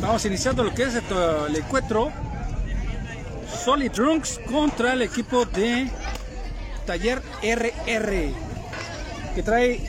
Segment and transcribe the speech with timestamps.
[0.00, 2.10] Vamos iniciando lo que es el encuentro.
[3.64, 5.90] Solid Drunks contra el equipo de
[6.86, 8.32] Taller RR.
[9.34, 9.80] Que trae,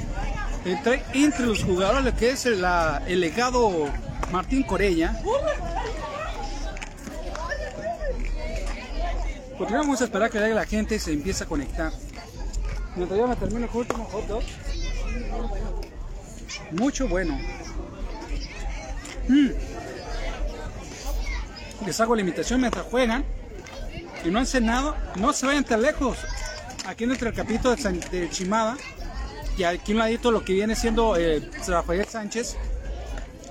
[0.84, 2.62] trae entre los jugadores lo que es el,
[3.20, 3.90] legado
[4.32, 5.22] Martín Corella.
[9.58, 11.94] Continuamos a esperar que la gente se empiece a conectar.
[12.96, 14.44] Mientras yo me termino con último hot dog.
[16.72, 17.40] Mucho bueno.
[19.30, 19.71] Mm.
[21.86, 23.26] Les hago la invitación mientras juegan
[24.24, 26.18] y no han cenado, no se vayan tan lejos.
[26.86, 28.78] Aquí en el capítulo de, Chimada,
[29.58, 32.56] y aquí un ladito lo que viene siendo eh, Rafael Sánchez,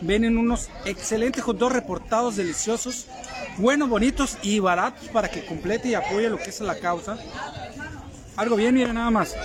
[0.01, 3.06] vienen unos excelentes hot dogs reportados, deliciosos,
[3.59, 7.19] buenos, bonitos y baratos para que complete y apoye lo que es la causa.
[8.37, 9.37] Algo bien, miren nada más.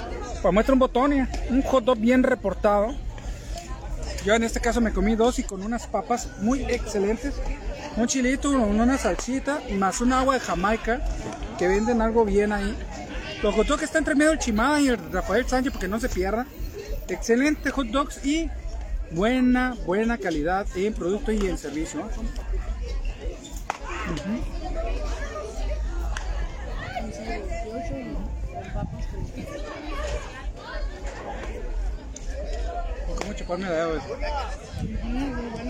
[0.41, 2.95] Pues muestra un botón un hot dog bien reportado.
[4.23, 7.33] Yo en este caso me comí dos y con unas papas muy excelentes
[7.97, 11.01] un chilito, una salsita, más un agua de Jamaica,
[11.57, 12.75] que venden algo bien ahí.
[13.41, 16.09] Los hot dogs está entre medio el Chimada y el Rafael Sánchez, porque no se
[16.09, 16.45] pierda.
[17.07, 18.49] Excelente hot dogs y
[19.11, 22.09] buena, buena calidad en producto y en servicio.
[33.19, 33.87] ¿Cómo chuparme la?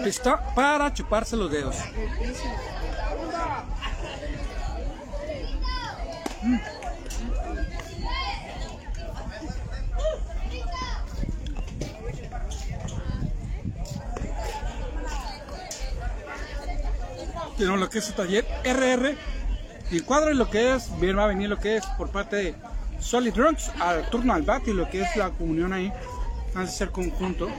[0.06, 1.76] Está para chuparse los dedos.
[17.58, 19.16] Tenemos lo que es el taller RR.
[19.92, 22.36] Y cuadro y lo que es, bien va a venir lo que es por parte
[22.36, 22.56] de
[23.00, 25.92] Solid Drunks al turno al bat y lo que es la comunión ahí.
[26.56, 27.50] A ser conjunto.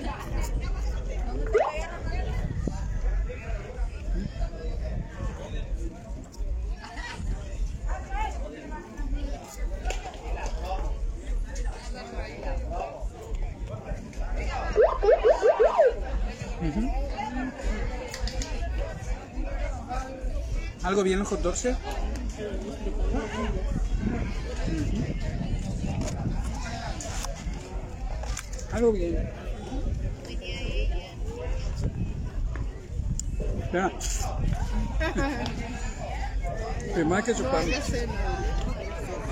[20.82, 21.40] ¿Algo bien los hot?
[28.72, 29.45] Algo bien.
[33.76, 33.92] Ya.
[36.94, 37.62] Primero hay que chupar.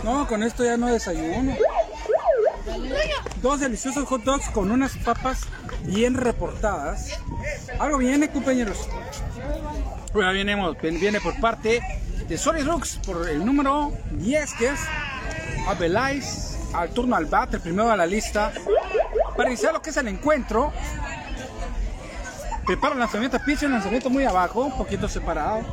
[0.02, 1.56] No, con esto ya no desayuno.
[3.40, 5.40] Dos deliciosos hot dogs con unas papas
[5.84, 7.18] bien reportadas.
[7.78, 8.86] Algo viene, compañeros.
[10.12, 10.56] Bueno, viene,
[11.00, 11.80] viene por parte
[12.28, 14.80] de Solid Rooks por el número 10, que es
[15.66, 18.52] Abelais, al turno al bat, el primero de la lista.
[19.38, 20.70] Para iniciar lo que es el encuentro,
[22.64, 25.64] prepara el lanzamiento el lanzamiento muy abajo, un poquito separado.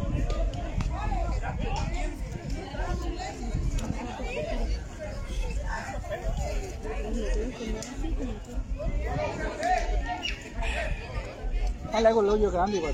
[11.93, 12.93] Ah, le hago el hoyo grande igual.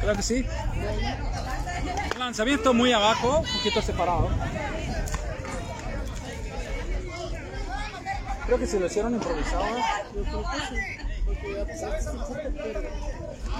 [0.00, 0.46] Creo que sí.
[2.18, 4.30] Lanzamiento muy abajo, un poquito separado.
[8.46, 9.64] Creo que se lo hicieron improvisado.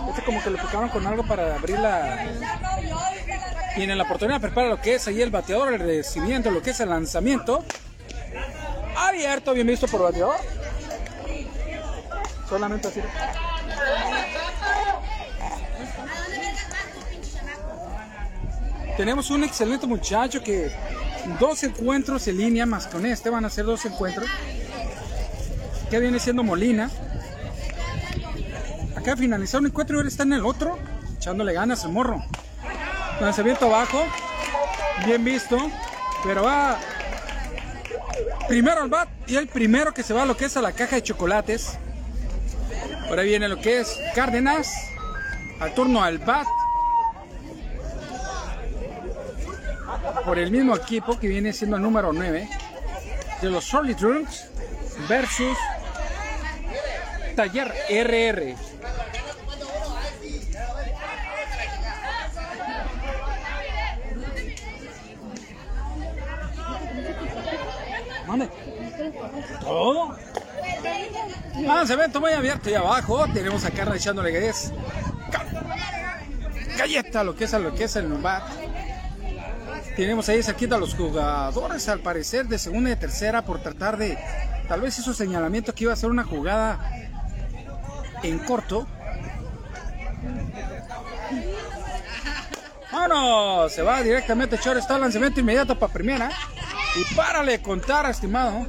[0.09, 2.27] Este como que lo picaron con algo para abrir la...
[3.77, 6.71] Y en la oportunidad prepara lo que es ahí el bateador, el recibimiento, lo que
[6.71, 7.65] es el lanzamiento.
[8.97, 10.37] Abierto, bien visto por bateador.
[12.49, 13.00] Solamente así.
[18.97, 20.71] Tenemos un excelente muchacho que
[21.38, 24.27] dos encuentros en línea, más con este van a ser dos encuentros.
[25.91, 26.91] Que viene siendo Molina.
[29.06, 30.81] Acá finalizar un encuentro y ahora está en el otro,
[31.17, 32.25] echándole ganas el morro.
[33.21, 34.03] Lanzamiento abajo,
[35.05, 35.56] bien visto,
[36.25, 36.77] pero va
[38.49, 40.72] primero al bat y el primero que se va a lo que es a la
[40.72, 41.78] caja de chocolates.
[43.09, 44.75] Ahora viene lo que es Cárdenas,
[45.60, 46.48] al turno al bat.
[50.25, 52.48] por el mismo equipo que viene siendo el número 9
[53.41, 54.48] de los Solid Drunks
[55.09, 55.57] versus
[57.36, 58.56] Taller RR.
[68.27, 68.48] ¿Dónde?
[69.60, 70.16] Todo.
[71.68, 74.72] Ah, se ve muy abierto y abajo tenemos a Carla echándole que es
[76.78, 78.44] galleta, lo que es lo que es el bar.
[79.94, 84.18] Tenemos ahí cerquita a los jugadores, al parecer, de segunda y tercera, por tratar de,
[84.68, 86.96] tal vez hizo señalamiento que iba a ser una jugada
[88.28, 88.87] en corto.
[92.93, 96.31] Vámonos, se va directamente Chor, está lanzamiento inmediato para primera.
[96.97, 98.67] Y párale contar, estimado.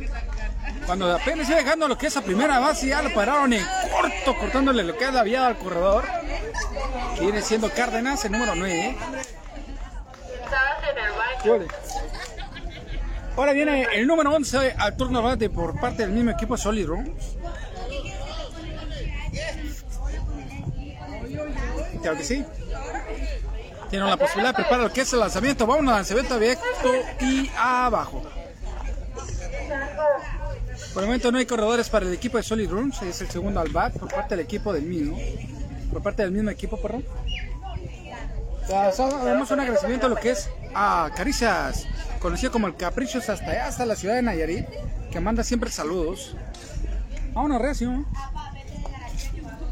[0.86, 4.38] Cuando apenas iba dejando lo que es a primera base, ya lo pararon en corto,
[4.38, 6.06] cortándole lo que es la vía al corredor.
[7.20, 8.98] viene siendo Cárdenas, el número 9.
[13.38, 17.37] Ahora viene el número 11 al turno bate por parte del mismo equipo Solid Rooms.
[22.02, 22.46] Claro sí.
[23.90, 25.66] Tienen la posibilidad de preparar lo que es el lanzamiento.
[25.66, 26.64] Vamos al lanzamiento abierto
[27.22, 28.24] y abajo.
[30.94, 33.02] Por el momento no hay corredores para el equipo de Solid Rooms.
[33.04, 35.18] Es el segundo al bat por parte del equipo del mismo.
[35.92, 37.06] Por parte del mismo equipo, perdón.
[38.68, 41.88] Damos un agradecimiento a lo que es a Caricias,
[42.20, 44.66] conocido como el Caprichos hasta hasta la ciudad de Nayarit,
[45.10, 46.36] que manda siempre saludos.
[47.34, 48.06] Vámonos, Recio.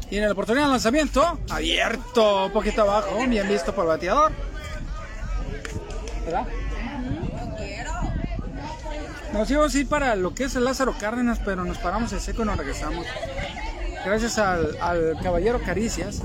[0.08, 1.38] Tiene la oportunidad de lanzamiento.
[1.50, 3.18] Abierto, un poquito abajo.
[3.26, 4.32] Bien visto por el bateador.
[6.24, 6.46] ¿Verdad?
[9.32, 12.20] Nos íbamos a ir para lo que es el Lázaro Cárdenas, pero nos paramos en
[12.20, 13.04] seco y nos regresamos.
[14.04, 16.22] Gracias al, al caballero Caricias.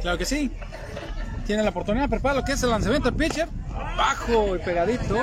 [0.00, 0.50] Claro que sí.
[1.46, 3.48] Tiene la oportunidad de preparar lo que es el lanzamiento del pitcher.
[3.96, 5.16] Bajo y pegadito.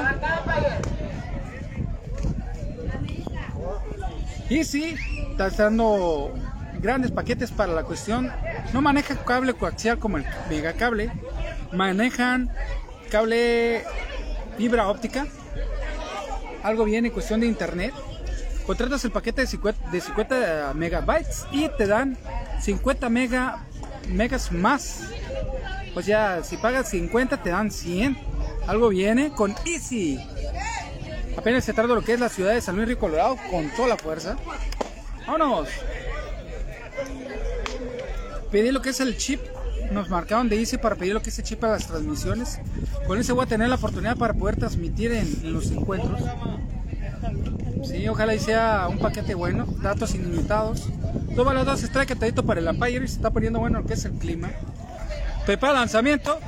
[4.52, 4.96] Y sí,
[5.30, 6.34] está dando
[6.82, 8.30] grandes paquetes para la cuestión.
[8.74, 11.10] No maneja cable coaxial como el mega cable.
[11.72, 12.52] Manejan
[13.10, 13.86] cable
[14.58, 15.26] fibra óptica.
[16.64, 17.94] Algo bien en cuestión de internet.
[18.68, 22.18] Contratas el paquete de 50, de 50 megabytes y te dan
[22.60, 23.66] 50 mega,
[24.10, 25.06] megas más.
[25.94, 28.18] Pues ya, si pagas 50 te dan 100.
[28.68, 30.20] Algo viene con Easy.
[31.38, 33.90] Apenas se de lo que es la ciudad de San Luis Río Colorado con toda
[33.90, 34.38] la fuerza.
[35.26, 35.70] ¡Vámonos!
[38.52, 39.40] Pedí lo que es el chip.
[39.92, 42.60] Nos marcaron de Easy para pedir lo que es el chip a las transmisiones.
[43.08, 46.22] Con ese voy a tener la oportunidad para poder transmitir en, los encuentros.
[47.84, 49.66] Sí, ojalá y sea un paquete bueno.
[49.82, 50.88] Datos ilimitados.
[51.36, 53.94] Toma los dos strike tadito para el Empire y se está poniendo bueno lo que
[53.94, 54.52] es el clima.
[55.46, 56.40] Prepara lanzamiento.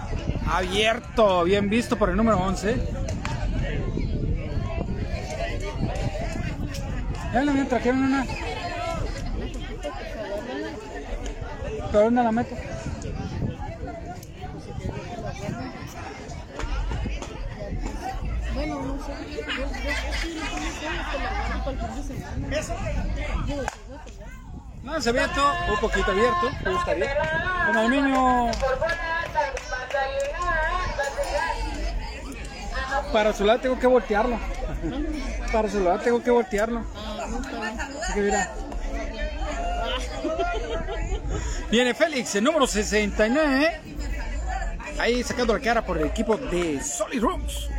[0.46, 2.76] Abierto, bien visto por el número 11.
[7.34, 8.26] Ya me trajeron una.
[11.92, 12.56] ¿Pero dónde la meto?
[18.54, 19.14] Bueno, no sé.
[23.48, 23.56] Yo,
[24.84, 27.16] No, se abierto, un poquito abierto, me gustaría.
[27.66, 28.52] Bueno, el niño.
[33.12, 34.38] Para su lado tengo que voltearlo.
[35.52, 36.84] Para su lado tengo que voltearlo.
[41.72, 43.82] Viene Félix, el número 69.
[45.00, 47.70] Ahí sacando la cara por el equipo de Solid Rooms.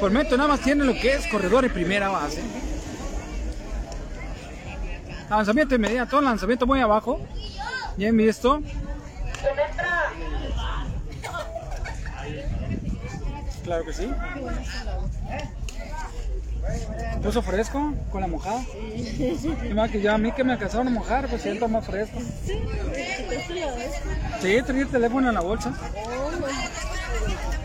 [0.00, 2.42] Por momento nada más tiene lo que es corredor y primera base.
[5.28, 7.20] Lanzamiento inmediato, lanzamiento muy abajo.
[7.96, 8.62] Bien visto.
[13.66, 14.08] Claro que sí.
[17.20, 18.62] ¿Puso fresco con la mojada?
[19.68, 22.20] Y más que yo a mí que me alcanzaron a mojar, pues siento más fresco.
[24.40, 25.74] Sí, tenía el teléfono en la bolsa.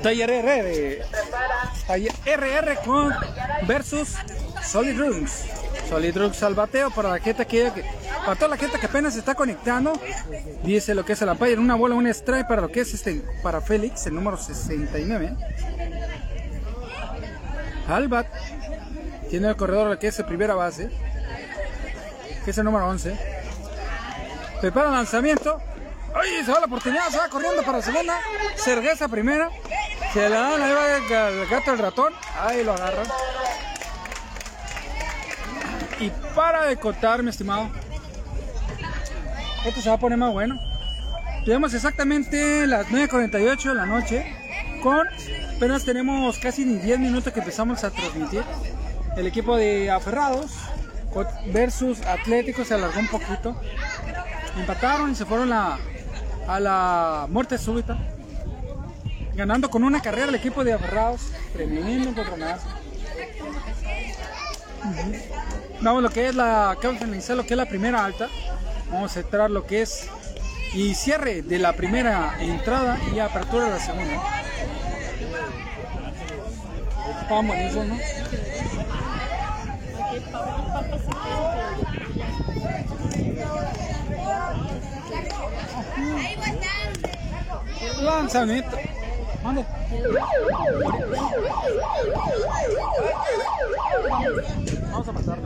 [0.02, 1.06] Taller RR
[1.86, 3.14] Taller RR con
[3.68, 4.16] versus
[4.64, 5.44] Solid Rooms.
[5.92, 7.70] Solid Rooms al bateo para la gente que,
[8.22, 9.92] para toda la gente que apenas está conectando.
[10.64, 13.22] Dice lo que es el en una bola, un strike para lo que es este
[13.44, 15.36] para Félix, el número 69.
[17.90, 18.26] Albat
[19.30, 20.90] tiene el corredor que es primera base,
[22.46, 23.14] que es el número 11.
[24.62, 25.62] Prepara el lanzamiento.
[26.16, 26.46] ¡Ay!
[26.46, 28.18] Se va la oportunidad, se va corriendo para segunda.
[28.56, 29.50] Cergueza primera.
[30.14, 32.14] Se la dan, ahí va el, gato el ratón.
[32.40, 33.08] Ahí lo agarran.
[36.01, 37.70] Y para de contar, mi estimado.
[39.65, 40.60] Esto se va a poner más bueno.
[41.46, 44.36] Tenemos exactamente las 9.48 de la noche.
[44.81, 45.08] Con
[45.55, 48.43] apenas tenemos casi ni 10 minutos que empezamos a transmitir
[49.15, 50.51] el equipo de Aferrados
[51.53, 53.55] versus Atlético se alargó un poquito.
[54.58, 55.77] Empataron y se fueron a
[56.60, 57.98] la muerte súbita.
[59.36, 61.31] Ganando con una carrera el equipo de Aferrados.
[61.53, 62.67] Tremendo encontronazo.
[65.82, 68.28] Vamos lo que es la finalizar lo que es la primera alta.
[68.92, 70.08] Vamos a entrar lo que es
[70.74, 74.22] y cierre de la primera entrada y apertura de la segunda.
[77.30, 77.98] Vamos, eso, ¿no?
[88.02, 88.78] Lanzamiento.
[89.44, 89.66] Mande.
[94.92, 95.38] Vamos a pasar.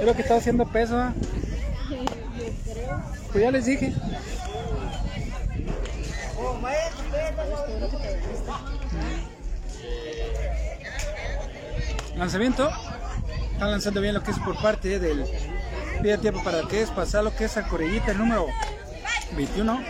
[0.00, 1.12] Creo que está haciendo peso.
[3.32, 3.94] Pues ya les dije.
[12.16, 12.70] Lanzamiento.
[13.52, 15.24] Están lanzando bien lo que es por parte del
[16.02, 18.46] pide tiempo para que es pasar lo que es a Corellita el número
[19.34, 19.82] 21.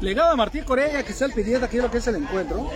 [0.00, 2.70] Legado a Martín Corella que está al pidiendo aquí lo que es el encuentro.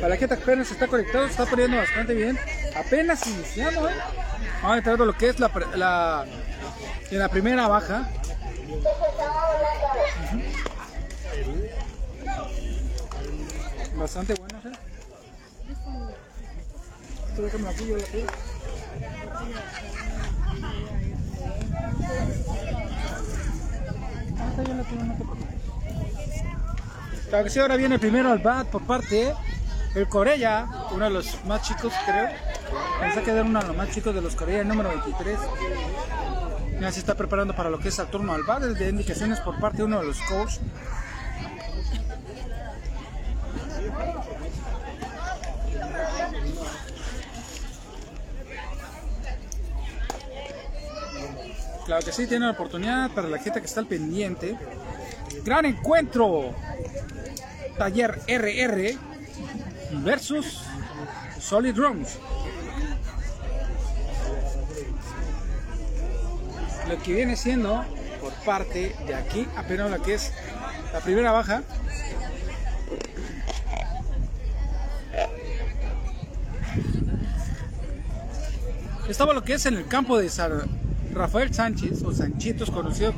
[0.00, 2.38] Para que apenas está conectado, se está poniendo bastante bien.
[2.76, 3.94] Apenas iniciando, ¿eh?
[4.62, 6.24] Vamos a entrar lo que es la, la,
[7.10, 8.08] en la primera baja.
[13.96, 14.72] Bastante bueno, ¿eh?
[17.28, 18.26] Esto déjame aquí, yo la pido.
[24.50, 25.46] Está bien la pido, no te preocupes.
[27.28, 29.34] Claro que sí, ahora viene primero al bat por parte
[29.96, 32.28] el Corella, uno de los más chicos, creo.
[33.00, 35.38] Vamos a quedar uno de los más chicos de los Corella, el número 23.
[36.78, 39.58] Ya se está preparando para lo que es el turno al bat, de indicaciones por
[39.58, 40.60] parte de uno de los coaches.
[51.86, 54.58] Claro que sí, tiene la oportunidad para la gente que está al pendiente.
[55.42, 56.54] Gran encuentro.
[57.78, 58.98] Taller RR
[59.92, 60.62] versus
[61.40, 62.18] Solid Drums.
[66.88, 67.84] Lo que viene siendo
[68.20, 70.32] por parte de aquí, apenas la que es
[70.92, 71.62] la primera baja.
[79.08, 80.28] Estaba lo que es en el campo de
[81.12, 83.14] Rafael Sánchez, o Sanchitos, conocido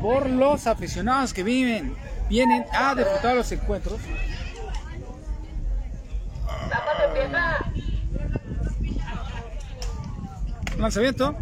[0.00, 1.96] por los aficionados que viven,
[2.28, 4.00] vienen a disfrutar los encuentros.
[10.78, 11.34] Lanzamiento.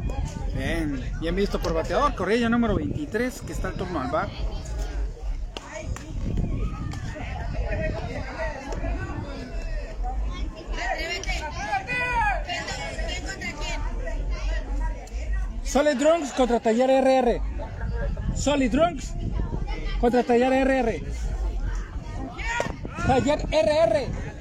[0.55, 2.15] Bien, bien visto por bateador.
[2.15, 4.29] Corrilla número 23 que está en turno al bar.
[15.65, 17.41] Solid Drunks contra Taller RR.
[18.37, 19.13] Solid Drunks
[20.01, 21.03] contra Taller RR.
[23.09, 24.34] Taller RR.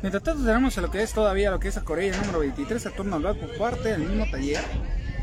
[0.00, 2.86] Mientras tanto tenemos a lo que es todavía lo que es a Corea número 23
[2.86, 4.62] a turno al por parte del mismo taller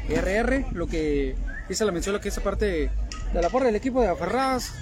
[0.10, 1.36] RR, lo que
[1.70, 2.92] hice la mención lo que es parte
[3.34, 4.74] de la porra del equipo de Aferraz.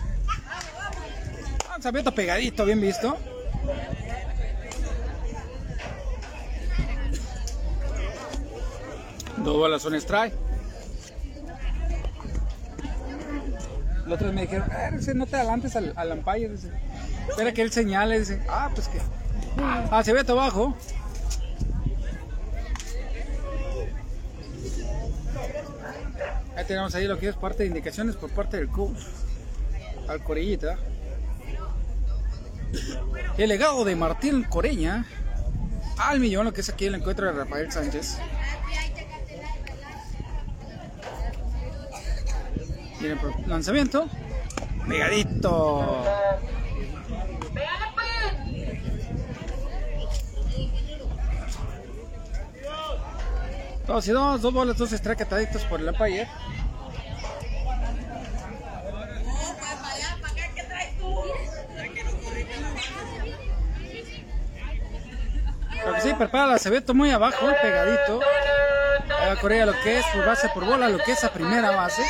[1.69, 3.17] Lanzamiento pegadito, bien visto.
[9.38, 10.33] Dos bolas son strike.
[14.05, 16.53] Los otros me dijeron, ah, no te adelantes al, al umpire.
[17.29, 18.19] Espera que él señale.
[18.19, 19.00] Dice, ah, pues que.
[19.57, 20.75] Ah, se ve hasta abajo.
[26.55, 28.98] Ahí tenemos ahí lo que es parte de indicaciones por parte del coach.
[30.07, 30.77] Al Corellita.
[33.38, 35.05] El legado de Martín Coreña.
[35.98, 38.17] Al millón, lo que es aquí el encuentro de Rafael Sánchez.
[43.00, 44.07] Viene por lanzamiento.
[44.88, 46.05] Pegadito.
[53.85, 55.93] Dos y dos, dos bolas, dos estracataditos por el.
[65.81, 68.21] Creo que sí, prepara la Cebeto muy abajo, pegadito.
[69.19, 71.71] Ahí va Corea lo que es por base por bola, lo que es a primera
[71.71, 72.03] base.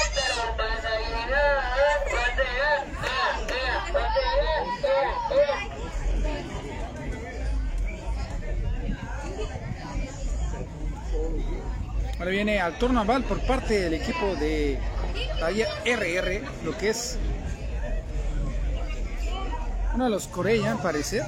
[12.23, 14.79] Ahora viene al turno por parte del equipo de
[15.83, 17.17] RR, lo que es
[19.93, 21.21] uno de los Coreyan, parece.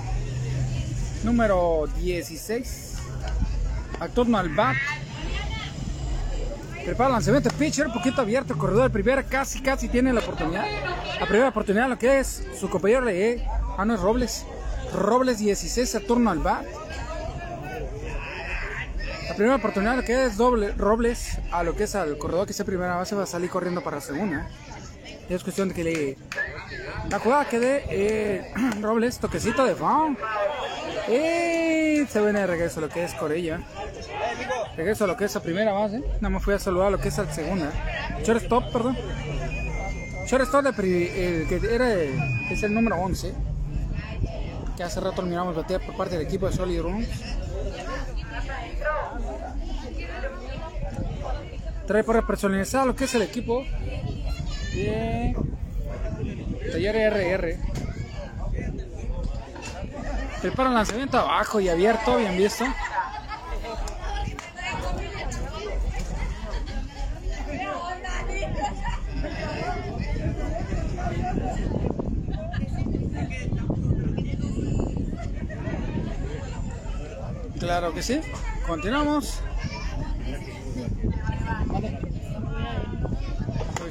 [1.26, 2.94] Número 16.
[4.00, 4.78] Al turno al bat.
[6.86, 10.64] Prepara el lanzamiento pitcher, poquito abierto, corredor de primera, casi, casi tiene la oportunidad.
[11.20, 13.46] La primera oportunidad, lo que es su compañero de
[13.78, 14.46] ah, es Robles.
[14.94, 16.66] Robles 16 a turno al bat.
[19.36, 22.96] Primera oportunidad, que es doble Robles, a lo que es al corredor que es primera
[22.96, 24.48] base, va a salir corriendo para segunda.
[25.28, 26.18] Es cuestión de que le
[27.10, 30.18] La jugada que de eh, Robles, toquecito de foul.
[31.10, 33.60] Y se viene de regreso lo que es Corella.
[34.78, 36.00] Regreso a lo que es la primera base.
[36.00, 37.72] Nada más fui a saludar a lo que es la segunda.
[38.24, 38.98] Shortstop, perdón.
[40.28, 43.34] Shortstop de el que era es el número 11.
[44.78, 47.08] Que hace rato miramos batear por parte del equipo de Solid Rooms.
[51.88, 53.64] Trae por personalizar lo que es el equipo.
[54.74, 55.36] Bien.
[56.72, 57.58] Taller RR.
[60.42, 62.66] Prepara el lanzamiento abajo y abierto, bien visto.
[77.60, 78.20] Claro que sí.
[78.68, 79.40] Continuamos.
[80.26, 80.46] Pues sí.
[83.76, 83.84] Apuntate la dirección.
[83.84, 83.84] Se me olvidó, yo solita me voy a ver la corrida de la- No me
[83.84, 83.85] acordaba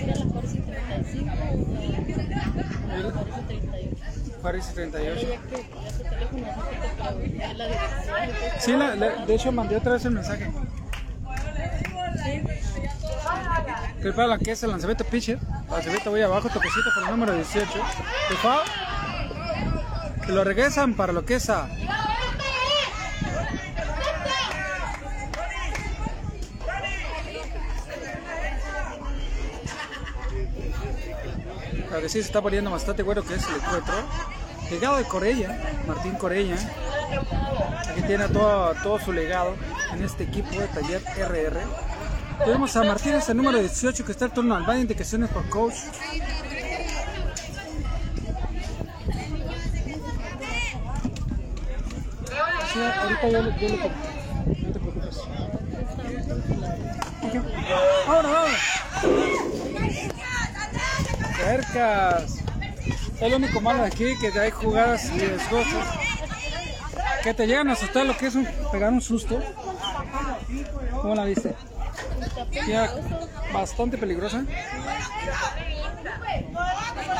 [0.00, 1.82] era la París 35 o
[3.02, 4.42] la París 38.
[4.42, 5.20] París 38.
[5.20, 8.60] Ya que ya su teléfono así que te pregunté la dirección.
[8.60, 10.50] Sí, la- la- de hecho mandé otra vez el mensaje.
[14.00, 15.38] Prepara la que es el lanzamiento pitcher.
[15.70, 17.68] Lanzamiento voy abajo, toquecito por el número 18.
[18.30, 18.62] De foul.
[20.28, 21.68] Y lo regresan para lo que es a.
[32.00, 33.94] Que sí, se está poniendo bastante bueno que es el encuentro.
[34.70, 36.54] Legado de Corella, Martín Corella.
[37.90, 39.56] Aquí tiene todo, todo su legado
[39.92, 41.60] en este equipo de taller RR.
[42.44, 45.74] Tenemos a Martínez, el número 18, que está al turno al baño, indicaciones por coach.
[52.72, 53.28] Sí, ahorita.
[53.42, 55.18] No te preocupes.
[57.22, 57.34] Ok.
[58.06, 58.58] Ahora, ahora.
[61.36, 62.36] Cercas.
[63.20, 66.08] Es lo único malo aquí, que hay jugadas riesgosas
[67.22, 69.40] que te llegan a asustar lo que es un, pegar un susto.
[71.02, 71.54] ¿Cómo la viste?
[73.52, 74.44] Bastante peligrosa.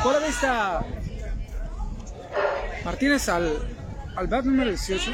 [0.03, 0.85] Por la vista.
[2.85, 3.59] Martínez al,
[4.15, 5.11] al bat número 18.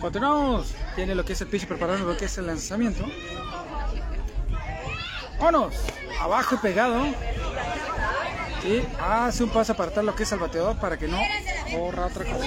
[0.00, 0.74] Continuamos.
[0.94, 3.04] Tiene lo que es el pitch preparando lo que es el lanzamiento.
[5.38, 5.74] Vámonos.
[6.20, 7.06] Abajo pegado.
[8.64, 11.18] Y hace un paso atrás lo que es el bateador para que no
[11.70, 12.46] corra otra cosa.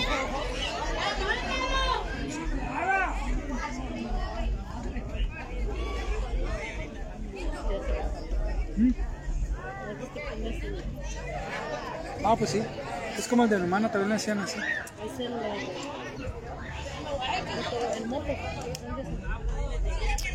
[12.24, 12.62] Ah, pues sí.
[13.18, 14.60] Es como el del humano, también lo decían así.
[14.60, 15.34] Es el.
[17.98, 18.28] El moto.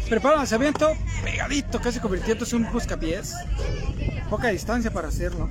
[0.09, 3.35] Prepara el lanzamiento, pegadito, casi convirtiéndose en un buscapiés.
[4.29, 5.49] Poca distancia para hacerlo.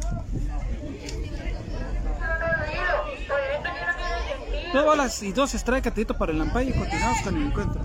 [4.73, 7.81] Dos bolas y dos strike atento para el Ampay y continuamos con el encuentro.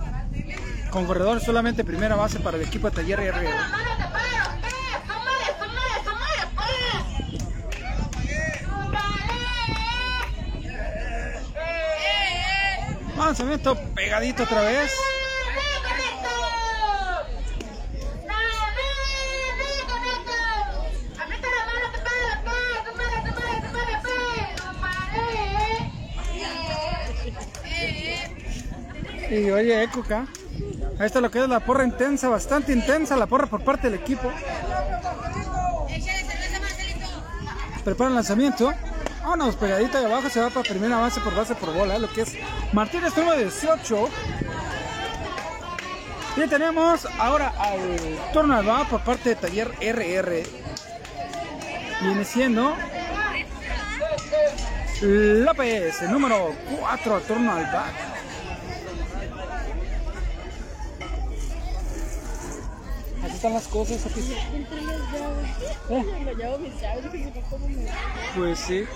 [0.91, 3.49] Con corredor solamente primera base para el equipo de Taller RR.
[13.17, 14.93] Lanzamiento pegadito otra vez.
[29.29, 30.27] Y oye, Écoca.
[30.99, 34.01] Ahí está lo que es la porra intensa, bastante intensa la porra por parte del
[34.01, 34.31] equipo.
[37.85, 38.73] Prepara el lanzamiento.
[39.27, 42.21] Vámonos, pegadito de abajo, se va para primera base por base por bola, lo que
[42.21, 42.35] es
[42.73, 44.09] Martínez número 18.
[46.37, 47.77] Y tenemos ahora al
[48.33, 50.45] turno al por parte de Taller RR.
[52.03, 52.77] Viene siendo
[55.03, 57.95] López, el número 4 al turno al bat.
[63.25, 64.21] Así están las cosas aquí.
[65.91, 67.13] Eh, Me llamo mis llaves.
[67.13, 67.89] Dije, "¿Por cómo me.?
[68.37, 68.87] Pues sí.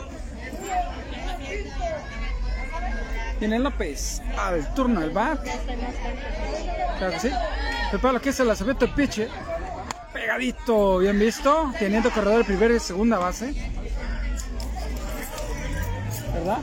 [3.39, 5.41] Viene López al turno al bat.
[6.99, 7.31] Claro que sí.
[7.91, 9.29] Prepara lo que es el lanzamiento de pitch.
[10.13, 11.73] Pegadito, bien visto.
[11.79, 13.55] Teniendo corredor primera y segunda base.
[16.35, 16.59] ¿Verdad?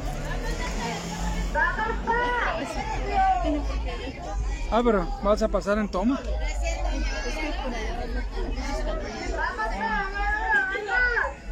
[4.70, 6.20] Ah, pero vas a pasar en toma.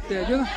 [0.08, 0.48] ¿Te ayuda?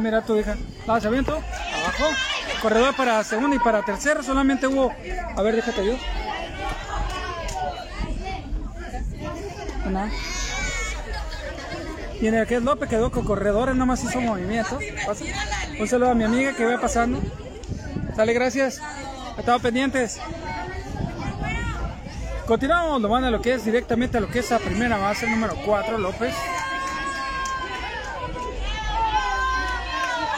[0.00, 0.54] Mira tu hija.
[0.86, 1.32] Lanzamiento.
[1.32, 2.14] Abajo.
[2.60, 4.22] Corredor para segunda y para tercera.
[4.22, 4.92] Solamente hubo.
[5.34, 5.98] A ver, déjate.
[9.86, 10.10] Una.
[12.20, 14.78] Y en el que es López quedó con corredores, nomás hizo movimiento.
[15.06, 15.24] Pasa.
[15.80, 17.20] Un saludo a mi amiga que va pasando.
[18.14, 18.80] Sale, gracias.
[19.38, 20.20] Estado pendientes.
[22.46, 25.54] Continuamos, lo van lo que es directamente a lo que es la primera base, número
[25.64, 26.34] 4, López.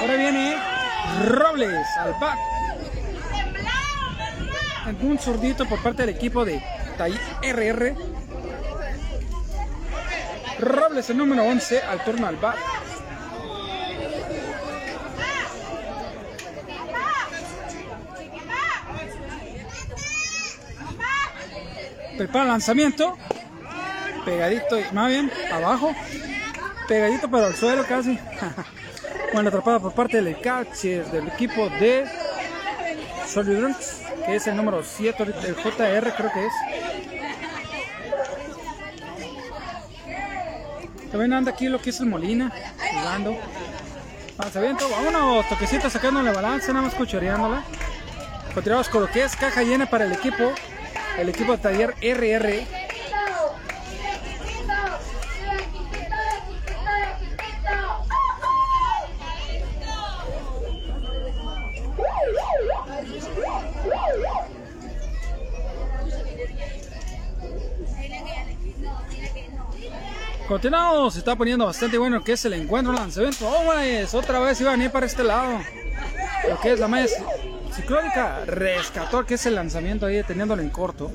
[0.00, 0.56] Ahora viene
[1.26, 2.38] Robles al back.
[5.02, 6.62] Un zurdito por parte del equipo de
[7.42, 7.94] RR.
[10.58, 12.56] Robles el número 11 al turno al back.
[22.16, 23.18] Prepara el lanzamiento.
[24.24, 25.94] Pegadito, más bien, abajo.
[26.88, 28.18] Pegadito pero al suelo casi.
[29.32, 32.06] bueno, atrapada por parte del catcher del equipo de
[33.26, 36.52] Solidrunks, que es el número 7, el JR creo que es.
[41.10, 42.52] También anda aquí lo que es el Molina,
[42.92, 43.36] jugando.
[44.38, 47.62] Lanzamiento, vámonos, toquecito sacando la balanza, nada más cuchareándola.
[48.54, 50.54] Continuamos con lo que es caja llena para el equipo
[51.18, 52.66] el equipo de taller RR.
[70.50, 73.46] Continuamos, se está poniendo bastante bueno que es el encuentro lanzamiento.
[73.48, 75.60] Oh, otra vez iban a ir para este lado.
[76.48, 77.14] Lo que es la más
[77.72, 81.12] Ciclónica rescató que es el lanzamiento ahí teniéndolo en corto.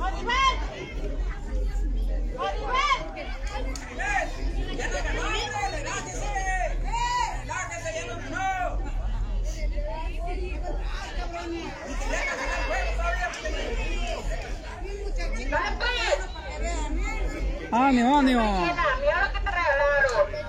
[17.71, 18.75] ánimo, ánimo.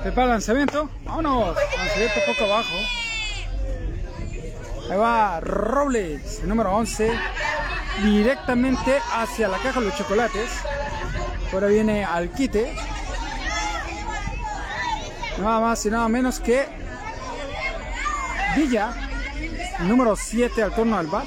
[0.07, 0.89] Prepara el lanzamiento.
[1.05, 1.57] Vámonos.
[1.77, 2.77] Lanzamiento poco abajo.
[4.89, 7.11] Ahí va Robles, el número 11,
[8.05, 10.49] directamente hacia la caja de los chocolates.
[11.53, 12.73] Ahora viene al quite.
[15.39, 16.69] Nada más y nada menos que
[18.55, 18.95] Villa,
[19.81, 21.25] número 7 al turno al bar.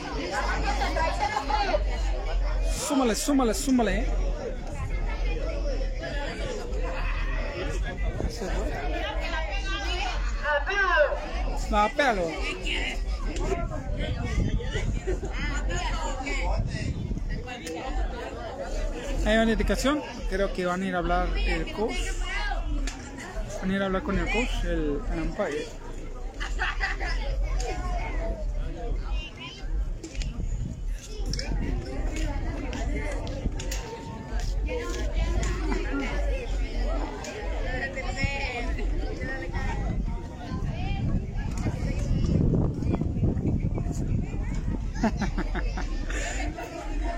[2.88, 4.29] Súmale, súmale, súmale.
[19.26, 21.98] Hay una indicación, creo que van a ir a hablar el coach.
[23.62, 25.34] Van a ir a hablar con el coach, el, el.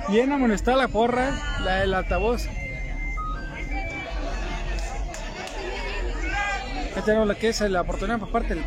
[0.09, 1.31] Bien amonestada la porra,
[1.63, 2.47] la del altavoz.
[6.95, 8.65] Ya tenemos la que es la oportunidad por parte del...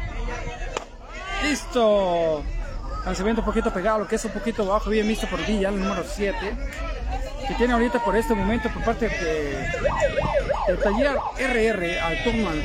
[1.42, 2.42] ¡Listo!
[3.05, 5.79] Lanzamiento un poquito pegado, lo que es un poquito bajo, bien visto por Villa, el
[5.79, 6.37] número 7.
[7.46, 9.68] Que tiene ahorita por este momento por parte de,
[10.66, 12.62] del taller RR al turno al.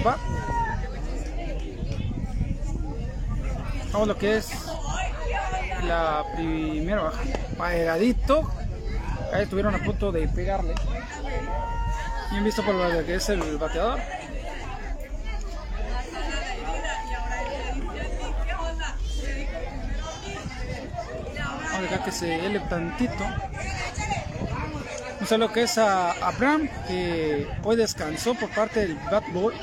[3.91, 4.68] Vamos lo que es
[5.83, 7.21] la primera baja.
[7.57, 8.49] Pegadito.
[9.33, 10.73] Ahí estuvieron a punto de pegarle.
[12.31, 13.99] Bien visto por lo que es el bateador.
[21.35, 23.25] Vamos a dejar que se ele tantito.
[25.19, 29.53] No lo que es a Abraham, que hoy descansó por parte del Bat Boy.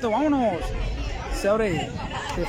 [0.00, 0.60] Vámonos.
[1.40, 1.90] Se abre
[2.36, 2.46] de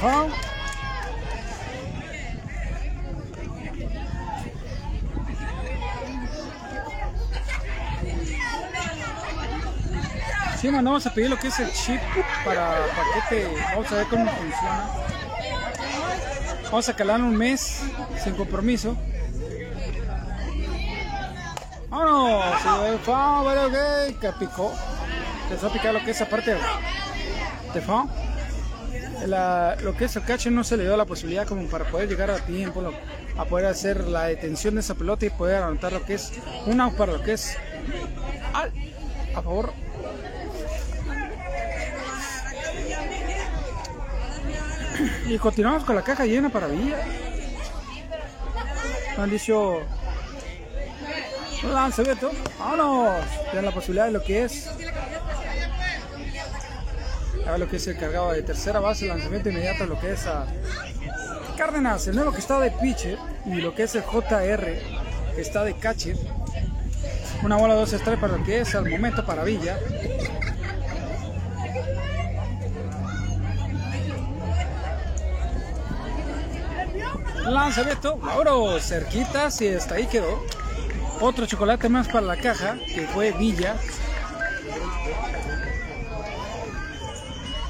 [10.63, 11.99] Sí, mandamos a pedir lo que es el chip
[12.45, 13.49] para paquete.
[13.73, 14.89] Vamos a ver cómo funciona.
[16.63, 17.82] Vamos a calar un mes
[18.23, 18.95] sin compromiso.
[21.89, 23.06] ¡Vámonos!
[23.06, 23.67] ¡Vámonos!
[23.67, 24.71] ok, que picó.
[25.43, 26.56] Empezó a picar lo que es aparte
[27.73, 28.06] de fa.
[29.84, 32.32] lo que es el catcher no se le dio la posibilidad como para poder llegar
[32.32, 32.82] a tiempo,
[33.38, 36.32] a poder hacer la detención de esa pelota y poder anotar lo que es
[36.67, 37.58] una para lo que es
[38.54, 38.71] al,
[39.36, 39.73] a favor
[45.25, 46.97] Y continuamos con la caja llena para Villa.
[49.17, 49.81] Han dicho
[51.63, 52.31] lanzamiento.
[52.59, 53.25] Vámonos.
[53.51, 54.69] Tienen la posibilidad de lo que es.
[57.47, 60.45] A lo que es el cargado de tercera base, lanzamiento inmediato, lo que es a
[61.57, 64.79] Cárdenas, el nuevo que está de pitcher y lo que es el JR
[65.36, 66.17] que está de catcher.
[67.43, 69.77] Una bola dos estrellas para lo que es al momento para Villa.
[77.45, 80.41] Lanzamiento, Mauro, cerquitas y hasta ahí quedó.
[81.19, 83.75] Otro chocolate más para la caja, que fue Villa.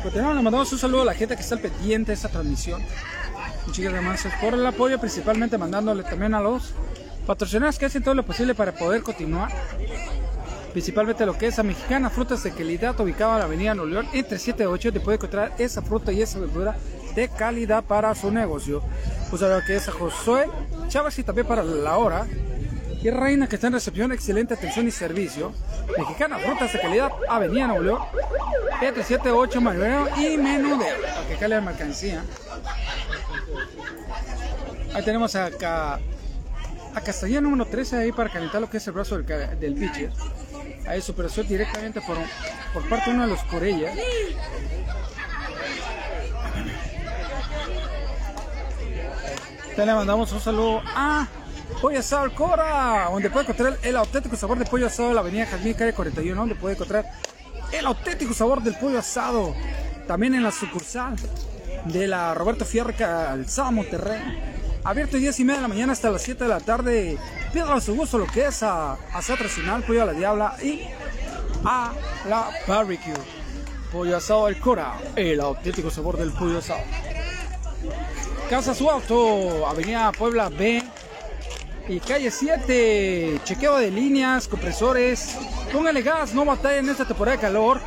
[0.02, 2.84] Continuamos, le mandamos un saludo a la gente que está al pendiente de esta transmisión.
[3.66, 6.74] Muchas gracias por el apoyo, principalmente mandándole también a los
[7.26, 9.52] patrocinadores que hacen todo lo posible para poder continuar.
[10.72, 14.08] Principalmente lo que es a Mexicana Frutas de Calidad, ubicada en la Avenida Nuevo León,
[14.14, 16.76] entre 7 y 8, te puede encontrar esa fruta y esa verdura
[17.16, 18.82] de calidad para su negocio.
[19.30, 20.48] Pues a lo que es a Josué
[20.88, 22.26] Chávez y también para la hora.
[23.02, 25.52] Y Reina que está en recepción, excelente atención y servicio.
[25.98, 28.02] Mexicana Frutas de Calidad, Avenida Nuevo León,
[28.82, 30.96] entre 7 y 8, Manuel y Menudeo,
[31.28, 32.24] que cale la mercancía.
[34.94, 36.00] Ahí tenemos acá
[36.96, 40.12] a Castellano número 13 ahí para calentar lo que es el brazo del, del pitcher.
[40.88, 42.18] Ahí superación directamente por,
[42.74, 43.98] por parte de uno de los Corellas.
[49.76, 51.28] Te le mandamos un saludo a
[51.82, 55.48] Pollo Asado Cora, donde puede encontrar el auténtico sabor de pollo asado de la avenida
[55.48, 57.10] Jazmín Calle 41, donde puede encontrar
[57.72, 59.56] el auténtico sabor del pollo asado.
[60.08, 61.16] También en la sucursal
[61.86, 64.22] de la Roberto Fierro Calzada Monterrey.
[64.84, 67.18] Abierto 10 y media de la mañana hasta las 7 de la tarde.
[67.52, 70.84] Pídale a su gusto lo que es a asado tradicional, pollo a la diabla y
[71.66, 71.94] a
[72.30, 73.14] la barbecue.
[73.92, 76.82] Pollo asado Cora, el auténtico sabor del pollo asado.
[78.54, 80.84] Casa Su Auto, Avenida Puebla B
[81.90, 83.40] y calle 7.
[83.44, 85.36] Chequeo de líneas, compresores.
[85.72, 87.82] Póngale gas, no batalla en esta temporada de calor.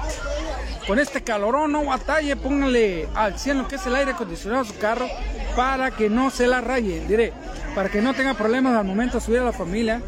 [0.84, 4.64] Con este calorón, no batalle, póngale al 100 lo que es el aire acondicionado a
[4.64, 5.06] su carro
[5.54, 7.04] para que no se la raye.
[7.06, 7.32] Diré,
[7.76, 10.02] para que no tenga problemas al momento de subir a la familia,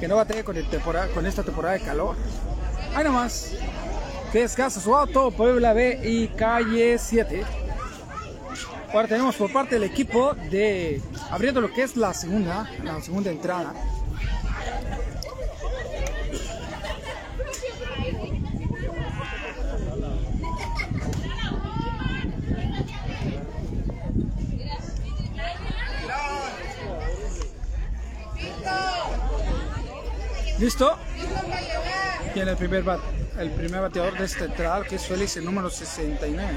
[0.00, 2.16] que no batalle con, el temporada, con esta temporada de calor.
[2.94, 3.52] Ahí nomás,
[4.32, 7.67] que es Casa Su Auto, Puebla B y calle 7.
[8.92, 13.30] Ahora tenemos por parte del equipo de abriendo lo que es la segunda, la segunda
[13.30, 13.74] entrada.
[30.58, 30.98] ¿Listo?
[32.34, 33.00] Tiene el primer, bat,
[33.38, 36.52] el primer bateador de esta entrada, que es Félix, el número 69.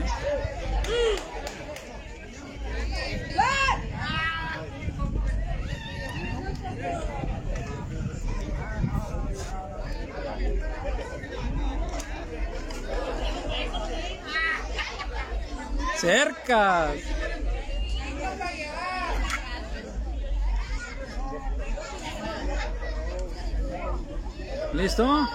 [16.02, 16.90] Cerca.
[24.74, 25.28] ¿Listo?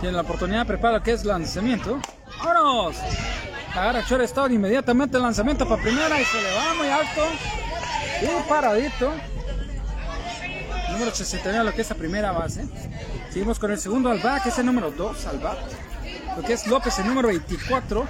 [0.00, 2.00] Tiene la oportunidad, prepara que es lanzamiento.
[2.38, 2.96] ¡Vámonos!
[3.78, 7.22] Agarra shortstop inmediatamente el lanzamiento para primera y se le va muy alto.
[8.20, 9.12] Y paradito.
[10.90, 12.66] Número 69, lo que es la primera base.
[13.30, 15.58] Seguimos con el segundo al que es el número 2 al bat.
[16.36, 18.06] Lo que es López, el número 24.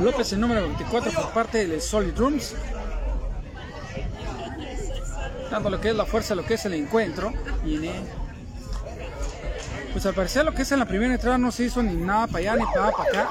[0.00, 2.56] López, el número 24 por parte de Solid Rooms.
[5.52, 7.32] Dando lo que es la fuerza, lo que es el encuentro.
[7.62, 8.29] Viene.
[9.92, 12.26] Pues al parecer lo que es en la primera entrada no se hizo ni nada
[12.26, 13.28] para allá ni nada para acá.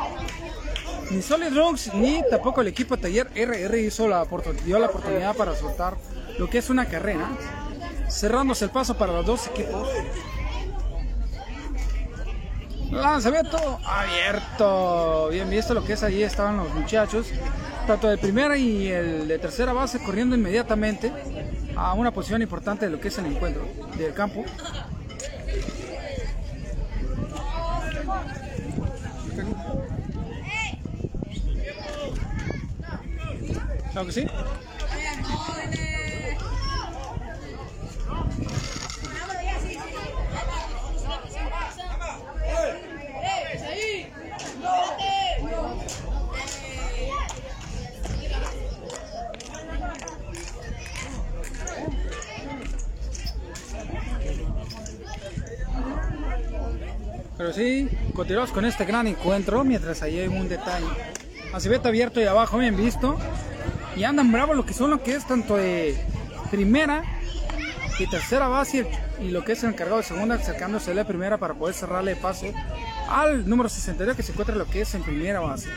[1.10, 4.28] Ni Solid Rooms ni tampoco el equipo taller RR hizo la,
[4.66, 5.96] dio la oportunidad para soltar
[6.38, 7.30] lo que es una carrera.
[8.10, 9.88] Cerrándose el paso para los dos equipos.
[12.92, 15.30] Lanzamiento abierto.
[15.30, 17.28] Bien visto lo que es allí estaban los muchachos.
[17.88, 21.12] Tanto de primera y el de tercera base corriendo inmediatamente
[21.76, 23.68] a una posición importante de lo que es el encuentro
[23.98, 24.44] del campo.
[34.00, 34.28] Claro que sí.
[57.38, 60.88] Pero sí, continuamos con este gran encuentro mientras ahí hay un detalle.
[61.52, 63.18] Así vete abierto y abajo, bien visto.
[64.00, 66.02] Y andan bravos lo que son lo que es tanto de
[66.50, 67.04] primera
[68.00, 68.90] y tercera base
[69.22, 72.16] y lo que es el encargado de segunda acercándose a la primera para poder cerrarle
[72.16, 72.46] paso
[73.10, 75.68] al número 62 que se encuentra lo que es en primera base.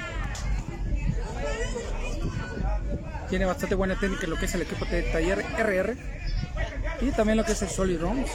[3.29, 5.97] Tiene bastante buena técnica lo que es el equipo de taller RR
[7.01, 8.31] y también lo que es el Solid Roms.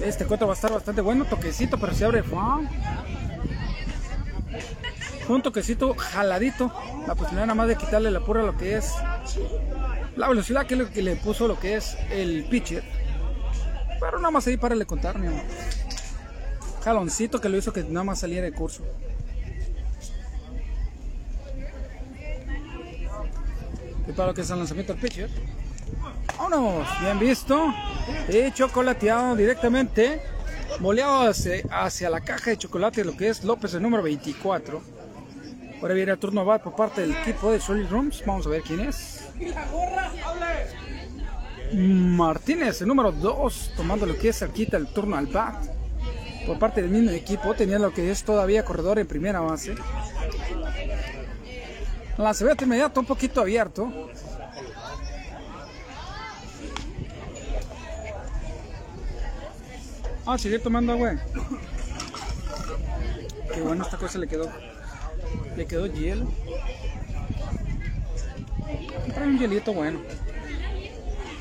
[0.00, 2.24] Este encuentro va a estar bastante bueno, toquecito, pero se abre.
[5.28, 6.72] Un toquecito jaladito.
[7.06, 8.92] La posibilidad nada más de quitarle la pura lo que es
[10.16, 12.82] la velocidad que, que le puso lo que es el pitcher.
[14.00, 15.42] Pero nada más ahí para le contar, mi amor.
[16.84, 18.82] Jaloncito que lo hizo que nada más saliera de curso.
[24.06, 25.30] Y para lo que es el lanzamiento del pitcher.
[26.36, 27.72] Vámonos, bien visto.
[28.28, 30.20] Y chocolateado directamente.
[30.80, 31.30] Boleado
[31.70, 34.82] hacia, la caja de chocolate, lo que es López, el número 24.
[35.82, 38.22] Ahora viene el turno va por parte del equipo de Solid Rooms.
[38.24, 39.28] Vamos a ver quién es.
[41.74, 45.56] Martínez, el número 2, tomando lo que es quita el turno al bat.
[46.46, 49.74] Por parte del mismo equipo, tenía lo que es todavía corredor en primera base.
[52.16, 53.92] Lanzamiento inmediato, un poquito abierto.
[60.24, 61.16] Ah, sigue tomando agua.
[63.52, 64.71] Qué bueno esta cosa le quedó.
[65.56, 66.26] Le quedó hielo.
[69.14, 70.00] Trae un hielito bueno.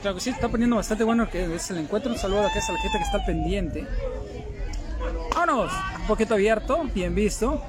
[0.01, 2.11] Claro que sí, está poniendo bastante bueno que es el encuentro.
[2.11, 3.87] Un saludo a, que a la gente que está pendiente.
[5.35, 5.71] ¡Vámonos!
[6.01, 7.61] Un poquito abierto, bien visto.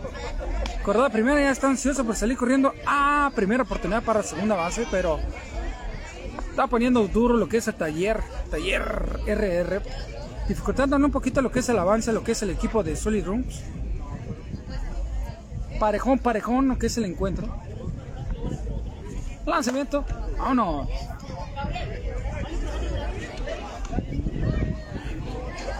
[0.82, 2.72] Corredor primera ya está ansioso por salir corriendo.
[2.86, 5.20] Ah, primera oportunidad para segunda base, pero
[6.50, 8.82] está poniendo duro lo que es el taller, taller
[9.26, 9.82] RR,
[10.48, 13.24] dificultando un poquito lo que es el avance, lo que es el equipo de Solid
[13.24, 13.62] Rooms.
[15.82, 17.48] Parejón, parejón, lo que es el encuentro.
[19.44, 20.04] Lanzamiento,
[20.38, 20.88] vámonos.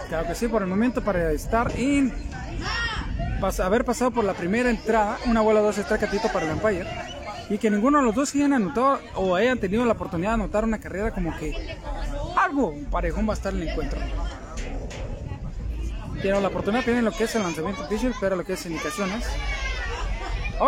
[0.09, 2.13] Claro que sí, por el momento para estar en
[3.59, 6.85] haber pasado por la primera entrada, una bola dos catito para el Empire,
[7.49, 10.65] y que ninguno de los dos hayan anotado o hayan tenido la oportunidad de anotar
[10.65, 11.77] una carrera como que
[12.35, 14.01] algo parejón va a estar en el encuentro.
[16.21, 19.25] Tienen la oportunidad, tienen lo que es el lanzamiento pitcher, pero lo que es indicaciones.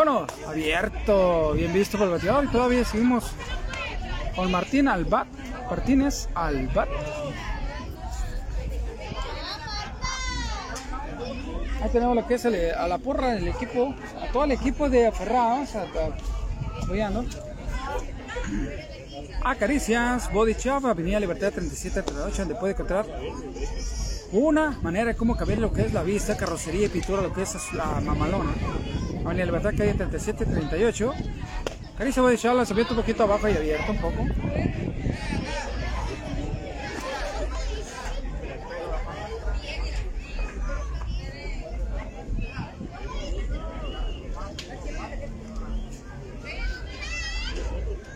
[0.03, 0.27] No!
[0.47, 3.31] abierto, bien visto por el bateador y todavía seguimos
[4.35, 5.27] con Martín Albat,
[5.69, 6.89] Martínez Albat.
[11.81, 15.07] Ahí tenemos lo que es a la porra del equipo, a todo el equipo de
[15.07, 15.69] aferrados,
[16.83, 17.23] apoyando.
[19.43, 23.05] Acaricias, Body Shop, Avenida Libertad 3738, donde puede encontrar
[24.31, 27.43] una manera de cómo cambiar lo que es la vista, carrocería y pintura, lo que
[27.43, 28.51] es la mamalona.
[29.25, 31.13] Avenida Libertad, calle 3738.
[31.97, 34.25] Caricia Body Shop, lanzamiento un poquito abajo y abierto un poco.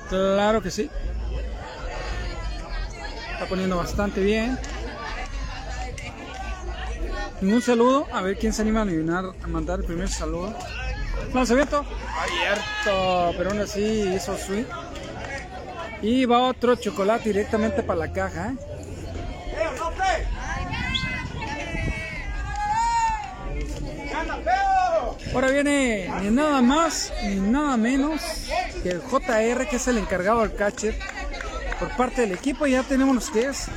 [0.10, 0.90] Claro que sí.
[3.34, 4.60] Está poniendo bastante bien.
[7.42, 8.06] Un saludo.
[8.12, 8.84] A ver quién se anima a
[9.44, 10.54] a mandar el primer saludo.
[11.34, 11.86] Lanzamiento.
[12.18, 13.34] Abierto.
[13.38, 14.68] Pero aún así hizo sweet.
[16.02, 18.52] Y va otro chocolate directamente para la caja.
[18.52, 18.70] ¿eh?
[25.34, 28.22] Ahora viene ni nada más ni nada menos
[28.82, 30.98] que el JR, que es el encargado del catcher
[31.80, 32.66] por parte del equipo.
[32.66, 33.68] Ya tenemos los que es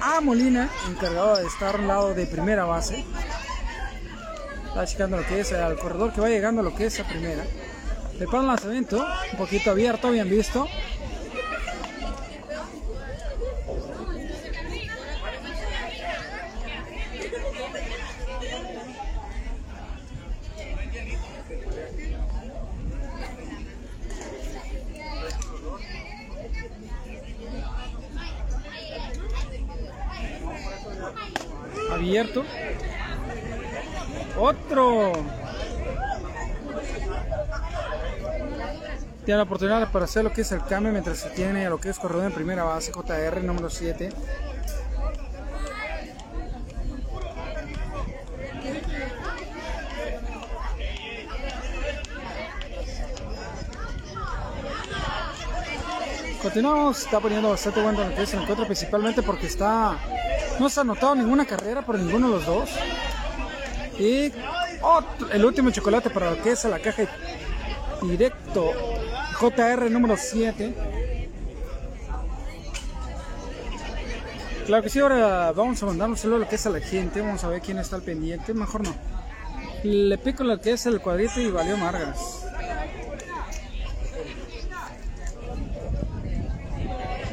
[0.00, 3.04] a Molina, encargado de estar al lado de primera base.
[4.74, 7.44] Está checando lo que es al corredor que va llegando lo que es a primera.
[8.18, 10.66] Prepara el lanzamiento, un poquito abierto, bien visto.
[31.92, 32.44] abierto.
[34.44, 35.12] Otro.
[39.24, 41.80] Tiene la oportunidad para hacer lo que es el cambio mientras se tiene a lo
[41.80, 44.10] que es corredor en primera base, JR número 7.
[56.42, 59.96] Continuamos, está poniendo bastante bueno lo que es el encuentro, principalmente porque está
[60.60, 62.70] no se ha anotado ninguna carrera por ninguno de los dos.
[63.98, 64.32] Y
[65.32, 67.04] el último chocolate para lo que es la caja
[68.02, 68.72] directo
[69.38, 70.74] JR número 7.
[74.66, 76.80] Claro que sí, ahora vamos a mandar un saludo a lo que es a la
[76.80, 77.20] gente.
[77.20, 78.54] Vamos a ver quién está al pendiente.
[78.54, 78.94] Mejor no.
[79.82, 82.46] Le pico lo que es el cuadrito y valió margas.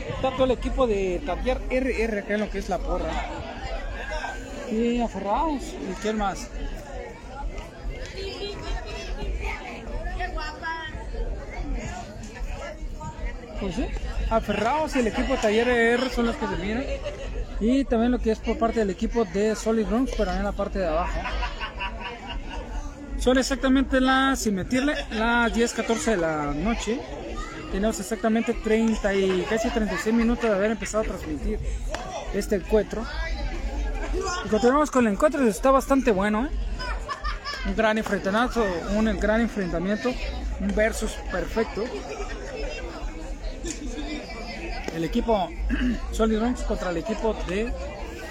[0.10, 3.51] Está todo el equipo de Tapiar RR acá en lo que es la porra.
[4.72, 5.62] Y aferrados.
[5.64, 6.48] ¿Y quién más?
[13.60, 13.86] Pues sí,
[14.32, 16.84] aferrados y el equipo de Taller R son los que se miran.
[17.60, 20.52] Y también lo que es por parte del equipo de Solid Rooms, pero en la
[20.52, 21.20] parte de abajo.
[23.20, 27.00] Son exactamente las, sin metirle, las 10.14 de la noche.
[27.72, 31.60] Tenemos exactamente 30 y casi 36 minutos de haber empezado a transmitir
[32.34, 33.06] este encuentro.
[34.14, 36.50] Y continuamos con el encuentro, está bastante bueno, ¿eh?
[37.68, 40.12] Un gran enfrentamiento, un gran enfrentamiento,
[40.60, 41.84] un versus perfecto.
[44.96, 45.50] El equipo
[46.12, 47.72] Solid Rocks contra el equipo de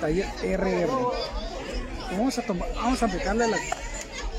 [0.01, 0.91] Taller RR.
[2.12, 3.57] Vamos a, tomar, vamos a aplicarle la,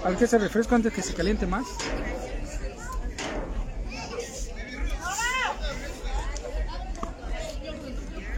[0.04, 1.66] al que se refresco antes que se caliente más.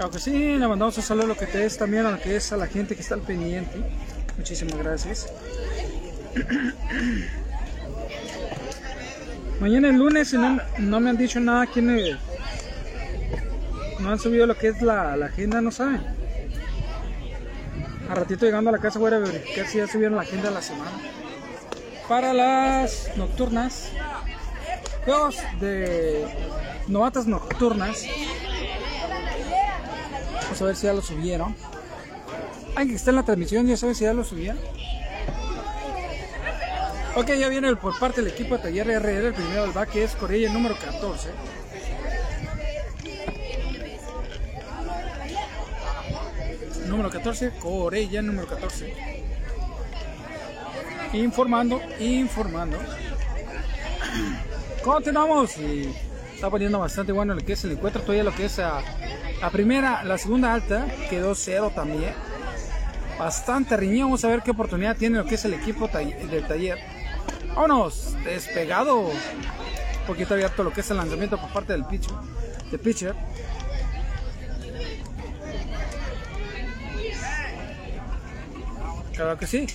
[0.03, 2.19] Claro que sí, le mandamos un saludo a lo que te es también a lo
[2.19, 3.71] que es a la gente que está al pendiente.
[4.37, 5.31] Muchísimas gracias.
[9.61, 12.17] Mañana es lunes y no, no me han dicho nada quién es-
[13.99, 16.01] no han subido lo que es la, la agenda, no saben.
[18.09, 20.55] A ratito llegando a la casa voy a verificar si ya subieron la agenda de
[20.55, 20.91] la semana.
[22.09, 23.89] Para las nocturnas,
[25.05, 26.25] juegos de
[26.89, 28.05] novatas nocturnas.
[30.61, 31.55] A ver si ya lo subieron.
[32.75, 34.59] Alguien que está en la transmisión, ya sabe si ya lo subieron.
[37.15, 40.03] Ok, ya viene por parte del equipo de Taller RR, el primero del back, que
[40.03, 41.29] es Corella número 14.
[46.87, 48.93] Número 14, Corella número 14.
[51.13, 52.77] Informando, informando.
[54.83, 55.57] Continuamos
[56.43, 58.01] está poniendo bastante bueno lo que es el encuentro.
[58.01, 58.81] Todavía lo que es a-
[59.53, 62.13] primera, la segunda alta quedó cero también.
[63.17, 64.07] Bastante riñón.
[64.07, 66.79] Vamos a ver qué oportunidad tiene lo que es el equipo del taller.
[67.55, 69.03] Vámonos, despegado.
[69.03, 72.11] Un poquito abierto lo que es el lanzamiento por parte del pitcher.
[72.69, 73.15] De pitcher.
[79.13, 79.67] Claro que sí.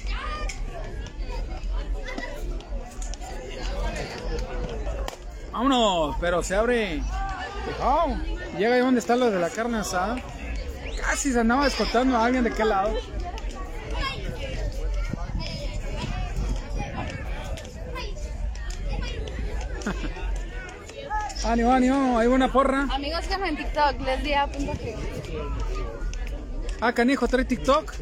[5.59, 7.02] Vámonos, pero se abre.
[7.82, 8.14] Oh,
[8.56, 10.22] llega ahí donde está lo de la carne asada.
[11.00, 12.94] Casi se andaba escoltando a alguien de qué lado.
[21.44, 22.86] ánimo, ánimo, hay una porra.
[22.92, 24.94] Amigos que en TikTok, les di a punto que.
[26.80, 27.94] Ah, canijo, trae TikTok.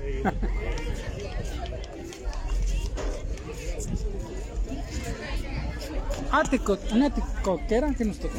[6.40, 8.38] Ah, tico- una ticoquera que nos tocó.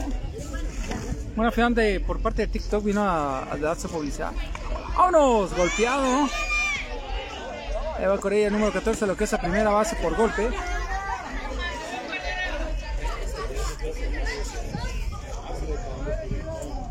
[1.36, 4.32] Una fan de, por parte de TikTok vino a, a darse publicidad.
[4.95, 5.54] ¡Vámonos!
[5.56, 6.28] Golpeado.
[8.00, 10.50] Eva Corella, número 14, lo que es la primera base por golpe.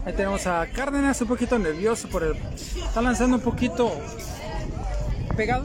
[0.04, 2.36] Ahí tenemos a Cárdenas un poquito nervioso por el...
[2.76, 3.92] Está lanzando un poquito
[5.36, 5.64] pegado.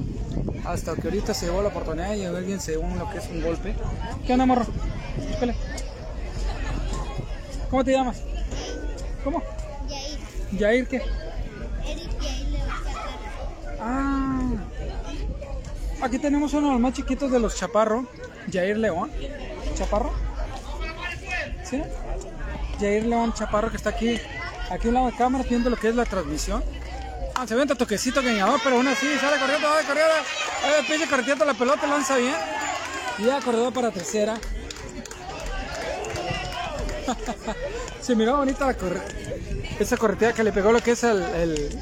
[0.66, 3.42] Hasta que ahorita se llevó la oportunidad y alguien se llevó lo que es un
[3.42, 3.76] golpe.
[4.26, 4.66] ¿Qué onda, morro?
[7.70, 8.22] ¿Cómo te llamas?
[9.24, 9.42] ¿Cómo?
[9.88, 10.20] Yair,
[10.60, 11.02] Yair, ¿qué?
[11.86, 13.10] Eric Yair le va a sacar.
[13.80, 14.52] Ah.
[16.04, 18.08] Aquí tenemos uno de los más chiquitos de los Chaparro.
[18.52, 19.12] Jair León.
[19.76, 20.14] ¿Chaparro?
[21.64, 21.82] ¿Sí?
[22.80, 24.20] Jair León Chaparro que está aquí.
[24.70, 26.64] Aquí a un lado de cámara viendo lo que es la transmisión.
[27.36, 30.14] Ah, se venta toquecito cañador, pero aún así sale corriendo, sale corriendo.
[30.64, 32.36] Ahí pinche correteando la pelota, lanza bien.
[33.18, 34.38] Y ya corredor para tercera.
[38.02, 39.02] Se miró bonita la corre...
[39.80, 41.80] esa corretea que le pegó lo que es el, el...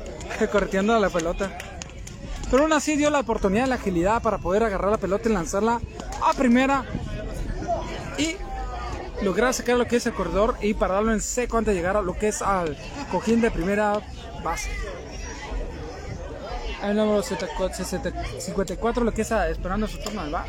[0.52, 1.56] correteando a la pelota.
[2.50, 5.80] Pero aún así dio la oportunidad, la agilidad para poder agarrar la pelota y lanzarla
[6.22, 6.84] a primera.
[8.18, 8.36] Y
[9.22, 12.02] lograr sacar lo que es el corredor y pararlo en seco antes de llegar a
[12.02, 12.76] lo que es al
[13.10, 14.00] cojín de primera
[14.42, 14.70] base.
[16.82, 20.48] El número 54, lo que es esperando su turno al bat.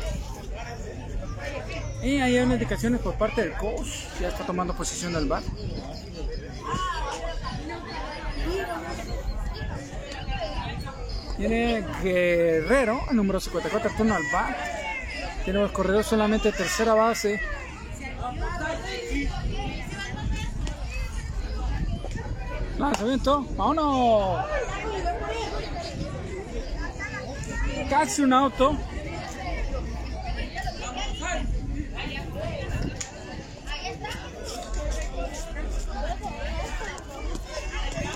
[2.02, 3.88] Y ahí hay unas indicaciones por parte del coach.
[4.20, 5.44] Ya está tomando posición del bat.
[11.38, 14.56] Viene Guerrero, el número 54, turno al bat.
[15.44, 17.40] Tiene los corredores solamente tercera base.
[22.78, 24.44] Lanzamiento, vámonos.
[27.88, 28.76] Casi un auto.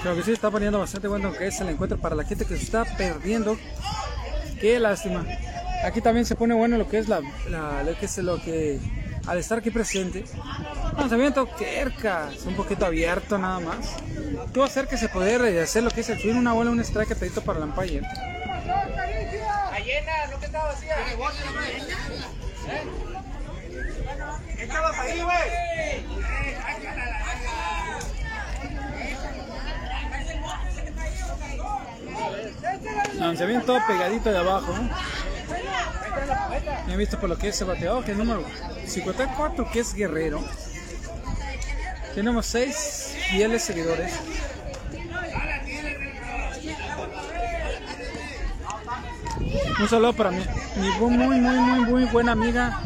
[0.06, 2.56] Creo que sí está poniendo bastante bueno que es el encuentro para la gente que
[2.56, 3.58] se está perdiendo.
[4.60, 5.26] Qué lástima.
[5.84, 8.78] Aquí también se pone bueno lo que es la, la- lo que es lo que
[9.26, 10.24] al estar aquí presente.
[10.96, 13.96] Lanzamiento cerca, es un poquito abierto nada más.
[14.54, 16.78] Tuvo hacer que se poder eh, hacer lo que es el swing, una bola, un
[16.78, 18.02] strike atadito para el umpire.
[33.18, 34.74] Lanzamiento pegadito de abajo.
[36.86, 38.44] Ya he visto por lo que es ese bateador, que es número
[38.86, 40.42] 54, que es Guerrero.
[42.14, 44.12] Tenemos 6 fieles seguidores.
[49.80, 50.42] Un saludo para mi
[50.98, 52.80] bu- muy, muy, muy, muy buena amiga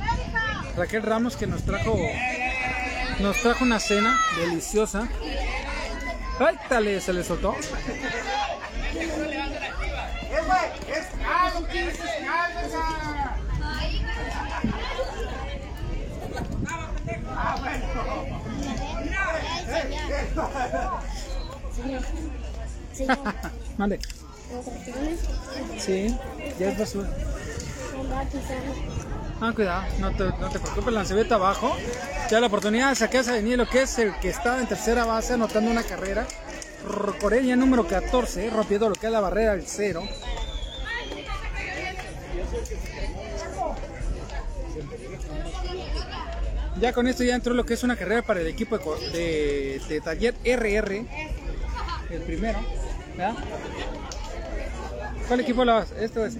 [0.77, 1.97] Raquel Ramos que nos trajo
[3.21, 5.07] nos trajo una cena deliciosa.
[6.39, 6.57] Ay,
[7.01, 7.55] se le soltó.
[22.93, 23.19] Señor,
[23.79, 23.99] Mande.
[24.53, 25.21] ¿los ratones?
[25.79, 26.17] Sí,
[26.59, 27.09] ya es basura.
[29.41, 31.77] Ah, cuidado, no te, no te preocupes, lanzamiento abajo.
[32.31, 35.35] Ya la oportunidad de sacar a lo que es el que estaba en tercera base
[35.35, 36.27] anotando una carrera.
[37.21, 40.03] Corella número 14, rompiendo lo que es la barrera del cero.
[46.81, 49.83] Ya con esto ya entró lo que es una carrera para el equipo de, de,
[49.89, 51.05] de taller RR.
[52.11, 52.59] El primero.
[53.17, 53.35] ¿verdad?
[55.29, 55.91] ¿Cuál equipo lo vas?
[55.93, 56.39] Este o ese.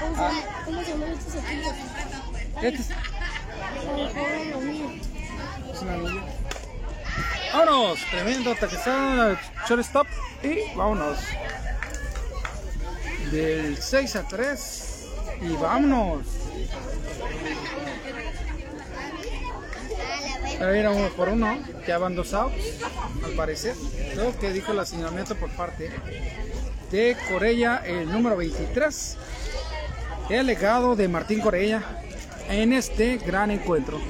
[0.00, 1.74] ¿Cómo se llama- ¿Cómo se llaman estos equipos?
[2.62, 2.88] Este es-
[7.52, 9.36] Vámonos, tremendo ataquezado,
[9.68, 10.06] shortstop
[10.42, 11.18] y vámonos.
[13.30, 15.06] Del 6 a 3
[15.42, 16.26] y vámonos.
[20.60, 22.52] Ahí era uno por uno, ya van dos al
[23.36, 23.74] parecer.
[24.12, 25.90] Creo que dijo el señalamiento por parte
[26.90, 29.16] de Corella, el número 23.
[30.30, 31.82] El legado de Martín Corella
[32.48, 34.00] en este gran encuentro.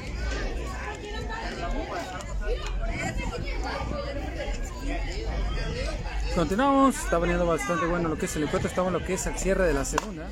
[6.35, 9.25] Continuamos, está veniendo bastante bueno lo que es el encuentro, estamos en lo que es
[9.27, 10.27] el cierre de la segunda.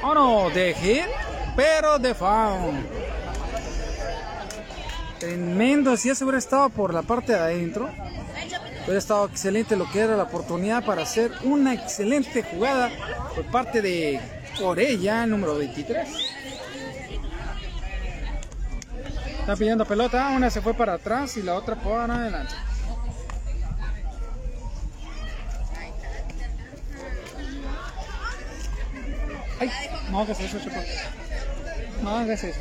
[0.00, 1.06] Oh no, de hit,
[1.56, 2.76] pero de foul.
[5.18, 7.90] Tremendo, si ese hubiera estado por la parte de adentro,
[8.84, 12.88] hubiera estado excelente lo que era la oportunidad para hacer una excelente jugada
[13.34, 14.20] por parte de
[14.56, 16.08] Corella, número 23.
[19.40, 22.54] Está pidiendo pelota, una se fue para atrás y la otra por adelante.
[29.60, 29.70] Ay,
[30.10, 30.80] no hagas eso, Chapo.
[32.02, 32.60] No hagas eso.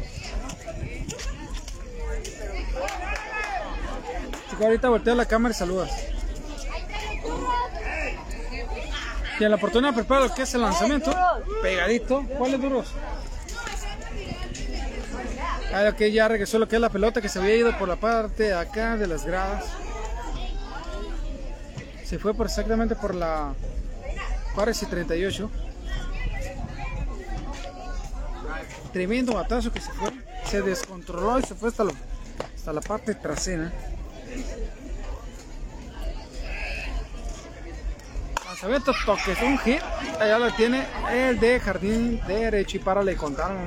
[4.49, 5.91] Chico, ahorita voltea la cámara y saludas.
[9.39, 11.13] Y en la oportunidad prepara lo que es el lanzamiento.
[11.61, 12.23] Pegadito.
[12.37, 12.87] ¿Cuáles duros?
[15.73, 17.97] Ah, ok, ya regresó lo que es la pelota que se había ido por la
[17.97, 19.65] parte de acá de las gradas.
[22.03, 23.53] Se fue por exactamente por la
[24.55, 25.51] Juárez y 38.
[28.97, 29.79] Tremendo batazo que
[30.43, 31.83] se descontroló y se fue hasta,
[32.73, 33.71] la parte trasera.
[38.43, 39.81] Lanzamiento toques, un hit.
[40.19, 43.59] Allá lo tiene el de jardín derecho y para le contaron.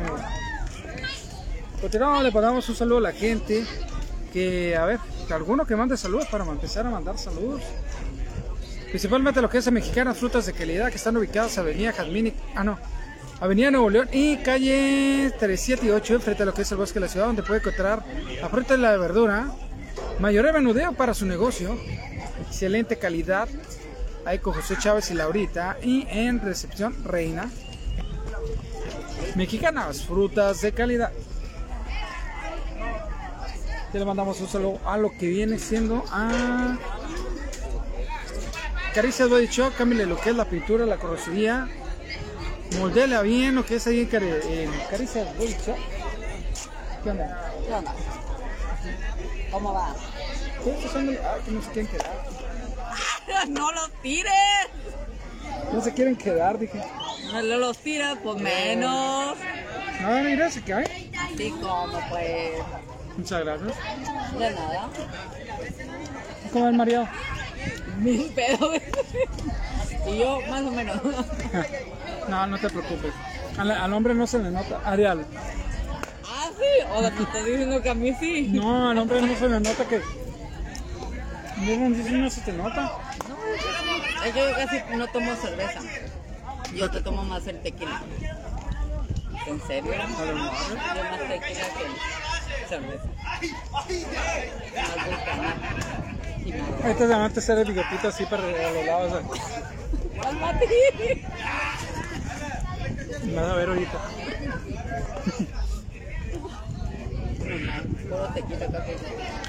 [1.80, 3.64] Continuamos, le mandamos un saludo a la gente.
[4.32, 7.62] Que, a ver, que alguno que mande saludos para empezar a mandar saludos.
[8.88, 12.34] Principalmente lo que es a Mexicanas Frutas de Calidad que están ubicadas en Avenida Jazmín,
[12.56, 12.80] ah no,
[13.40, 16.94] Avenida Nuevo León y calle 37 y 8 frente a lo que es el bosque
[16.94, 18.04] de la ciudad donde puede encontrar
[18.38, 19.50] la fruta y la verdura,
[20.18, 21.74] mayor menudeo para su negocio,
[22.46, 23.48] excelente calidad,
[24.26, 27.50] ahí con José Chávez y Laurita y en recepción Reina.
[29.36, 31.12] Mexicanas Frutas de Calidad.
[33.92, 36.76] Ya le mandamos un saludo a lo que viene siendo a
[38.94, 41.68] Caricias Body Shop, cámbiale lo que es la pintura, la carrocería.
[42.78, 45.76] Moldela bien lo que es ahí en, Cari- en Caricias Body Shop.
[47.02, 47.52] ¿Qué onda?
[47.66, 47.94] ¿Qué onda?
[49.50, 49.94] ¿Cómo va?
[50.64, 51.18] ¿Qué estos son?
[51.24, 52.24] Ah, que no se quieren quedar.
[53.48, 54.32] ¡No los tires!
[55.72, 56.80] No se quieren quedar, dije.
[57.32, 59.36] No los tiras, pues menos.
[60.00, 61.10] No, mira, se cae.
[61.36, 62.52] Sí, como pues.
[63.16, 63.72] Muchas gracias.
[64.38, 64.88] De nada.
[66.52, 67.08] ¿Cómo el mareado?
[67.98, 68.76] Mil pedos.
[70.06, 70.96] y yo, más o menos.
[72.28, 73.12] No, no te preocupes.
[73.58, 74.80] Al, al hombre no se le nota.
[74.84, 75.24] Arial.
[76.26, 76.86] ah, sí.
[76.92, 78.48] O sea, te estás diciendo que a mí sí.
[78.52, 80.00] No, al hombre no se le nota que.
[81.58, 82.92] No, no, no se te nota.
[84.24, 85.80] Es que yo casi no tomo cerveza.
[86.74, 88.00] Yo te tomo más el tequila.
[89.46, 89.92] ¿En serio?
[89.92, 93.04] Yo más tequila que cerveza.
[94.86, 95.56] Más nada.
[96.82, 99.22] Ahorita se van a hacer el bigotito así para los lados.
[103.34, 103.98] Vas a ver ahorita.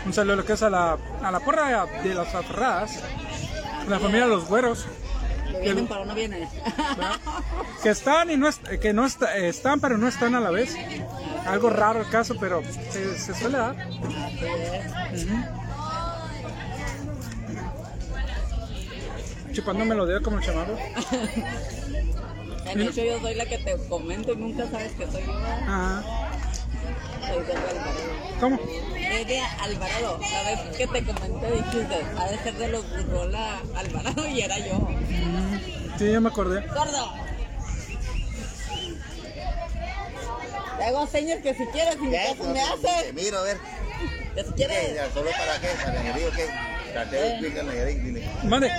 [0.06, 3.00] Un saludo a lo que es a la, a la porra de las aferradas.
[3.88, 4.86] La familia de los güeros.
[5.52, 6.48] ¿Lo vienen pero no vienen?
[7.84, 8.50] Que están y no
[8.82, 10.76] que no est- están pero no están a la vez.
[11.46, 12.62] Algo raro el caso, pero
[12.92, 13.76] se, se suele dar.
[19.52, 20.78] Chupándome los dedos como el chamaco.
[22.66, 25.34] En hecho, yo soy la que te comento y nunca sabes que soy yo.
[25.34, 26.04] Ajá.
[27.28, 27.92] Soy de Alvarado.
[28.40, 28.60] ¿Cómo?
[29.26, 30.20] de Alvarado.
[30.20, 34.58] La vez que te comenté dijiste, ha de ser de los Burrola Alvarado y era
[34.60, 34.88] yo.
[35.98, 36.66] Sí, yo me acordé.
[36.68, 37.14] ¡Gordo!
[40.78, 43.14] Te hago señas que si quieres, si me, haces, me Te haces.
[43.14, 43.58] miro, a ver.
[44.34, 44.96] Que si quieres.
[44.96, 45.68] ¿Ya ¿Solo para qué?
[45.84, 46.81] ¿Para o qué?
[48.44, 48.72] Mande,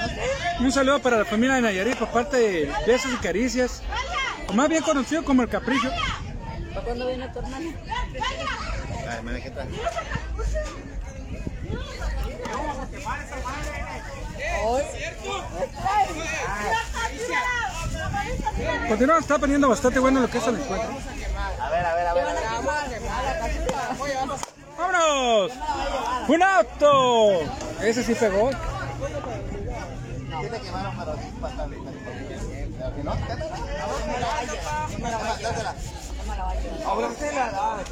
[0.60, 3.82] un saludo para la familia de Nayarit por parte de Besos y Caricias,
[4.54, 5.90] más bien conocido como el Capricho.
[6.74, 7.70] ¿Para cuándo viene tu hermana?
[9.00, 9.68] A ver, mira, ¿qué tal?
[14.64, 14.82] Hoy.
[18.88, 20.90] Continuamos, está poniendo bastante bueno lo que es el encuentro.
[21.60, 22.24] A ver, a ver, a ver.
[24.78, 25.52] ¡Vámonos!
[26.28, 27.40] ¡Un auto!
[27.82, 28.50] Ese sí pegó.
[36.86, 37.82] Ábrasela, dale.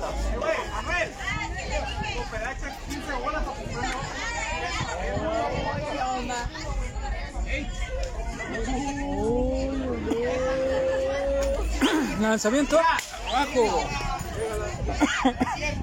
[12.21, 12.79] Lanzamiento.
[13.29, 13.89] Abajo.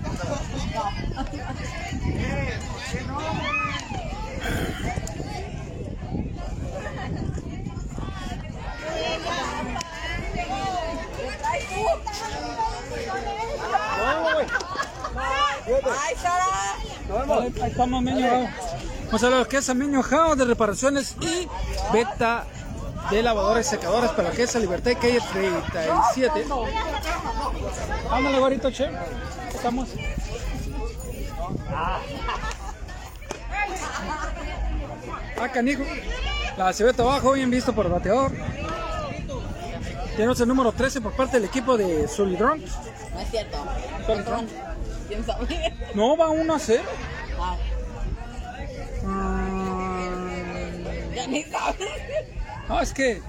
[15.68, 16.46] ¡Ay, Sara!
[17.42, 18.04] Ahí estamos,
[19.24, 21.48] a ver lo que es a Meño Jao de reparaciones y
[21.94, 22.46] beta
[23.10, 26.46] de lavadores y secadores para lo que es a Libertad Calle 37.
[28.10, 28.90] Ándale, guarito, che.
[29.54, 29.90] Estamos.
[35.40, 35.84] Ah, canijo.
[36.58, 38.32] La cebeta abajo, bien visto por el bateador.
[40.16, 42.60] Tenemos el número 13 por parte del equipo de Solidron.
[42.60, 43.58] No es cierto.
[44.06, 44.48] Solidron.
[45.08, 45.74] ¿Quién sabe?
[45.94, 46.84] No, va 1 a 0.
[47.40, 47.56] Ah,
[51.16, 51.88] ya ni sabes.
[52.68, 53.22] No, es que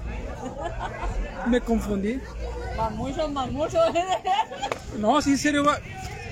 [1.47, 2.19] me confundí.
[2.75, 3.79] Mamucho, mamucho.
[4.97, 5.77] No, sí, en serio, va.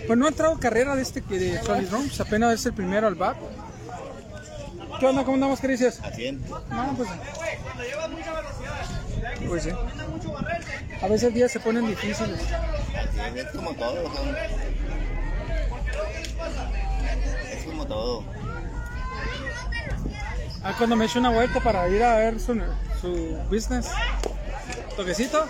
[0.06, 2.74] Pues no ha entrado carrera de este que de Solid Run, pues apenas es el
[2.74, 3.36] primero al bat.
[5.00, 5.24] ¿Qué onda?
[5.24, 6.02] ¿Cómo andamos, Caricias?
[6.04, 6.42] ¿A quién?
[6.70, 7.10] No, pues.
[9.48, 9.70] Pues sí.
[11.02, 12.40] A veces días se ponen difíciles.
[12.42, 14.04] Así es, es como todo.
[14.16, 14.36] son-
[17.52, 18.24] Es como todo.
[20.64, 22.60] Ah, cuando me echo una vuelta para ir a ver su,
[23.00, 23.88] su business.
[24.96, 25.46] Toquecito.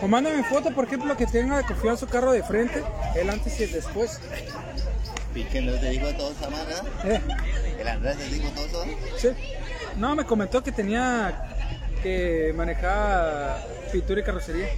[0.00, 2.82] O mándame foto, por ejemplo, que tenga de confiar su carro de frente,
[3.14, 4.20] el antes y el después.
[5.32, 6.64] Pique no te dijo todo esa mano,
[7.04, 7.20] Eh,
[7.78, 8.96] El Andrés te dijo todo eso.
[9.16, 9.28] sí.
[9.96, 11.44] No, me comentó que tenía
[12.02, 14.68] que manejar pintura y carrocería.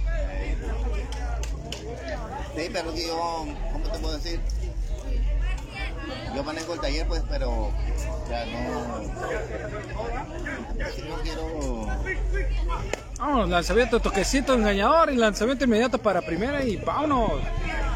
[2.55, 4.39] Sí, pero que yo, ¿cómo te puedo decir?
[6.35, 7.71] Yo manejo el taller, pues, pero
[8.29, 8.99] ya no.
[11.09, 11.87] No quiero.
[13.17, 17.41] Vámonos, lanzamiento, toquecito, engañador y lanzamiento inmediato para primera y vámonos.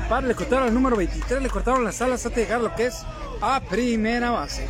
[0.10, 3.04] Para le cortaron el número 23, le cortaron las alas hasta llegar lo que es
[3.42, 4.68] a primera base.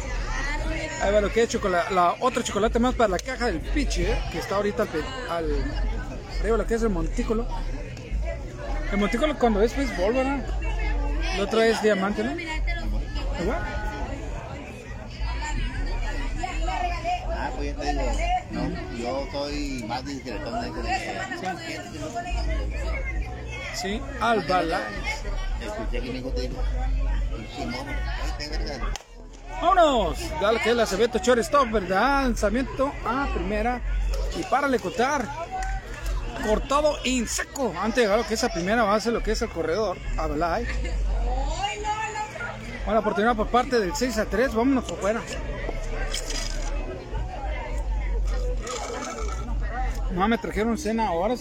[1.01, 4.17] Ahí va lo que hecho con la, otra chocolate más para la caja del pitcher,
[4.31, 4.89] que está ahorita al,
[5.29, 5.63] al
[6.41, 7.47] arriba lo que es el montículo.
[8.91, 10.39] El montículo cuando es béisbol, ¿verdad?
[11.35, 12.31] El otro es diamante, ¿no?
[12.31, 13.59] Igual.
[17.31, 18.01] Ah, pues te digo,
[18.51, 21.79] no, yo soy más discretón de que
[23.75, 24.81] Sí, Albala.
[25.61, 26.61] Escuché que mi hijo te dijo,
[27.55, 28.91] Simón, ahí te verga.
[29.61, 32.23] Vámonos, dale que es el lanzamiento shortstop, ¿verdad?
[32.23, 33.81] Lanzamiento a primera
[34.37, 35.27] y párale contar.
[36.45, 37.73] Cortado en seco.
[37.79, 39.97] Antes de llegar a lo que es la primera base, lo que es el corredor.
[40.17, 40.65] Ablay.
[42.85, 44.53] Buena oportunidad por parte del 6 a 3.
[44.53, 45.21] Vámonos por fuera.
[50.11, 51.35] No me trajeron cena ahora,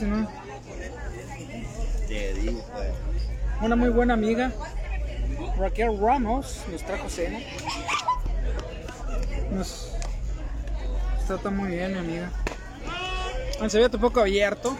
[2.06, 2.88] Te digo, pues.
[3.62, 4.52] una muy buena amiga.
[5.58, 7.38] Raquel Ramos nos trajo cena.
[9.50, 9.92] Nos
[11.26, 12.30] trata muy bien, mi amiga.
[13.60, 14.76] Lanzamiento un poco abierto.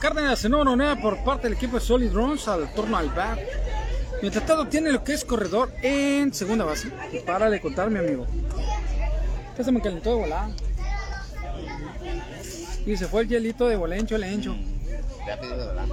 [0.00, 3.38] Cárdenas en número 9 por parte del equipo de Solid Runs al turno al bat.
[4.20, 6.90] Mientras tanto tiene lo que es corredor en segunda base.
[7.12, 8.26] Y para de contar, mi amigo.
[9.56, 10.50] Ya se me calentó de volada.
[12.84, 14.54] Y se fue el hielito de volencho, lencho.
[15.26, 15.86] Rápido, de verdad.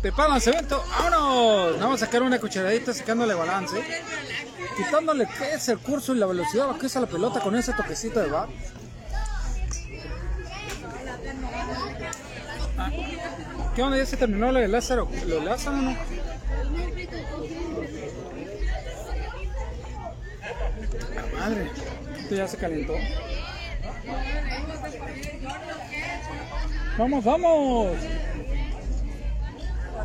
[0.00, 1.78] Prepara lanzamiento, vámonos.
[1.78, 3.76] Vamos a sacar una cucharadita sacándole balance.
[4.76, 7.54] Quitándole qué es el curso y la velocidad, lo que es a la pelota con
[7.54, 8.48] ese toquecito de bat.
[13.74, 13.96] ¿Qué onda?
[13.96, 15.08] ¿Ya se terminó lo de Lázaro?
[15.26, 15.96] ¿Lo de Lázaro no?
[21.14, 21.70] La madre.
[22.18, 22.94] Esto ya se calentó.
[26.98, 27.92] Vamos, vamos.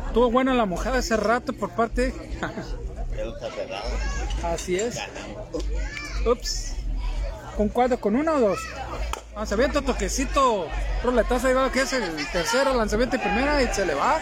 [0.06, 2.14] Estuvo buena la mojada ese rato por parte.
[4.42, 4.98] Así es.
[6.26, 6.74] Ups.
[7.56, 8.00] ¿Con cuatro?
[8.00, 8.58] ¿Con uno o dos?
[9.38, 10.66] Lanzamiento, toquecito.
[11.04, 14.18] Roletazo, ahí va que es el tercero, lanzamiento y primera y se le va.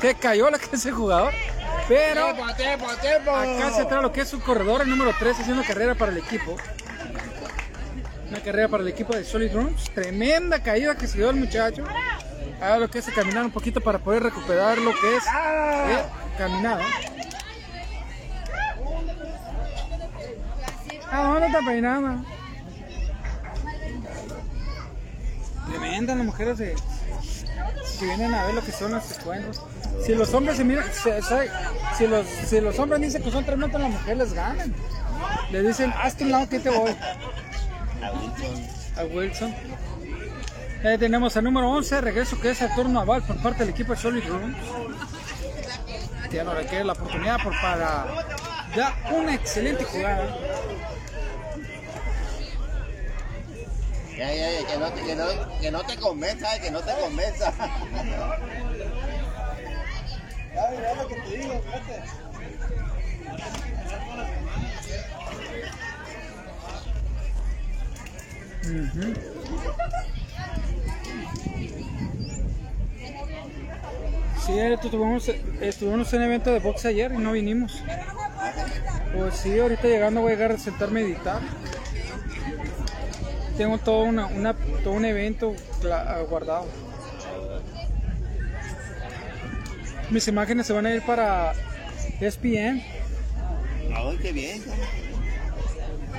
[0.00, 1.32] Que cayó la que es el jugador.
[1.88, 6.12] Pero acá se trae lo que es su corredor, el número 3, haciendo carrera para
[6.12, 6.56] el equipo.
[8.30, 9.90] Una carrera para el equipo de Solid Rooms.
[9.92, 11.82] Tremenda caída que se dio el muchacho.
[12.60, 16.02] Ahora lo que es caminar un poquito para poder recuperar lo que es eh,
[16.38, 16.82] caminado.
[21.10, 22.24] ¿A dónde está peinada?
[26.00, 26.74] Las mujeres de,
[27.98, 29.60] que vienen a ver lo que son los descuentos.
[30.06, 31.50] Si los hombres se miran, se- se-
[31.98, 34.74] si, los, si los hombres dicen que son tremendos, las mujeres les ganan.
[35.50, 36.90] Le dicen, hazte un lado que te voy.
[38.02, 38.68] A Wilson.
[38.96, 39.54] A Wilson.
[40.84, 43.68] Ahí tenemos al número 11, regreso que es el turno a Val por parte del
[43.68, 44.54] equipo de Solid Room.
[46.30, 48.06] Tiene ahora que la oportunidad por para
[48.74, 50.34] dar una excelente jugada.
[54.16, 55.26] Ya, ya, ya, que no, te- que no,
[55.60, 57.52] que no te convenza, que no te convenza.
[68.62, 69.14] Ujú.
[74.44, 75.28] Sí, estuvimos,
[75.60, 77.80] estuvimos en un evento de box ayer y no vinimos.
[79.14, 81.40] Pues sí, ahorita llegando voy a llegar a sentarme a editar.
[83.56, 85.54] Tengo todo, una, una- todo un evento
[86.28, 86.66] guardado.
[90.10, 91.52] Mis imágenes se van a ir para
[92.20, 92.82] ESPN.
[93.94, 94.62] Ay, qué bien.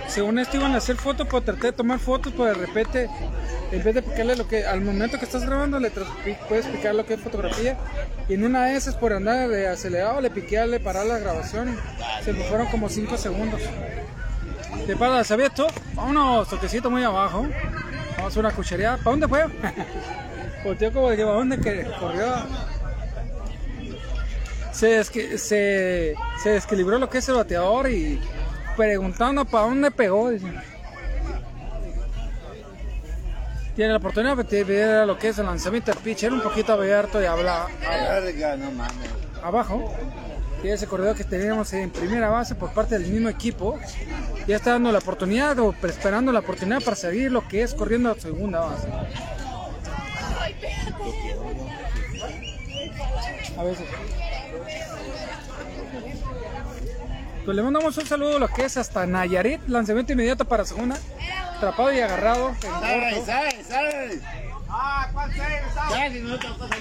[0.07, 3.09] Según esto iban a hacer fotos, pero traté de tomar fotos, pero de repente,
[3.71, 5.91] en vez de picarle lo que, al momento que estás grabando, le
[6.49, 7.77] puedes picar lo que es fotografía.
[8.29, 11.19] Y en una de esas, por andar de acelerado, le piqué a le parar la
[11.19, 11.75] grabación.
[12.23, 13.61] Se me fueron como 5 segundos.
[14.85, 15.23] ¿Qué pasa?
[15.23, 15.67] ¿Sabías esto?
[15.93, 17.41] Vámonos, toquecito muy abajo.
[17.41, 18.97] Vamos a hacer una cuchareada.
[18.97, 19.45] ¿Para dónde fue?
[20.63, 22.25] Volteó como de que para dónde que corrió.
[24.71, 28.19] Se, desque- se, se desequilibró lo que es el bateador y
[28.75, 30.31] preguntando para dónde pegó.
[33.75, 37.21] Tiene la oportunidad de ver lo que es el lanzamiento del pitcher un poquito abierto
[37.21, 39.09] y habla Verga, no mames.
[39.43, 39.93] abajo.
[40.63, 43.77] Y ese corredor que teníamos en primera base por parte del mismo equipo.
[44.47, 48.09] Ya está dando la oportunidad o esperando la oportunidad para seguir lo que es corriendo
[48.09, 48.87] a segunda base.
[53.57, 53.87] A veces.
[57.43, 60.97] Pues le mandamos un saludo a lo que es hasta Nayarit, lanzamiento inmediato para segunda,
[61.57, 62.55] atrapado y agarrado.
[63.11, 64.42] en
[64.75, 65.37] Ah, ¿cuál si
[66.19, 66.29] no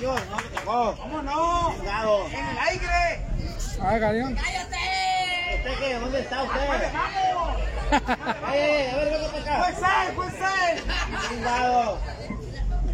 [0.00, 0.14] yo,
[0.54, 0.96] tocó.
[1.02, 1.74] ¿Cómo no?
[1.78, 2.26] Cuidado.
[2.28, 3.26] ¡En el aire!
[3.82, 4.32] Ah, Galeón.
[4.32, 5.94] ¿Usted qué?
[5.98, 6.60] ¿Dónde está usted?
[8.54, 10.12] ¡Eh, a ver, venga para acá!
[10.16, 10.32] ¡Pues
[11.28, 11.98] ¡Cuidado!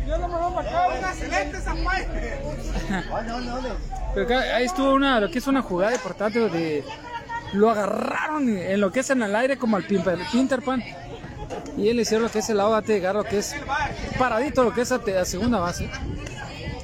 [0.06, 0.90] Yo no me voy a marcar.
[1.12, 2.40] excelente esa parte!
[3.08, 3.70] ¿Dónde, dónde, dónde?
[4.14, 6.82] Pero acá- ahí estuvo una, lo que es una jugada importante donde
[7.52, 10.82] lo agarraron en lo que es en el aire como al Pimper- Peter Pan.
[11.76, 13.54] Y él hicieron lo que es el lado de llegar lo que es
[14.18, 15.88] paradito, lo que es a, te- a segunda base.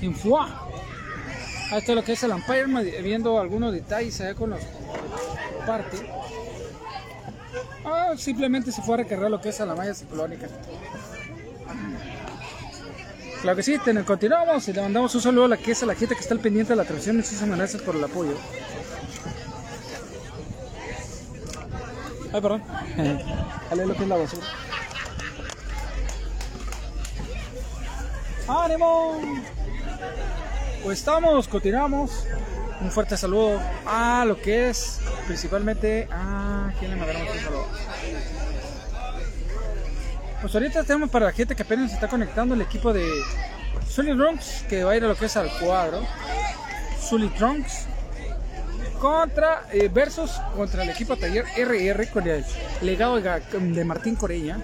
[0.01, 0.61] Y ¡fua!
[1.73, 2.67] Ahí lo que es el umpire
[3.03, 4.61] viendo algunos detalles allá con los
[5.67, 5.99] parte.
[7.85, 10.47] Ah, simplemente se fue a recargar lo que es a la malla ciclónica.
[13.43, 15.95] Claro que sí, continuamos y le mandamos un saludo a la que es a la
[15.95, 17.17] gente que está al pendiente de la transmisión.
[17.17, 18.33] Muchísimas gracias por el apoyo.
[22.35, 22.65] Ay, perdón.
[23.71, 24.47] Dale lo que es la basura.
[28.49, 29.21] ¡Ánimo!
[30.83, 32.27] Pues estamos, continuamos.
[32.81, 37.67] Un fuerte saludo a lo que es principalmente a quién le mandamos un saludo.
[40.41, 43.09] Pues ahorita tenemos para la gente que apenas se está conectando el equipo de
[43.89, 46.05] Sully Trunks que va a ir a lo que es al cuadro.
[47.01, 47.87] Sully Trunks
[49.05, 52.25] contra eh, versus contra el equipo Taller RR con
[52.81, 54.57] legado de, Martín Corella.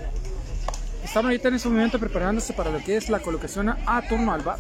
[1.05, 4.41] Están ahorita en ese momento preparándose para lo que es la colocación a, turno al
[4.41, 4.59] bat.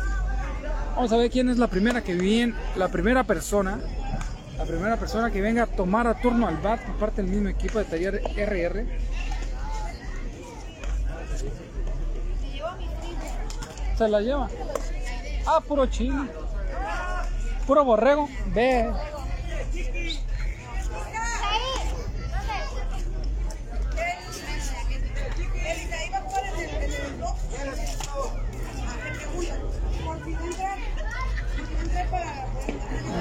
[0.96, 3.80] Vamos a ver quién es la primera que viene, la primera persona,
[4.58, 7.48] la primera persona que venga a tomar a turno al bat por parte del mismo
[7.48, 8.84] equipo de Taller RR.
[13.96, 14.46] Se la lleva.
[15.46, 16.28] Ah, puro chile.
[17.66, 18.28] Puro borrego.
[18.52, 18.90] Ve.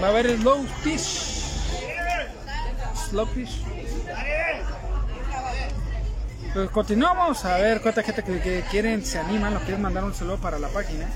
[0.01, 1.01] Va a haber slow pitch.
[3.09, 3.49] Slow pitch.
[6.53, 10.13] Pues continuamos a ver cuánta gente que, que quieren, se animan, lo quieren mandar un
[10.13, 11.07] saludo para la página.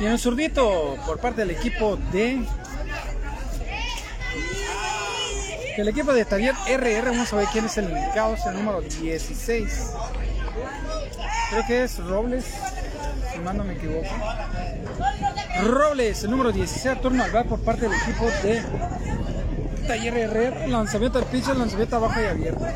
[0.00, 2.46] Y un zurdito por parte del equipo de.
[5.76, 8.80] El equipo de Taller RR, vamos a ver quién es el indicado, es el número
[8.80, 9.90] 16.
[11.50, 12.44] Creo que es Robles,
[13.32, 14.08] si mal no me equivoco.
[15.64, 18.62] Robles, el número 16, a turno al bat por parte del equipo de
[19.88, 20.68] Taller RR.
[20.68, 22.72] Lanzamiento al piso, lanzamiento baja y abierta.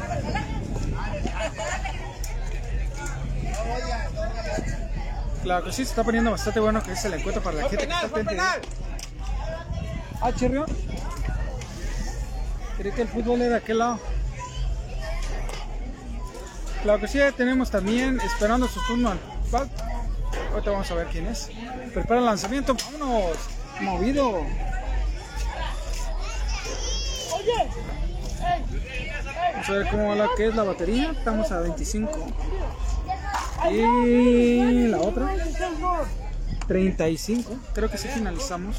[5.44, 7.86] Claro que sí, se está poniendo bastante bueno que es el encuentro para la gente
[7.86, 8.42] que está pendiente.
[10.20, 10.66] Ah, Chirrión.
[12.78, 13.98] Creí que el fútbol era de aquel lado.
[16.84, 19.18] Claro que sí, tenemos también esperando su turno al
[19.50, 19.68] bat.
[20.52, 21.50] Ahorita vamos a ver quién es.
[21.92, 23.36] Prepara el lanzamiento, vámonos.
[23.80, 24.44] Movido.
[29.52, 31.10] Vamos a ver cómo va la que es la batería.
[31.10, 32.10] Estamos a 25.
[33.72, 35.34] Y la otra.
[36.68, 37.56] 35.
[37.74, 38.76] Creo que sí finalizamos.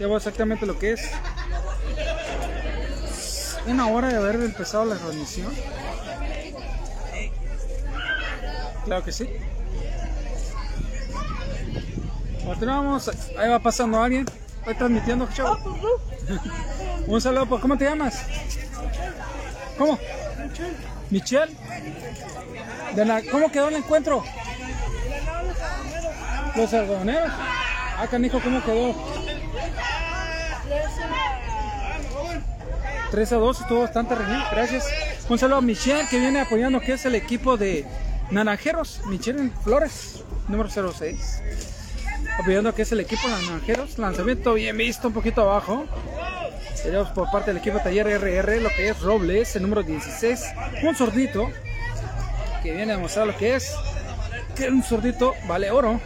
[0.00, 1.10] Llevo exactamente lo que es.
[3.66, 5.52] Una hora de haber empezado la transmisión.
[8.84, 9.28] Claro que sí.
[12.44, 13.10] Continuamos.
[13.38, 14.26] Ahí va pasando alguien.
[14.60, 15.58] Estoy transmitiendo, chavo.
[17.06, 17.60] Un saludo.
[17.60, 18.22] ¿Cómo te llamas?
[19.78, 19.98] ¿Cómo?
[21.10, 21.52] Michelle.
[22.94, 24.22] De la- ¿Cómo quedó el encuentro?
[26.54, 27.32] Los algodoneros.
[27.98, 28.94] Ah, canijo, ¿cómo quedó?
[33.10, 34.42] 3 a 2, estuvo bastante reñido.
[34.50, 34.86] Gracias.
[35.28, 37.84] Un saludo a Michelle que viene apoyando, que es el equipo de
[38.30, 39.00] Naranjeros.
[39.06, 41.42] Michelle Flores, número 06.
[42.38, 43.98] Apoyando que es el equipo de Naranjeros.
[43.98, 45.86] Lanzamiento bien visto, un poquito abajo.
[46.82, 50.40] Tenemos por parte del equipo Taller RR lo que es Robles, el número 16.
[50.82, 51.50] Un sordito
[52.62, 53.74] que viene a mostrar lo que es.
[54.54, 56.00] Que un sordito vale oro.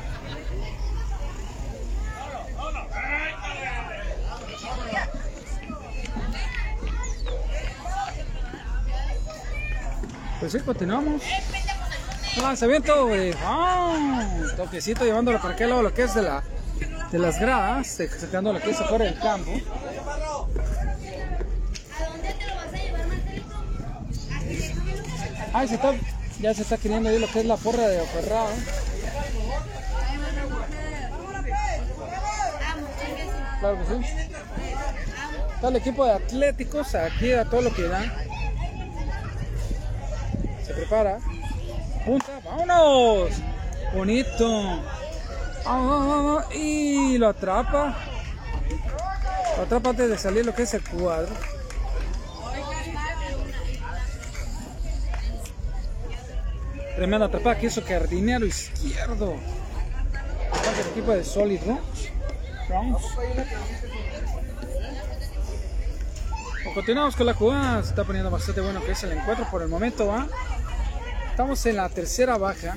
[10.41, 11.23] Pues sí, continuamos.
[12.41, 14.27] Lanzamiento de ah,
[14.57, 16.43] toquecito llevándolo para aquel lado lo que es de la
[17.13, 19.53] de las gradas, sacando lo que es afuera del campo.
[25.53, 25.93] Ay, se está,
[26.41, 28.51] ya se está queriendo ir lo que es la porra de Oferrado.
[33.59, 34.13] Claro que sí.
[35.55, 38.25] Está el equipo de Atléticos aquí a todo lo que da.
[40.71, 41.19] Se prepara.
[42.07, 43.31] Punta, vámonos.
[43.93, 44.81] Bonito.
[45.65, 46.45] Vamos.
[46.55, 47.97] Y lo atrapa.
[49.57, 51.35] Lo atrapa antes de salir lo que es el cuadro.
[56.95, 59.35] Tremenda atrapada que hizo Cardinero izquierdo.
[60.77, 61.61] Del equipo de Solid.
[66.63, 67.83] Pues continuamos con la jugada.
[67.83, 70.15] Se está poniendo bastante bueno que es el encuentro por el momento.
[71.41, 72.77] Estamos en la tercera baja.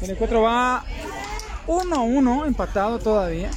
[0.00, 0.82] El encuentro va
[1.66, 3.50] 1-1, empatado todavía.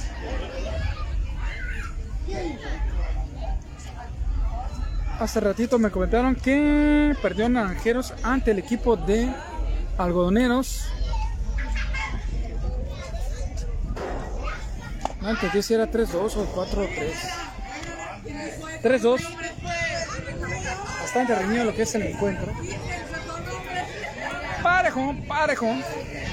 [5.18, 9.32] Hace ratito me comentaron que perdió Naranjeros ante el equipo de
[9.96, 10.84] Algodoneros.
[15.22, 16.90] No entendí si era 3-2 o 4-3.
[18.82, 19.20] 3-2.
[21.00, 22.52] Bastante reñido lo que es el encuentro.
[24.62, 25.66] Parejo, parejo.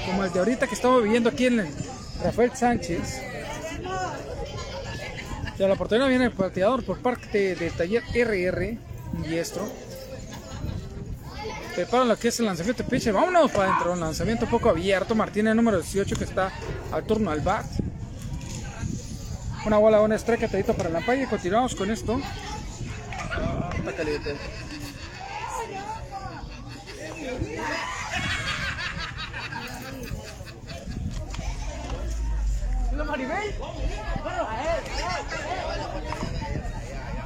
[0.06, 1.68] Como el de ahorita que estamos viviendo aquí en el
[2.22, 3.22] Rafael Sánchez.
[5.58, 8.78] Y a la oportunidad viene el pateador por parte del taller RR
[9.26, 9.68] Diestro.
[11.74, 13.12] Prepara lo que es el lanzamiento de pitcher.
[13.12, 13.92] Vámonos para adentro.
[13.92, 15.14] Un lanzamiento poco abierto.
[15.14, 16.52] Martínez número 18 que está
[16.92, 17.66] al turno al bat.
[19.66, 21.22] Una bola, una strike atadito para la palla.
[21.22, 22.20] Y continuamos con esto.
[23.96, 24.36] Caliente.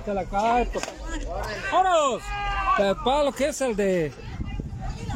[0.05, 0.67] Te la cae.
[0.67, 0.85] pues.
[1.73, 2.23] ¡Vámonos!
[3.05, 4.13] Para lo que es el de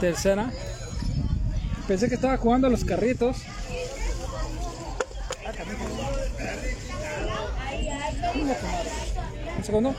[0.01, 0.51] tercera.
[1.87, 3.39] Pensé que estaba jugando a los carritos.
[9.57, 9.95] Un segundo.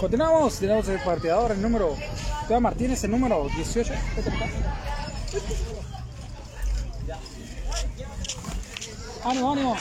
[0.00, 0.58] Continuamos.
[0.58, 1.96] Tenemos el partidador, el número.
[2.48, 3.92] Teo Martínez, el número 18.
[4.16, 4.72] Vete para acá.
[9.24, 9.76] Ánimo, ánimo.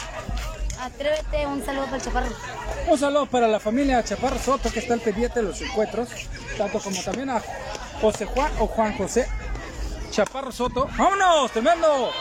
[0.80, 2.28] Atrévete, un saludo para el chaparro.
[2.88, 6.10] Un saludo para la familia Chaparro Soto que está al pendiente de los encuentros,
[6.58, 7.42] tanto como también a
[8.02, 9.28] José Juan o Juan José
[10.10, 10.88] Chaparro Soto.
[10.98, 11.52] ¡Vámonos!
[11.52, 12.12] ¡Tremendo!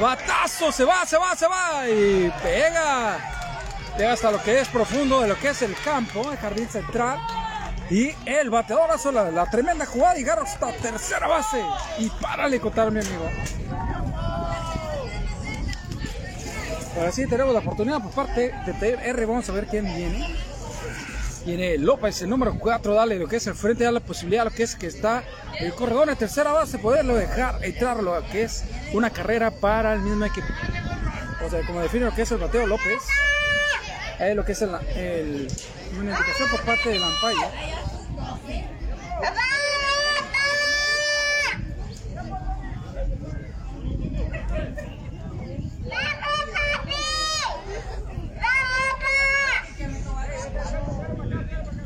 [0.00, 0.72] ¡Batazo!
[0.72, 3.18] Se va, se va, se va y pega.
[3.96, 7.20] Llega hasta lo que es profundo de lo que es el campo, el jardín central.
[7.90, 11.62] Y el bateador hace la, la tremenda jugada y agarra hasta tercera base.
[11.98, 13.30] Y párale contar, mi amigo.
[16.96, 19.26] Ahora sí tenemos la oportunidad por parte de TR.
[19.26, 20.28] Vamos a ver quién viene.
[21.44, 22.94] Viene López, el número 4.
[22.94, 25.24] Dale lo que es el frente, da la posibilidad, lo que es que está
[25.58, 30.00] el corredor en tercera base, poderlo dejar entrar lo que es una carrera para el
[30.00, 30.46] mismo equipo.
[31.44, 33.02] O sea, como define lo que es el bateo López,
[34.20, 37.74] es lo que es el, una indicación por parte del umpire.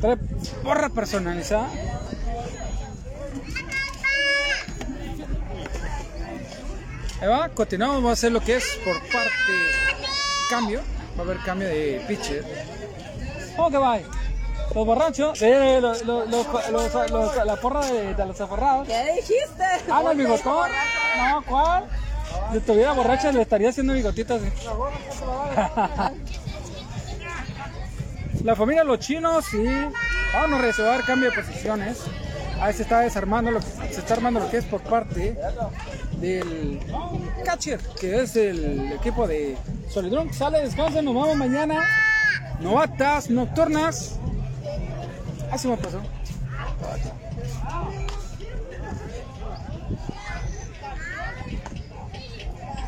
[0.01, 0.17] Trae
[0.63, 1.67] porra personalizada.
[7.21, 9.53] Ahí va, continuamos, vamos a hacer lo que es por parte
[10.49, 10.81] cambio.
[11.17, 12.45] Va a haber cambio de pitcher.
[13.57, 13.97] ¿Cómo que va?
[14.73, 18.87] Los borrachos, eh, los- la porra de, de los aferrados.
[18.87, 19.63] ¿Qué dijiste?
[19.91, 20.69] Ah, no, el bigotón.
[21.17, 21.85] No, ¿cuál?
[22.51, 24.41] Si estuviera borracha le estaría haciendo bigotitas.
[28.43, 29.65] La familia Los Chinos y
[30.33, 31.99] vamos a reservar cambio de posiciones.
[32.61, 35.37] Ahí se está desarmando, lo, se está armando lo que es por parte
[36.19, 36.79] del
[37.45, 39.57] catcher, que es el equipo de
[39.89, 40.33] Solidrón.
[40.33, 41.81] Sale, descansa, nos vamos mañana.
[42.59, 44.19] Novatas, nocturnas.
[45.51, 46.01] Así me pasó.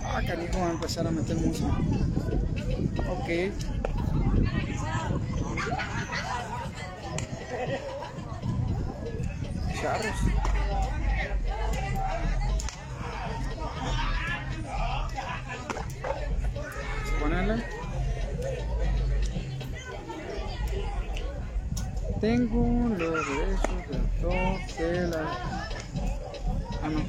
[0.03, 1.67] Ah, cariño, va a empezar a meter música.
[3.09, 3.51] Ok.
[9.80, 10.20] Charros.
[17.20, 17.64] Ponerle.
[22.20, 25.24] Tengo los derechos de autor de la.
[26.84, 27.01] Ah, no.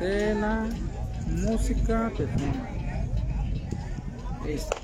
[0.00, 0.54] De la
[1.26, 2.62] música fondo.
[4.44, 4.83] Listo.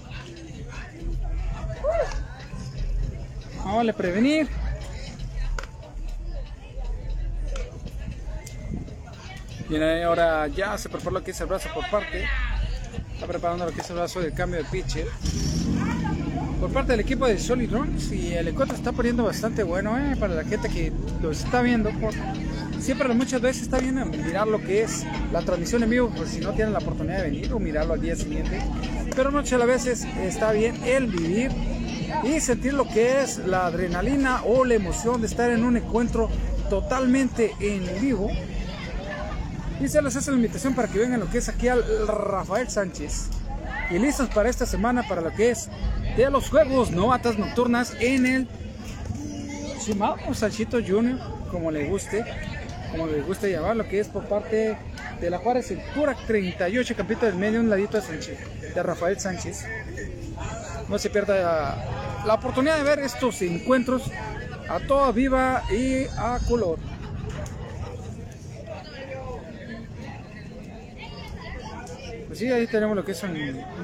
[3.64, 4.48] Vamos a prevenir.
[9.68, 12.24] Viene ahora ya se prepara lo que es el brazo por parte.
[13.14, 15.06] Está preparando lo que es el brazo del cambio de pitcher.
[16.60, 20.16] Por parte del equipo de Solid Runs y el encuentro está poniendo bastante bueno eh,
[20.16, 21.90] para la gente que lo está viendo.
[22.00, 22.12] Por,
[22.80, 26.40] siempre muchas veces está bien mirar lo que es la transmisión en vivo, por si
[26.40, 28.60] no tienen la oportunidad de venir o mirarlo al día siguiente.
[29.14, 31.50] Pero muchas veces está bien el vivir
[32.24, 36.28] y sentir lo que es la adrenalina o la emoción de estar en un encuentro
[36.68, 38.30] totalmente en vivo
[39.80, 42.68] Y se les hace la invitación para que vengan lo que es aquí al Rafael
[42.68, 43.28] Sánchez.
[43.90, 45.68] Y listos para esta semana para lo que es
[46.16, 48.48] de los juegos novatas nocturnas en el
[49.80, 51.18] Chimao Sanchito Junior,
[51.50, 52.24] como le guste,
[52.90, 54.76] como le guste llamar, lo que es por parte
[55.20, 58.38] de la Juárez, Turac 38, campito del medio, un ladito de, Sánchez,
[58.74, 59.64] de Rafael Sánchez.
[60.88, 61.76] No se pierda
[62.26, 64.10] la, oportunidad de ver estos encuentros
[64.68, 66.78] a toda viva y a color.
[72.26, 73.32] Pues sí, ahí tenemos lo que es un,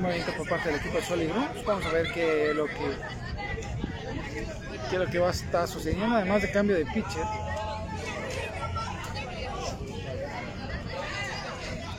[0.00, 1.64] movimiento por parte del equipo de Solid Bronx.
[1.64, 2.74] Vamos a ver qué lo que
[4.90, 7.24] qué lo que va a estar sucediendo, además de cambio de pitcher.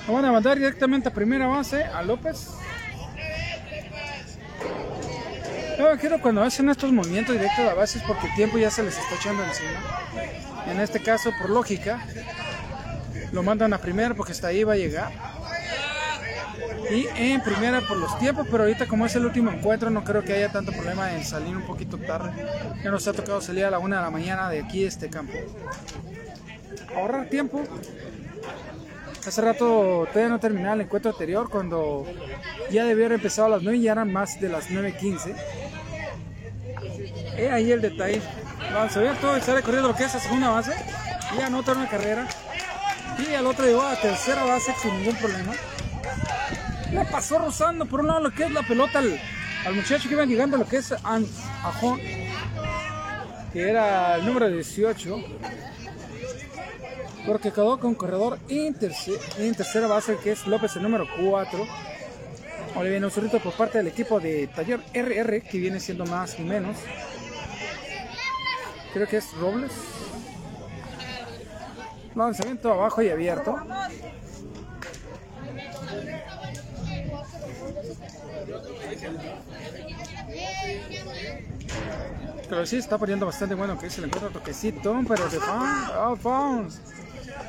[0.07, 2.47] Lo van a mandar directamente a primera base a López.
[5.77, 8.97] Yo quiero cuando hacen estos movimientos directos a bases porque el tiempo ya se les
[8.97, 9.79] está echando encima.
[10.65, 11.99] En este caso, por lógica,
[13.31, 15.11] lo mandan a primera porque hasta ahí va a llegar.
[16.89, 20.23] Y en primera por los tiempos, pero ahorita como es el último encuentro, no creo
[20.23, 22.31] que haya tanto problema en salir un poquito tarde.
[22.81, 25.33] Ya nos ha tocado salir a la una de la mañana de aquí este campo.
[26.95, 27.61] Ahorrar tiempo.
[29.25, 32.05] Hace rato todavía no terminaba el encuentro anterior cuando
[32.71, 35.35] ya debió haber empezado a las 9 y ya eran más de las 9.15.
[37.37, 38.21] He ahí el detalle.
[38.95, 40.73] Ver todo y sale corriendo lo que es a segunda base
[41.37, 42.27] y anota una carrera.
[43.17, 45.53] Y al otro llegó a tercera base sin ningún problema.
[46.91, 50.25] Le pasó rozando por un lado lo que es la pelota al, muchacho que iba
[50.25, 51.99] llegando lo que es Ajón,
[53.51, 55.23] que era el número 18.
[57.27, 61.67] Porque quedó con corredor en, terce- en tercera base, que es López, el número 4.
[62.75, 66.39] Ahora viene un zurrito por parte del equipo de Taller RR, que viene siendo más
[66.39, 66.77] y menos.
[68.93, 69.71] Creo que es Robles.
[72.15, 73.55] Lanzamiento abajo y abierto.
[82.49, 86.15] Pero sí está poniendo bastante bueno que es el encuentro toquecito, pero de foul, oh,
[86.15, 86.67] foul.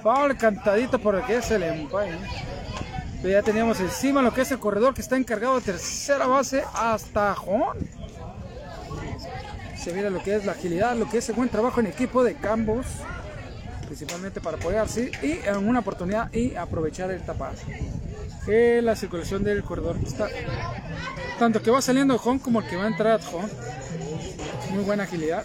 [0.02, 2.16] Foul cantadito por el que es el empate.
[3.20, 6.62] Pero ya teníamos encima lo que es el corredor que está encargado de tercera base
[6.72, 7.76] hasta Jón.
[9.76, 12.22] Se mira lo que es la agilidad, lo que es el buen trabajo en equipo
[12.22, 12.86] de Cambos,
[13.86, 17.54] principalmente para apoyarse y en una oportunidad y aprovechar el tapar.
[18.44, 20.28] Que la circulación del corredor está
[21.38, 23.50] tanto que va saliendo Jón como el que va a entrar Jón.
[24.70, 25.44] Muy buena agilidad.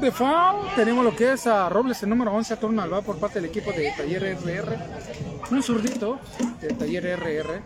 [0.00, 3.18] De foul tenemos lo que es a Robles, el número 11 a turno al por
[3.18, 4.78] parte del equipo de Taller RR.
[5.50, 6.20] Un zurdito
[6.60, 7.62] de Taller RR.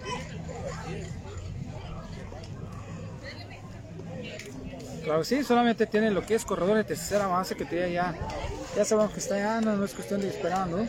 [5.05, 8.15] Claro sí, solamente tiene lo que es corredor de tercera base que todavía ya,
[8.77, 10.87] ya sabemos que está ya, no, no es cuestión de ir esperando.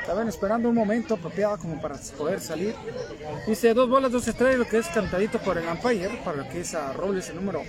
[0.00, 2.74] Estaban esperando un momento apropiado como para poder salir.
[3.46, 6.60] Dice dos bolas, dos estrellas, lo que es cantadito por el umpire, para lo que
[6.60, 7.62] es a Robles el número.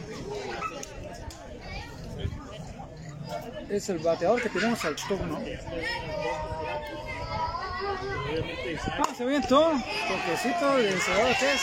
[3.70, 5.40] Es el bateador que tenemos al turno.
[8.92, 9.72] Ah, se viento,
[10.08, 11.62] toquecito de que es.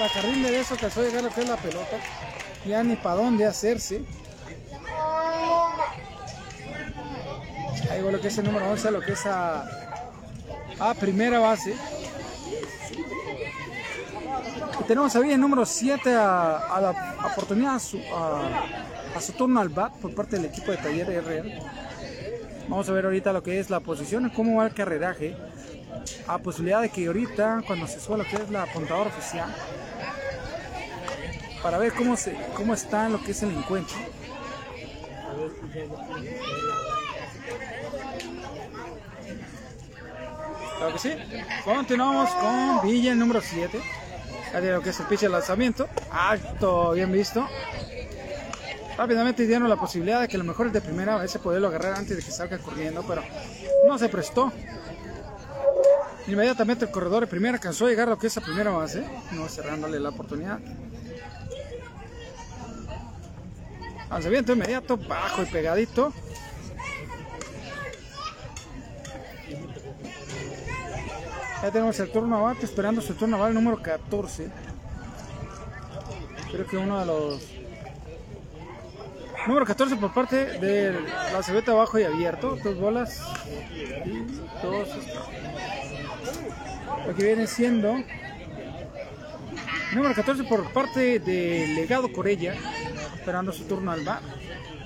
[0.00, 1.96] La carril de eso que llegar lo que es la pelota.
[2.66, 4.02] Ya ni para dónde hacerse.
[7.90, 9.66] Ahí va lo que es el número 11, lo que es a,
[10.80, 11.74] a primera base.
[14.80, 17.80] Y tenemos ahí el número 7 a, la oportunidad
[18.12, 21.58] a, a su turno al bat por parte del equipo de Taller RR.
[22.68, 25.36] Vamos a ver ahorita lo que es la posición, cómo va el carreraje.
[26.26, 29.54] A posibilidad de que ahorita, cuando se suba lo que es la apuntadora oficial,
[31.62, 33.96] para ver cómo, se, cómo está lo que es el encuentro.
[40.78, 41.12] Claro que sí.
[41.64, 43.80] Continuamos con Villa, número 7.
[44.52, 45.88] Ya de lo que es el pitch de lanzamiento.
[46.10, 47.48] Alto, bien visto.
[48.96, 52.16] Rápidamente dieron la posibilidad de que lo mejor es de primera vez poderlo agarrar antes
[52.16, 53.22] de que salga corriendo, pero
[53.86, 54.52] no se prestó.
[56.26, 59.04] Inmediatamente el corredor de primera alcanzó a llegar a lo que es a primera base,
[59.32, 60.58] no cerrándole la oportunidad.
[64.08, 66.12] Lanzamiento inmediato, bajo y pegadito.
[71.62, 74.50] Ya tenemos el turno abate, esperando su turno abate número 14.
[76.52, 77.53] Creo que uno de los...
[79.46, 80.92] Número 14 por parte de
[81.32, 82.56] la cebeta abajo y abierto.
[82.62, 83.20] Dos bolas
[84.04, 84.14] y
[84.62, 84.88] dos...
[87.06, 87.96] Lo que viene siendo...
[89.94, 92.54] Número 14 por parte de Legado Corella,
[93.14, 94.22] esperando su turno al bar.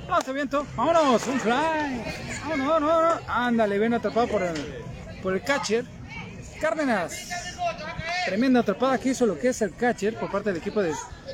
[0.09, 0.67] Lanzamiento.
[0.77, 1.27] Vámonos.
[1.27, 1.53] Un fly.
[1.53, 3.23] Vámonos, vámonos, vámonos.
[3.29, 4.57] Ándale, bien atrapado por el,
[5.23, 5.85] por el catcher.
[6.61, 7.31] Cárdenas.
[8.27, 10.93] Tremenda atrapada que hizo lo que es el catcher por parte del equipo de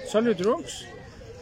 [0.08, 0.86] Solid Drugs.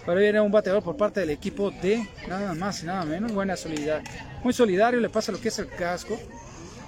[0.05, 3.33] Pero viene un bateador por parte del equipo de nada más y nada menos.
[3.33, 4.03] Buena solidaridad.
[4.43, 6.19] Muy solidario, le pasa lo que es el casco.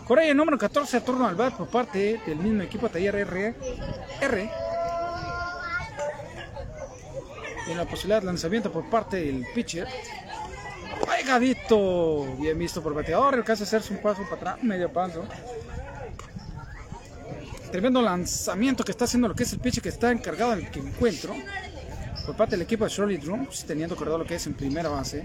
[0.07, 3.55] Correa número 14 a turno al bat por parte del mismo equipo Taller R.
[4.21, 4.51] R.
[7.69, 9.89] En la posibilidad de lanzamiento por parte del pitcher.
[11.07, 12.37] Pegadito.
[12.39, 13.35] Bien visto por bateador.
[13.35, 15.25] Alcanza a hacerse un paso para atrás, medio paso.
[17.71, 20.81] Tremendo lanzamiento que está haciendo lo que es el pitcher que está encargado del que
[20.81, 21.35] encuentro.
[22.27, 25.25] Por parte del equipo de Shirley Drums, teniendo corredor lo que es en primera base.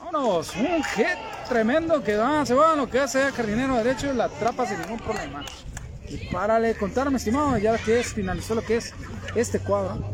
[0.00, 1.18] Vámonos, un hit
[1.48, 4.98] tremendo que va, se va lo que hace el jardinero derecho la atrapa sin ningún
[4.98, 5.44] problema.
[6.08, 8.92] Y párale contar, mi estimado, ya que es, finalizó lo que es
[9.34, 10.04] este cuadro.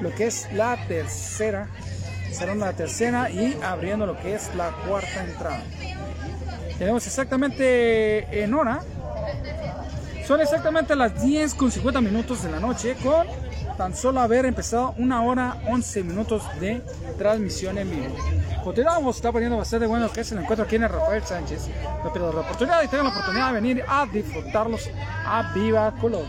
[0.00, 1.68] Lo que es la tercera,
[2.30, 5.62] cerrando la tercera y abriendo lo que es la cuarta entrada.
[6.78, 8.82] Tenemos exactamente en hora,
[10.26, 13.26] son exactamente las 10 con 50 minutos de la noche con
[13.76, 16.82] tan solo haber empezado una hora 11 minutos de
[17.18, 18.16] transmisión en vivo.
[18.64, 21.68] Continuamos, está poniendo bastante bueno que es el encuentro aquí en el Rafael Sánchez.
[22.04, 24.90] Me pido la oportunidad y tengo la oportunidad de venir a disfrutarlos
[25.24, 26.24] a viva color.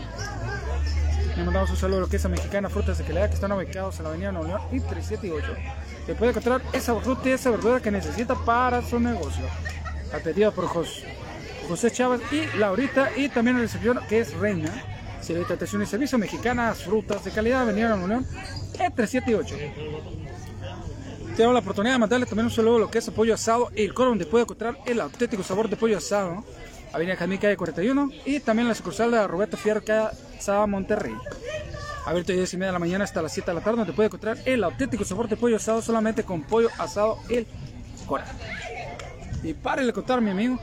[1.36, 3.52] Le mandamos un saludo a lo que es a Mexicana Frutas de Calidad que están
[3.52, 5.46] ubicados en la avenida Nuevo León y 378.
[6.06, 9.44] Se puede encontrar esa fruta y esa verdura que necesita para su negocio.
[10.12, 11.04] Al pedido por José,
[11.68, 14.97] José Chávez y Laurita y también el recepción que es Reina.
[15.28, 18.26] Servicio de y servicio mexicanas, frutas de calidad, Avenida Nuevo León,
[18.78, 19.72] E378.
[21.36, 23.70] Tengo la oportunidad de mandarle también un saludo a lo que es el pollo asado
[23.76, 26.44] y el coro donde puede encontrar el auténtico sabor de pollo asado.
[26.94, 31.14] Avenida Jamín Calle 41 y también la sucursal de Roberto Fierro Casa Monterrey.
[32.06, 33.92] Abierto de 10 y media de la mañana hasta las 7 de la tarde donde
[33.92, 37.46] puede encontrar el auténtico sabor de pollo asado solamente con pollo asado el
[38.06, 38.24] Cora.
[39.42, 40.58] Y párele contar mi amigo.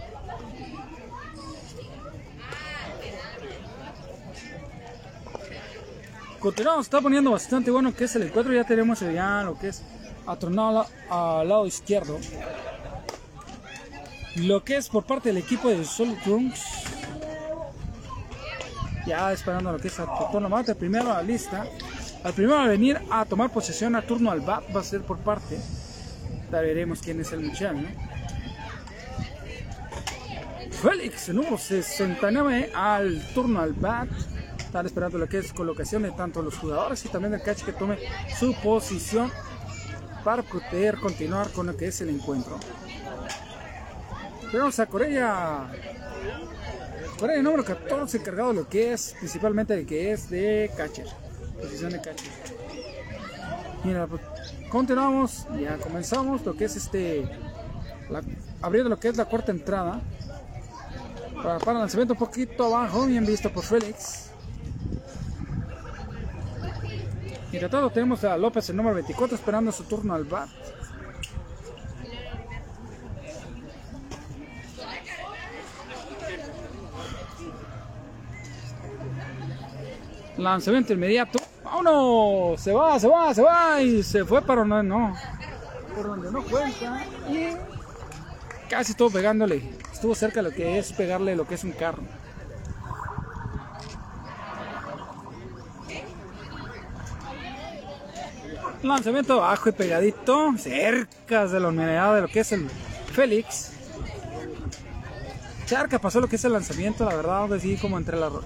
[6.46, 8.54] Continuamos, está poniendo bastante bueno que es el encuentro.
[8.54, 9.82] Ya tenemos ya lo que es
[10.28, 12.20] atronado al lado izquierdo.
[14.36, 16.64] Lo que es por parte del equipo de Solid Drums.
[19.08, 20.76] Ya esperando lo que es a turno mate.
[20.76, 21.66] Primero a la lista.
[22.24, 25.18] Al primero a venir a tomar posesión a turno al bat va a ser por
[25.18, 25.58] parte.
[26.52, 27.80] Ya veremos quién es el muchacho.
[30.84, 34.10] Félix, número 69 al turno al bat.
[34.76, 37.72] Están esperando lo que es colocación de tanto los jugadores y también el catch que
[37.72, 37.98] tome
[38.38, 39.32] su posición
[40.22, 42.60] para poder continuar con lo que es el encuentro.
[44.52, 45.72] Tenemos a Corella.
[47.18, 51.08] Corella número 14 encargado de lo que es, principalmente de que es de catcher.
[51.62, 52.32] Posición de catcher.
[53.86, 54.22] Mira, pues,
[54.70, 57.30] continuamos, ya comenzamos lo que es este,
[58.62, 60.02] abriendo lo que es la cuarta entrada.
[61.42, 64.25] Para, para lanzamiento un poquito abajo, bien visto por Félix.
[67.52, 70.50] Y tratado tenemos a López, el número 24, esperando su turno al bat.
[80.38, 81.40] Lanzamiento inmediato.
[81.64, 82.60] ¡Vámonos!
[82.60, 83.82] Se va, se va, se va.
[83.82, 85.16] Y se fue para donde no.
[85.96, 87.06] Por donde no cuenta.
[87.30, 87.56] Y
[88.70, 89.72] casi estuvo pegándole.
[89.94, 92.04] Estuvo cerca de lo que es pegarle lo que es un carro.
[98.88, 102.68] Lanzamiento bajo y pegadito, cerca de la unidad de lo que es el
[103.14, 103.72] Félix.
[105.66, 108.44] Charca pasó lo que es el lanzamiento, la verdad, así como entre la ro-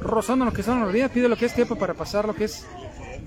[0.00, 2.44] rozando lo que son las rodillas, pide lo que es tiempo para pasar lo que
[2.44, 2.64] es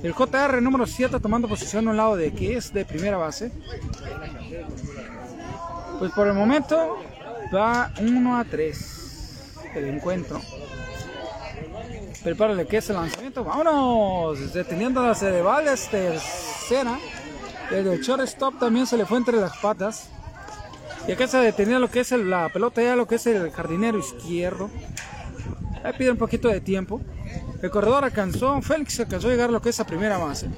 [0.02, 3.52] el JR número 7 tomando posición a un lado de que es de primera base.
[6.00, 6.98] Pues por el momento
[7.54, 10.42] va 1 a 3 el encuentro.
[12.28, 13.42] Prepárale que es el lanzamiento.
[13.42, 14.54] Vámonos.
[14.54, 17.00] Deteniendo a Cedevales tercera.
[17.72, 20.10] El del shortstop también se le fue entre las patas.
[21.08, 23.50] Y acá se detenía lo que es el- la pelota, ya lo que es el
[23.52, 24.70] jardinero izquierdo.
[25.86, 27.00] Ahí pide un poquito de tiempo.
[27.62, 30.50] El corredor alcanzó, Félix alcanzó a llegar a lo que es a primera base.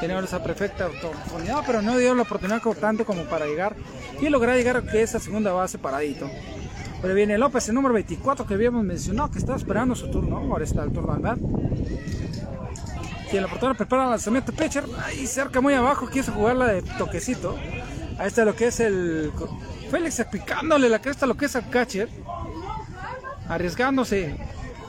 [0.00, 3.76] Tenía esa perfecta oportunidad, pero no dio la oportunidad tanto como para llegar
[4.20, 6.28] y lograr llegar a lo que es a segunda base paradito.
[7.02, 10.36] Pero viene López, el número 24 que habíamos mencionado, que estaba esperando su turno.
[10.36, 11.38] Ahora está el turno al bat.
[13.32, 14.84] Y la oportunidad prepara el lanzamiento pitcher.
[15.04, 17.58] Ahí cerca, muy abajo, quiso jugarla de toquecito.
[18.18, 19.32] Ahí está lo que es el.
[19.90, 22.08] Félix picándole la cresta lo que es al catcher.
[23.48, 24.36] Arriesgándose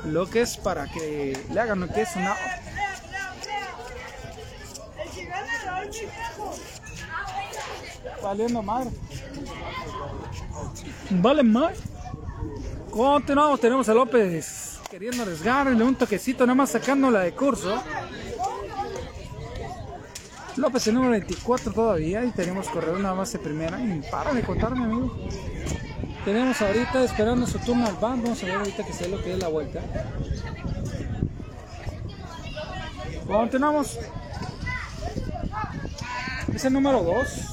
[0.06, 2.36] lo que es para que le hagan lo que es una.
[8.22, 8.92] Valiendo madre.
[11.10, 11.93] Vale más.
[12.92, 17.82] Continuamos, tenemos a López queriendo arriesgarle un toquecito, nada más sacándola de curso.
[20.56, 23.82] López el número 24 todavía y tenemos corredor una base primera.
[23.82, 25.18] Y para de contarme, amigo.
[26.24, 28.22] Tenemos ahorita esperando su turno al band.
[28.22, 29.82] Vamos a ver ahorita que sea lo que es la vuelta.
[33.26, 33.98] Continuamos.
[36.54, 37.53] Es el número 2.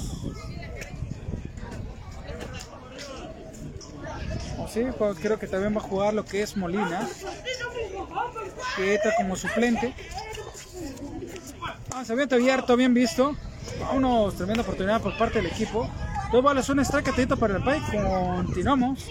[4.73, 4.83] Sí,
[5.21, 7.09] creo que también va a jugar lo que es Molina.
[8.77, 9.95] Que entra como suplente.
[11.93, 13.35] Ah, se había abierto, bien visto.
[13.93, 15.89] Unos tremenda oportunidad por parte del equipo.
[16.31, 18.01] Dos balas, un strike atento para el Pike.
[18.45, 19.09] Continuamos.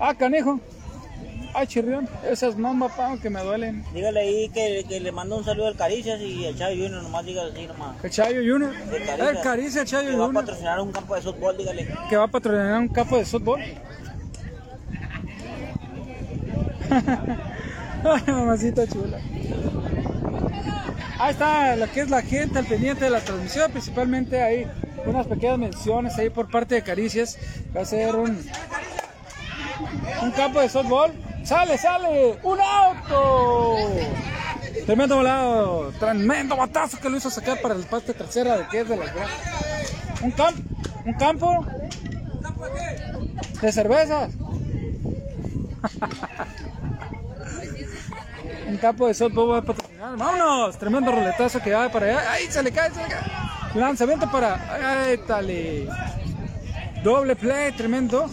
[0.00, 0.60] Ah, canejo.
[1.56, 2.08] Ay, chirrión.
[2.28, 3.84] Esas mambas, pa, que me duelen.
[3.94, 7.24] Dígale ahí que, que le mando un saludo al Caricias y el Chayo Junior, nomás
[7.24, 7.94] diga así nomás.
[8.02, 8.74] El Chayo Junior.
[8.92, 9.30] El Caricia.
[9.30, 10.44] El Caricia, el Chayo Que va a Junior.
[10.44, 11.88] patrocinar un campo de fútbol, dígale.
[12.10, 13.60] Que va a patrocinar un campo de fútbol.
[18.04, 19.18] Ay, mamacita chula.
[21.18, 24.66] Ahí está lo que es la gente al pendiente de la transmisión, principalmente hay
[25.06, 27.38] unas pequeñas menciones ahí por parte de Caricias.
[27.74, 28.44] Va a ser un,
[30.22, 31.12] un campo de softball.
[31.44, 32.38] ¡Sale, sale!
[32.42, 33.76] ¡Un auto!
[34.86, 38.88] Tremendo volado, tremendo batazo que lo hizo sacar para el parte trasera de que es
[38.88, 39.36] de las grandes.
[40.22, 40.56] Un, camp
[41.04, 41.66] un campo
[43.60, 44.32] de cervezas.
[48.66, 50.16] Un campo de softball va a patrocinar.
[50.16, 50.78] ¡Vámonos!
[50.78, 52.32] Tremendo roletazo que va para allá.
[52.32, 52.90] ¡Ahí se le cae!
[52.90, 53.22] Se le cae.
[53.74, 55.04] Lanzamiento para.
[55.04, 55.86] ¡Ay, tale!
[57.02, 58.30] Doble play, tremendo.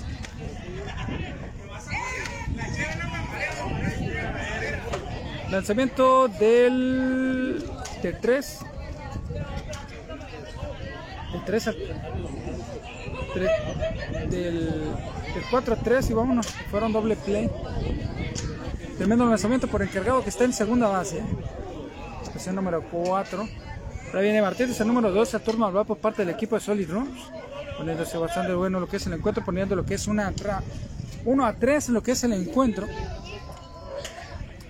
[5.52, 7.64] Lanzamiento del.
[8.02, 8.60] del 3.
[11.34, 11.76] Del 3 al.
[13.34, 16.48] tre- del, del 4 a 3 y vámonos.
[16.70, 17.50] Fueron doble play.
[18.98, 21.22] Tremendo lanzamiento por encargado que está en segunda base.
[22.24, 23.48] Estación número 4.
[24.08, 26.62] Ahora viene Martínez, el número 2, a turno al bat por parte del equipo de
[26.62, 27.20] Solid Rooms.
[27.78, 30.32] Poniéndose bastante bueno lo que es el encuentro, poniendo lo que es una
[31.26, 32.88] 1 a 3 en lo que es el encuentro.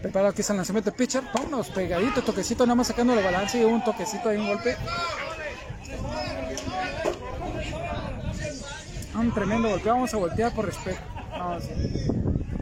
[0.02, 1.24] Preparado es el lanzamiento de pitcher.
[1.34, 4.76] Vámonos, pegadito, toquecito, nada más sacando el balance y un toquecito ahí, un golpe.
[9.14, 9.90] Un tremendo golpe.
[9.90, 11.00] Vamos a voltear por respeto.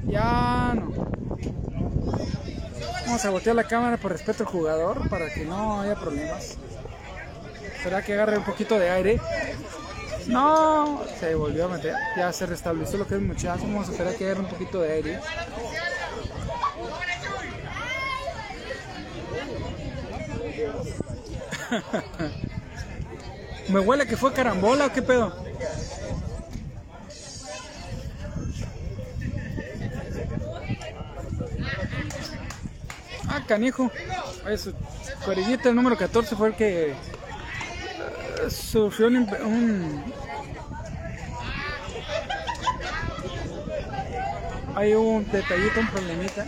[0.05, 1.09] Ya no.
[3.05, 6.57] Vamos a voltear la cámara por respeto al jugador para que no haya problemas.
[7.81, 9.21] ¿Será que agarre un poquito de aire?
[10.27, 11.95] No, se volvió a meter.
[12.17, 13.61] Ya se restableció lo que es muchacho.
[13.63, 15.19] Vamos a esperar que agarre un poquito de aire.
[23.69, 25.33] Me huele que fue carambola o qué pedo.
[33.27, 33.91] Ah, canijo.
[35.25, 36.95] Corillita, el número 14 fue el que eh,
[38.49, 40.03] sufrió un, un-
[44.75, 46.45] Hay un detallito, un problemita.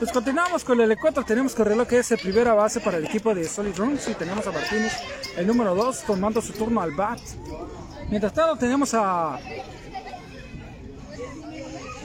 [0.00, 1.22] Pues continuamos con el encuentro.
[1.26, 4.08] Tenemos que lo que es el primera base para el equipo de Solid Runs.
[4.08, 4.94] Y tenemos a Martínez,
[5.36, 7.20] el número 2, tomando su turno al bat.
[8.08, 9.38] Mientras tanto, tenemos a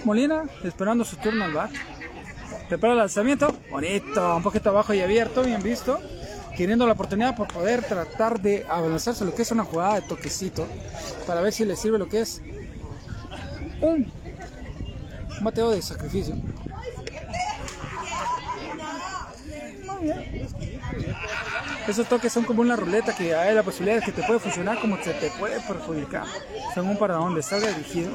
[0.04, 1.72] Molina esperando su turno al bat.
[2.68, 3.56] Prepara el lanzamiento.
[3.72, 5.98] Bonito, un poquito abajo y abierto, bien visto.
[6.58, 10.68] Queriendo la oportunidad por poder tratar de avanzarse lo que es una jugada de toquecito.
[11.26, 12.42] Para ver si le sirve lo que es
[13.80, 14.12] un,
[15.40, 16.36] bateo de sacrificio.
[21.88, 24.80] Esos toques son como una ruleta que hay la posibilidad de que te puede funcionar
[24.80, 26.26] como se te puede perjudicar.
[26.74, 28.12] Según para donde salga dirigido.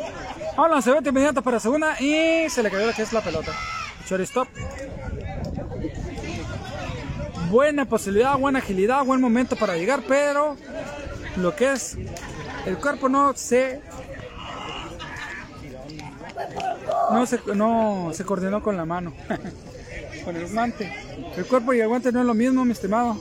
[0.57, 3.53] Ahora lanzamiento inmediato para segunda y se le cayó lo que es la pelota.
[4.07, 4.49] Shortstop.
[7.49, 10.57] Buena posibilidad, buena agilidad, buen momento para llegar, pero
[11.37, 11.97] lo que es
[12.67, 13.81] el cuerpo no se
[17.11, 19.13] no se, no se coordinó con la mano,
[20.25, 20.93] con el guante.
[21.37, 23.17] El cuerpo y el guante no es lo mismo, mi estimado.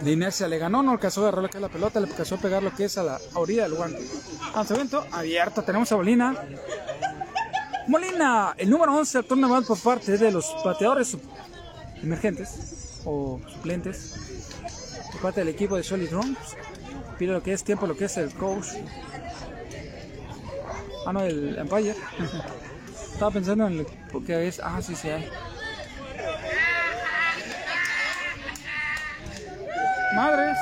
[0.00, 2.72] De inercia le ganó, no alcanzó a agarrar la pelota, le alcanzó a pegar lo
[2.74, 4.00] que es a la orilla del guante.
[4.54, 6.36] Lanzamiento abierto, tenemos a Bolina.
[7.88, 11.16] Molina, el número 11 al turno por parte de los bateadores
[12.02, 14.14] emergentes o suplentes
[15.12, 16.38] por parte del equipo de Solid Runs.
[17.18, 18.66] Pide lo que es tiempo, lo que es el coach.
[21.06, 21.96] Ah, no, el umpire.
[23.18, 24.60] Estaba pensando en lo que ves.
[24.62, 25.28] Ah, sí, sí hay.
[30.14, 30.56] Madres.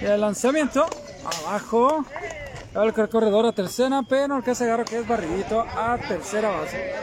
[0.00, 0.86] Y el lanzamiento.
[1.22, 2.06] Abajo.
[2.74, 6.48] Va el corredor a tercera, pero el que se agarra que es barriguito a tercera
[6.48, 6.94] base.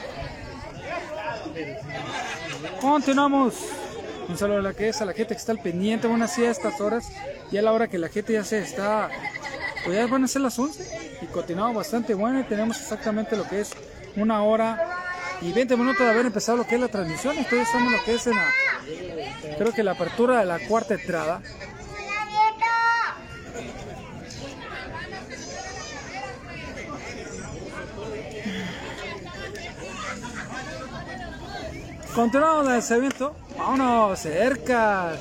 [2.82, 3.54] Continuamos.
[4.28, 6.50] Un saludo a la que es, a la gente que está al pendiente, buenas a
[6.50, 7.12] estas horas.
[7.52, 9.12] Y a la hora que la gente ya se está
[9.86, 11.20] pues ya van a ser las 11.
[11.22, 12.40] Y continuamos bastante bueno.
[12.40, 13.72] Y tenemos exactamente lo que es
[14.16, 15.00] una hora
[15.42, 17.38] y 20 minutos de haber empezado lo que es la transmisión.
[17.38, 18.48] Estoy estamos lo que es en la.
[19.58, 21.42] Creo que la apertura de la cuarta entrada.
[32.14, 33.36] Continuamos el lanzamiento.
[33.58, 35.20] Vámonos, cercas.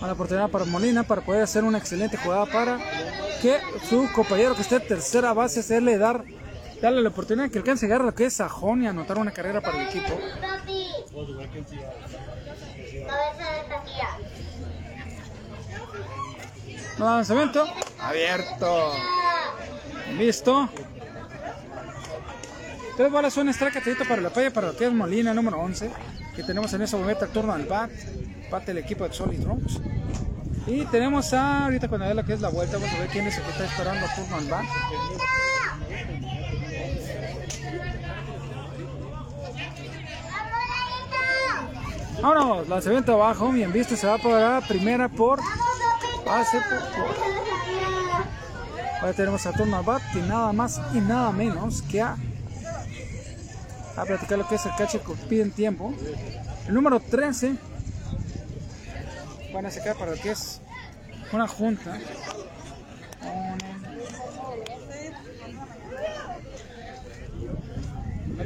[0.00, 2.78] Una oportunidad para Molina para poder hacer una excelente jugada para
[3.40, 3.58] que
[3.88, 6.24] su compañero que esté en tercera base hacerle dar
[6.80, 9.60] darle la oportunidad que alcance a agarrar lo que es Sajón y anotar una carrera
[9.60, 10.18] para el equipo.
[16.98, 17.66] Lanzamiento
[18.00, 18.92] abierto.
[20.16, 20.68] Listo.
[22.96, 25.90] Tres bolas, un strike para la playa para lo que es Molina, número 11.
[26.34, 27.90] Que tenemos en ese momento el turno al bat.
[28.50, 29.80] Parte del equipo de Solid Rocks.
[30.66, 33.26] Y tenemos a, ahorita cuando vea lo que es la vuelta, vamos a ver quién
[33.26, 34.64] es el que está esperando turno al bat.
[42.20, 45.38] Vámonos, lanzamiento abajo, bien visto, se va a pagar primera por
[46.24, 47.14] pase por.
[49.00, 52.16] Ahora tenemos a turno al bat y nada más y nada menos que a
[53.96, 54.86] a platicar lo que es el que
[55.28, 55.92] piden tiempo.
[56.66, 57.54] El número 13
[59.56, 60.60] van a sacar para lo que es
[61.32, 61.98] una junta.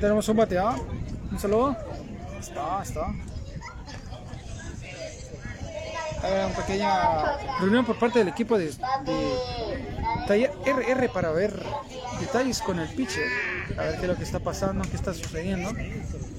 [0.01, 0.87] Tenemos un bateador.
[1.33, 1.77] Un saludo.
[2.39, 3.07] Está, está.
[6.23, 8.73] Hay una pequeña reunión por parte del equipo de,
[10.27, 11.61] taller RR para ver
[12.21, 13.27] detalles con el pitcher.
[13.77, 15.73] A ver qué es lo que está pasando, qué está sucediendo.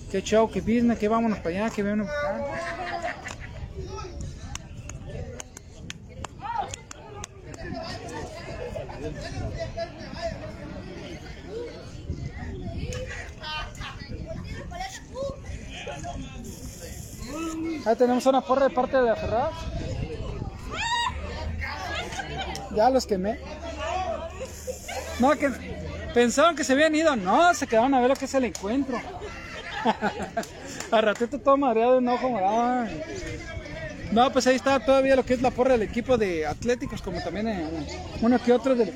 [0.10, 3.40] Qué show, qué business, qué vámonos para allá, qué vámonos para acá.
[17.86, 19.53] Ahí tenemos una porra de parte de Aferraz.
[22.76, 23.40] Ya los quemé.
[25.19, 25.49] No, que
[26.14, 27.15] pensaban que se habían ido.
[27.15, 28.99] No, se quedaron a ver lo que es el encuentro.
[30.91, 32.88] a ratito todo mareado, un ojo morado.
[34.11, 37.21] No, pues ahí está todavía lo que es la porra del equipo de Atléticos, como
[37.23, 37.69] también eh,
[38.21, 38.93] uno que otro del.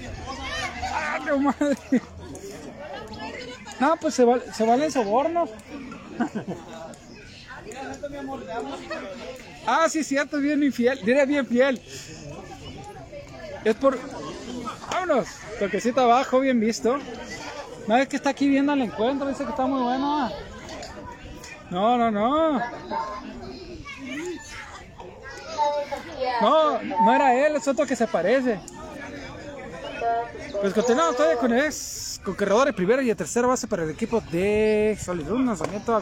[0.91, 1.77] ¡Ah, no madre!
[3.79, 5.49] No, pues se, val- se valen sobornos.
[9.65, 10.99] Ah, sí, cierto, bien infiel.
[11.03, 11.81] Diré bien fiel.
[13.63, 13.97] Es por.
[14.91, 15.27] Vámonos.
[15.59, 16.97] Toquecito abajo, bien visto.
[17.87, 19.27] No, es que está aquí viendo el encuentro.
[19.27, 20.29] Dice que está muy bueno.
[21.69, 22.61] No, no, no.
[26.41, 28.59] No, no era él, es otro que se parece.
[30.61, 34.21] Pues continuamos todavía con es con corredores primera y de tercera base para el equipo
[34.31, 35.29] de Solid.
[35.29, 36.01] Un abierto.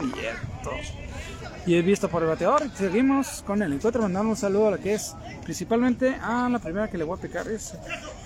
[1.66, 2.62] Y es visto por el bateador.
[2.74, 4.02] Seguimos con el encuentro.
[4.02, 5.14] Mandando un saludo a la que es
[5.44, 7.46] principalmente a la primera que le voy a picar.
[7.48, 7.74] Es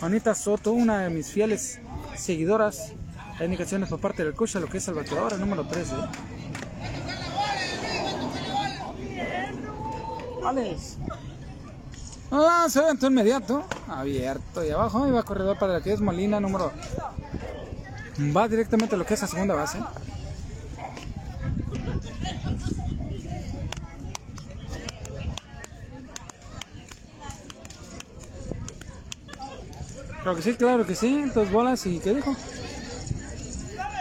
[0.00, 1.80] Juanita Soto, una de mis fieles
[2.16, 2.92] seguidoras.
[3.38, 5.94] Hay indicaciones por parte del coach a lo que es el bateador, el número 13.
[10.44, 10.98] Alex.
[12.30, 13.64] Lanzamiento inmediato.
[13.88, 14.64] Abierto.
[14.64, 16.72] Y abajo y va corredor para la que es Molina, número.
[18.36, 19.78] Va directamente a lo que es la segunda base.
[30.22, 31.30] Creo que sí, claro que sí.
[31.34, 32.36] Dos bolas y ¿qué dijo?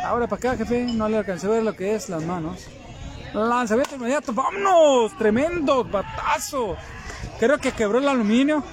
[0.03, 0.85] Ahora para acá, jefe.
[0.91, 2.65] No le alcancé a ver lo que es las manos.
[3.33, 4.33] Lanzamiento inmediato.
[4.33, 5.17] ¡Vámonos!
[5.17, 5.83] ¡Tremendo!
[5.85, 6.75] ¡Batazo!
[7.39, 8.63] Creo que quebró el aluminio.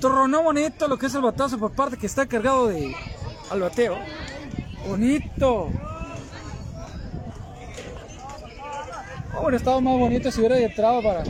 [0.00, 2.94] Tronó bonito lo que es el batazo por parte que está cargado de
[3.50, 3.96] al bateo.
[4.86, 5.70] Bonito.
[9.40, 11.24] Hubiera estado más bonito si hubiera entrado para.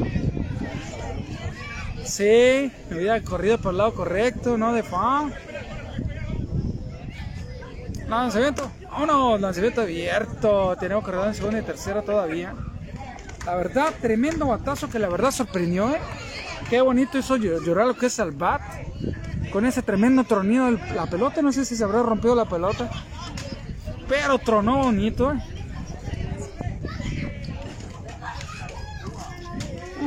[2.05, 5.35] Sí, me hubiera corrido por el lado correcto, no de fan.
[8.09, 8.71] Lanzamiento.
[8.91, 10.77] Vámonos, lanzamiento abierto.
[10.81, 12.55] Tenemos corredor en segunda y tercera todavía.
[13.49, 15.99] La verdad, tremendo batazo que la verdad sorprendió, ¿eh?
[16.69, 18.61] Qué bonito hizo ll- llorar lo que es al bat.
[19.51, 21.41] Con ese tremendo tronido de la pelota.
[21.41, 22.91] No sé si se habrá rompido la pelota.
[24.07, 25.39] Pero tronó bonito, ¿eh?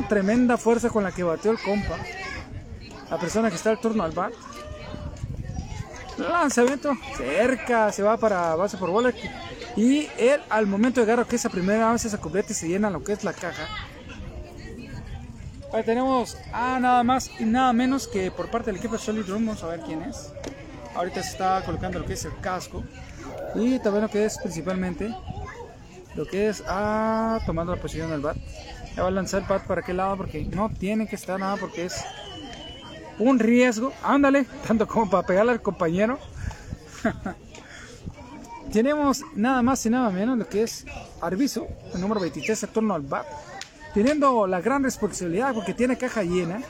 [0.08, 1.96] tremenda fuerza con la que bateó el compa.
[3.10, 4.32] La persona que está al turno al bat.
[6.28, 9.12] Lanzamiento cerca, se va para base por bola.
[9.76, 12.90] Y él al momento de agarrar que esa primera base se completa y se llena
[12.90, 13.66] lo que es la caja.
[15.72, 19.26] Ahí tenemos a nada más y nada menos que por parte del equipo de Solid
[19.26, 19.46] Room.
[19.46, 20.32] Vamos a ver quién es.
[20.94, 22.84] Ahorita se está colocando lo que es el casco.
[23.54, 25.14] Y también lo que es principalmente
[26.14, 28.36] lo que es ah, tomando la posición del bat.
[28.94, 31.56] Ya va a lanzar el bat para qué lado porque no tiene que estar nada
[31.56, 32.04] porque es
[33.18, 33.92] un riesgo.
[34.02, 36.18] Ándale, tanto como para pegarle al compañero.
[38.72, 40.86] Tenemos nada más y nada menos lo que es
[41.20, 43.26] Arviso, el número 23, el turno al bat.
[43.92, 46.62] Teniendo la gran responsabilidad porque tiene caja llena.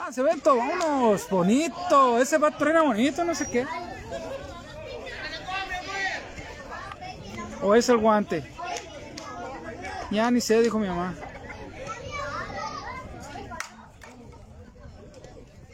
[0.00, 2.20] Ah, se ven todos, vámonos, bonito.
[2.20, 3.66] Ese bat truena bonito, no sé qué.
[7.60, 8.44] ¿O es el guante?
[10.10, 11.14] Ya ni sé, dijo mi mamá.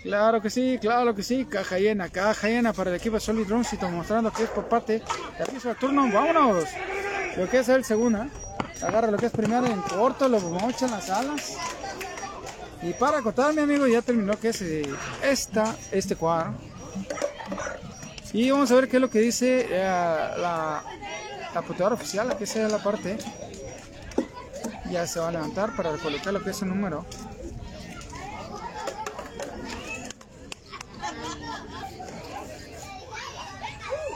[0.02, 3.88] Claro que sí, claro que sí, caja llena, caja llena para el equipo Solid Droncito,
[3.90, 5.02] mostrando que es por parte
[5.36, 6.64] de aviso del turno, vámonos.
[7.36, 8.28] Lo que es el segundo, ¿eh?
[8.82, 11.56] agarra lo que es primero en corto, lo mocha en las alas.
[12.82, 14.82] Y para acotar, mi amigo, ya terminó que es eh,
[15.22, 16.54] esta, este cuadro.
[18.32, 20.82] Y vamos a ver qué es lo que dice eh, la,
[21.54, 23.18] la computadora oficial, aquí sea la parte.
[24.90, 27.04] Ya se va a levantar para colocar lo que es el número.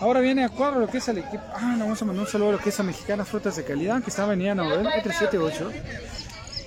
[0.01, 1.44] Ahora viene a cuadro lo que es el equipo.
[1.55, 3.64] Ah, no, vamos a mandar un saludo a lo que es a Mexicanas Frutas de
[3.64, 5.70] Calidad, que está venía a Novel, 378.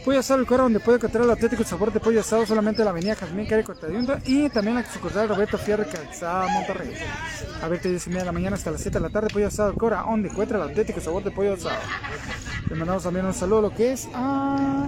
[0.06, 2.86] Pollo asado el cuadro donde puede encontrar el auténtico sabor de pollo asado solamente en
[2.86, 6.94] la avenida Jazmín Cari Cortadiunda y también la sucursal Roberto Fierre Calzada Monterrey.
[7.62, 9.48] A ver, 10 y media de la mañana hasta las 7 de la tarde, pollo
[9.48, 11.80] asado Cora, donde encuentra el auténtico sabor de pollo asado.
[12.70, 14.86] Le mandamos también un saludo a lo que es a.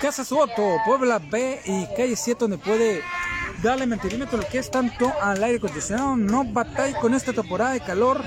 [0.00, 3.02] Casa Soto, Puebla B y calle 7 donde puede
[3.62, 3.86] darle a
[4.36, 6.16] lo que es tanto al aire acondicionado.
[6.16, 8.22] No batalla con esta temporada de calor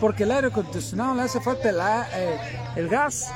[0.00, 2.38] porque el aire acondicionado le hace falta el, eh,
[2.76, 3.32] el gas.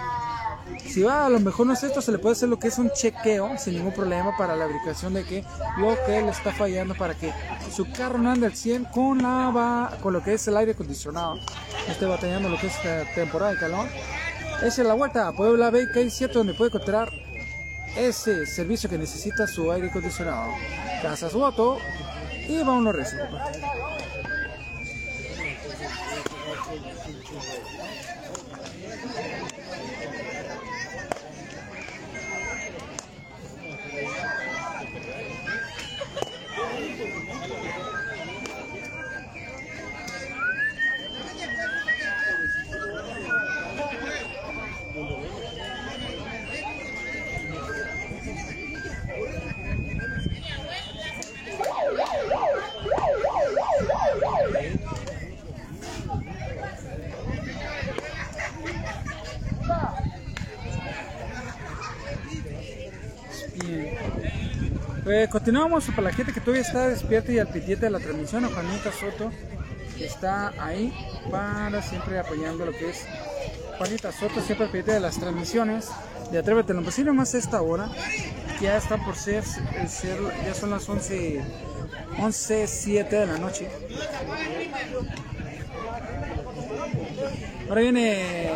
[0.88, 2.78] Si va a lo mejor no es esto, se le puede hacer lo que es
[2.78, 5.44] un chequeo sin ningún problema para la verificación de que
[5.78, 7.32] lo que le está fallando para que
[7.74, 11.36] su carro no ande al 100 con, la, con lo que es el aire acondicionado.
[11.88, 13.88] Esté batallando lo que es esta temporada de calor.
[14.62, 17.12] Es la vuelta a Puebla B, calle 7 donde puede encontrar
[17.96, 20.52] ese servicio que necesita su aire acondicionado.
[21.02, 21.78] Casa su auto
[22.48, 23.18] y vámonos recio.
[65.08, 68.44] Eh, continuamos para la gente que todavía está despierta y al pendiente de la transmisión,
[68.44, 69.30] a Juanita Soto,
[69.96, 70.92] que está ahí
[71.30, 73.06] para siempre apoyando lo que es
[73.78, 75.90] Juanita Soto, siempre al pendiente de las transmisiones
[76.32, 77.88] de Atrévete lo posible más a esta hora.
[78.60, 79.44] Ya está por ser,
[79.76, 81.40] eh, ser ya son las 11,
[82.18, 83.68] 11, 7 de la noche.
[87.68, 88.50] Ahora viene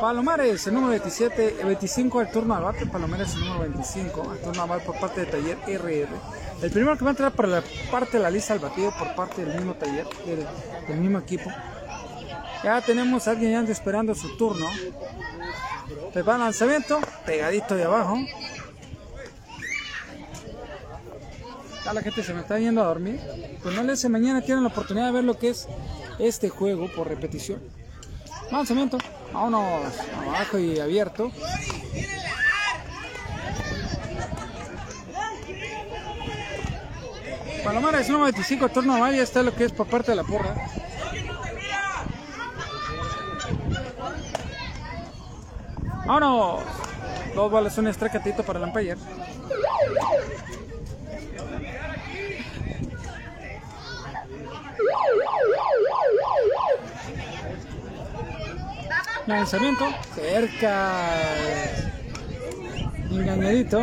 [0.00, 2.86] Palomares, el número 27, 25 al turno al bate.
[2.86, 6.08] Palomares, el número 25 al turno al bate por parte de Taller RR.
[6.62, 9.14] El primero que va a entrar para la parte de la lista al batido por
[9.14, 10.06] parte del mismo taller,
[10.88, 11.50] del, mismo equipo.
[12.62, 14.66] Ya tenemos a alguien ya esperando su turno.
[16.12, 18.16] Prepara el lanzamiento, pegadito de abajo.
[21.84, 23.20] Ya la gente se me está yendo a dormir.
[23.62, 25.68] Pues no les mañana tienen la oportunidad de ver lo que es
[26.18, 27.60] este juego por repetición.
[28.50, 28.98] Lanzamiento,
[29.32, 29.92] vámonos
[30.28, 31.30] abajo y abierto.
[37.64, 40.54] Palomares número 25, turno ya está lo que es por parte de la porra.
[46.06, 46.62] ¡Vámonos!
[47.34, 48.96] Dos balas, un estracatito para el Empire.
[59.26, 61.14] Lanzamiento, cerca.
[63.10, 63.80] Engañadito.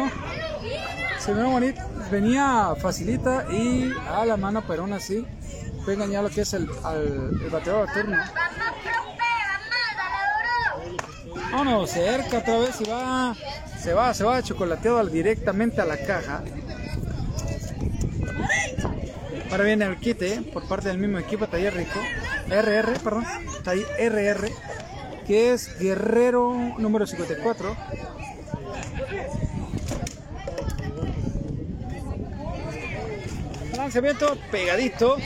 [1.20, 1.82] Se ve bonito.
[2.12, 5.26] Venía facilita y a la mano, pero aún así
[5.86, 8.24] pegan ya lo que es el, al, el bateador de turno.
[11.52, 13.36] Vámonos, cerca otra vez y va,
[13.80, 16.44] se va, se va chocolateado directamente a la caja.
[19.52, 22.00] Ahora viene el quite por parte del mismo equipo Taller Rico,
[22.50, 23.26] RR, perdón,
[23.64, 24.50] Taller RR,
[25.26, 27.76] que es Guerrero número 54.
[33.78, 35.18] Lanzamiento pegadito.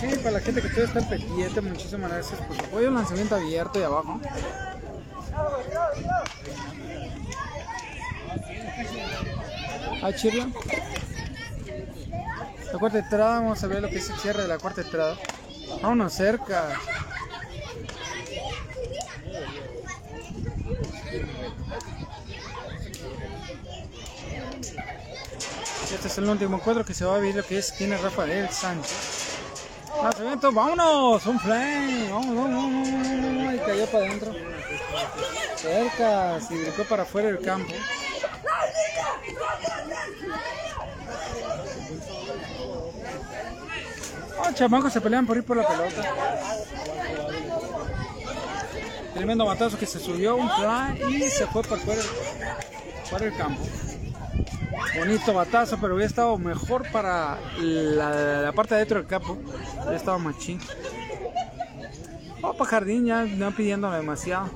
[0.00, 2.90] Sí, para la gente que todavía está pendiente, muchísimas gracias por su apoyo.
[2.90, 4.20] Lanzamiento abierto y abajo.
[10.02, 10.48] Ah, chirla.
[12.72, 15.16] La cuarta entrada, vamos a ver lo que es el cierre de la cuarta entrada.
[15.82, 16.68] Vámonos cerca.
[25.92, 28.48] Este es el último cuadro que se va a ver lo que es es Rafael
[28.50, 29.20] Sánchez.
[30.52, 34.32] Vámonos, un flame, vamos, vamos, vamos, y cayó para adentro.
[35.56, 37.74] Cerca, se brincó para afuera del campo.
[44.42, 46.02] Oh, se pelean por ir por la pelota.
[49.14, 52.02] Tremendo matazo que se subió un fly y se fue por fuera,
[53.04, 53.62] fuera del campo.
[54.96, 59.36] Bonito batazo, pero hubiera estado mejor para la, parte de adentro del campo.
[59.78, 60.60] Hubiera estado machín.
[62.42, 64.48] Oh, para jardín ya no pidiendo demasiado.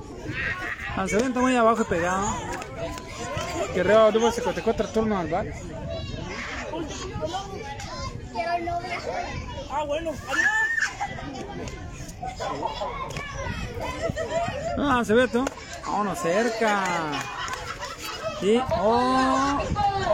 [0.97, 2.25] Lanzamiento muy abajo y pegado.
[3.73, 5.45] Guerrero número 54 turno al bar.
[9.69, 10.11] Ah, bueno,
[14.77, 15.45] Ah, se ve tú.
[15.85, 16.83] Vámonos cerca.
[18.41, 19.59] Y oh,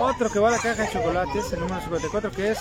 [0.02, 2.60] otro que va a la caja de chocolates, el número 54 que es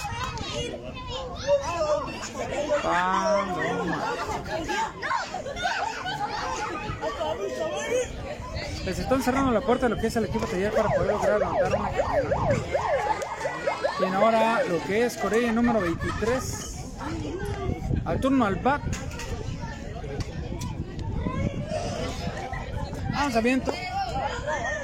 [2.83, 4.15] Paloma.
[8.85, 11.39] Les están cerrando la puerta a lo que es el equipo taller para poder lograr
[11.39, 11.91] levantar una.
[14.01, 16.70] Bien, ahora lo que es Corea número 23.
[18.05, 18.83] Al turno al bat.
[23.13, 23.73] Lanzamiento.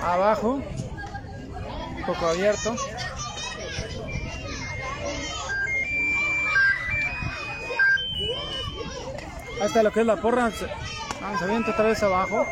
[0.03, 0.63] Abajo.
[2.07, 2.77] Poco abierto.
[9.63, 10.51] Hasta lo que es la porra.
[11.21, 12.47] Lanzamiento otra vez abajo.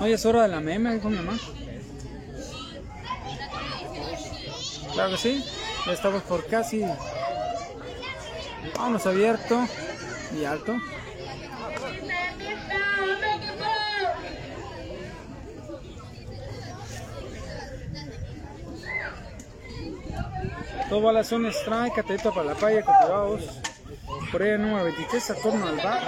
[0.00, 1.38] Hoy es hora de la meme, dijo mi mamá.
[4.94, 5.44] Claro que sí.
[5.86, 6.84] Ya estamos por casi.
[8.78, 9.66] Vamos abierto
[10.38, 10.76] y alto.
[20.88, 23.60] Dos balas son strike, atento para la paya, cultivados.
[24.32, 26.02] El número 23, a torno al bar.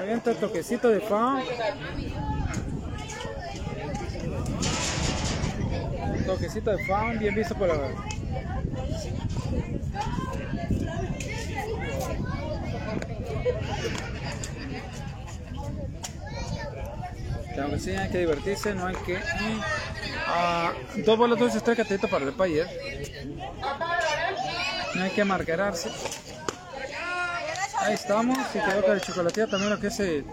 [0.00, 1.42] Avienta el toquecito de foul.
[6.26, 7.74] Toquecito de foul, bien visto por la
[17.54, 19.18] Claro que sí, hay que divertirse, no hay que...
[20.26, 20.72] Ah,
[21.06, 22.68] dos bolas, dos strike, atento para el payer.
[24.94, 25.90] No hay que amargararse.
[27.78, 30.26] Ahí estamos, y quedó con el chocolatía también lo que es el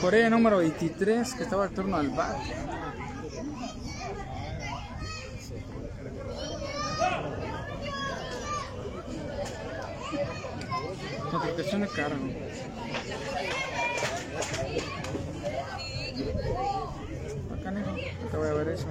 [0.00, 2.36] Corea número 23, que estaba al turno al bar.
[11.32, 12.26] Notificación de cargo.
[17.54, 17.94] Acá, negro,
[18.30, 18.86] te voy a ver eso.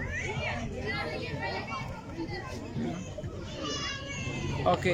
[4.65, 4.85] Ok.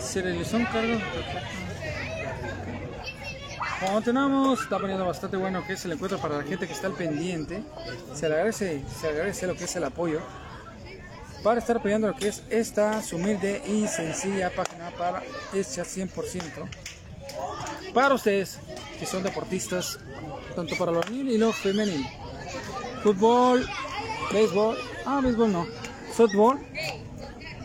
[0.00, 0.98] Se realizó un cargo.
[3.80, 6.94] Continuamos, está poniendo bastante bueno que es el encuentro para la gente que está al
[6.94, 7.62] pendiente.
[8.12, 10.20] Se le agradece, se le agradece lo que es el apoyo
[11.44, 15.22] para estar apoyando lo que es esta humilde y sencilla página para
[15.54, 16.68] hecha 100%
[17.94, 18.58] para ustedes
[18.98, 19.98] que son deportistas,
[20.56, 22.04] tanto para lo varonil y lo femenil.
[23.02, 23.64] Fútbol,
[24.32, 24.76] béisbol,
[25.06, 25.66] ah, béisbol no,
[26.12, 26.58] fútbol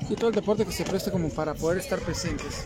[0.09, 2.63] y todo el deporte que se preste como para poder estar presentes.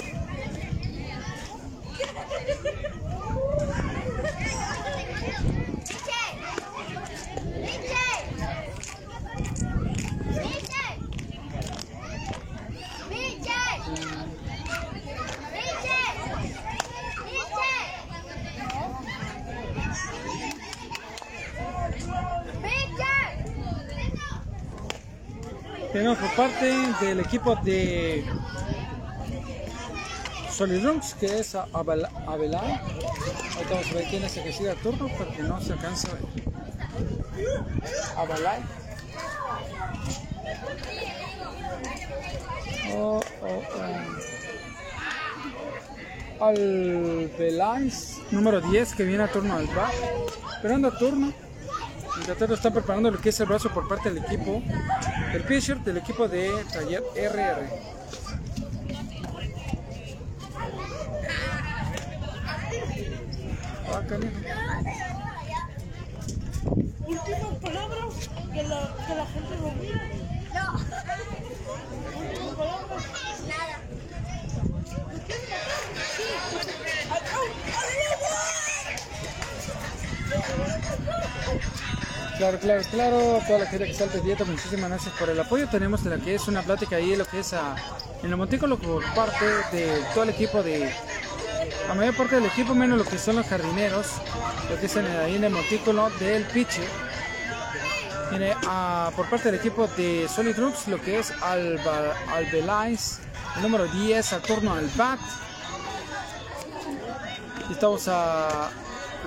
[25.97, 26.29] Tenemos por
[26.99, 28.25] del equipo de
[30.51, 32.71] Solidrunks, que es Abel- Abelay.
[33.55, 36.09] Ahorita vamos a ver quién es el que sigue el turno, porque no se alcanza
[38.15, 38.21] a.
[38.21, 38.59] Abelay.
[42.95, 43.61] Oh, oh,
[46.39, 46.45] oh.
[46.45, 49.93] Albelais, número 10, que viene a turno al back.
[50.55, 51.31] Esperando a turno.
[52.19, 54.61] Inglaterra está preparando lo que es el brazo por parte del equipo
[55.31, 57.69] del pitcher del equipo de Taller RR.
[63.89, 64.33] Ah, canijo.
[67.05, 67.97] Última palabra
[68.53, 70.16] que la, que la gente lo
[82.37, 83.41] Claro, claro, claro.
[83.47, 85.67] Toda la gente que está al pendiente, muchísimas gracias por el apoyo.
[85.69, 87.75] Tenemos la que es una plática ahí, lo que es a,
[88.23, 90.93] en el montículo por parte de todo el equipo de.
[91.87, 94.05] La mayor parte del equipo, menos lo que son los jardineros,
[94.69, 96.87] lo que es en el- ahí en el montículo del pitcher.
[98.67, 103.19] Ah, por parte del equipo de Solid Troops, lo que es Alba, Albelais,
[103.55, 105.19] el número 10, al turno al bat.
[107.71, 108.69] Estamos a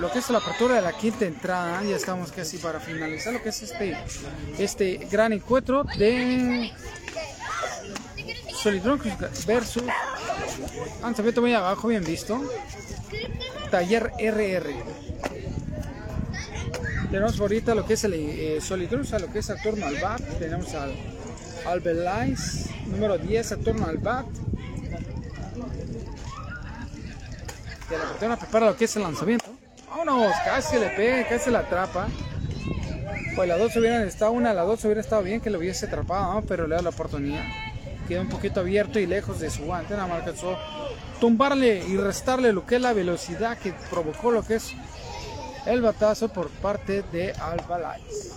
[0.01, 1.83] lo que es la apertura de la quinta entrada.
[1.83, 3.95] Ya estamos casi para finalizar lo que es este,
[4.57, 6.71] este gran encuentro de
[8.51, 9.83] Solid Troops versus
[11.03, 12.41] lanzamiento muy abajo, bien visto.
[13.69, 14.73] Taller RR.
[17.11, 19.85] Tenemos ahorita lo que es el eh, Solid Troops, a lo que es a turno
[19.85, 20.21] al bat.
[20.39, 20.95] Tenemos al
[21.67, 24.25] Albelais, número 10, a turno al bat.
[27.87, 29.60] Que la persona prepara lo que es el lanzamiento.
[29.91, 32.07] Vámonos, casi le pega, casi la atrapa.
[33.35, 36.41] Pues las dos hubieran estado, una, las dos hubiera estado bien que lo hubiese atrapado,
[36.47, 37.43] pero le da la oportunidad.
[38.07, 40.57] Queda un poquito abierto y lejos de su guante, nada más alcanzó
[41.19, 44.71] tumbarle y restarle lo que es la velocidad que provocó lo que es
[45.65, 48.33] el batazo por parte de Albalais.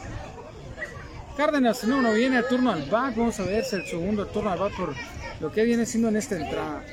[1.36, 4.50] Cárdenas no, no viene el turno al bat, vamos a ver si el segundo turno
[4.50, 4.92] al bat por
[5.40, 6.84] lo que viene siendo en esta entrada.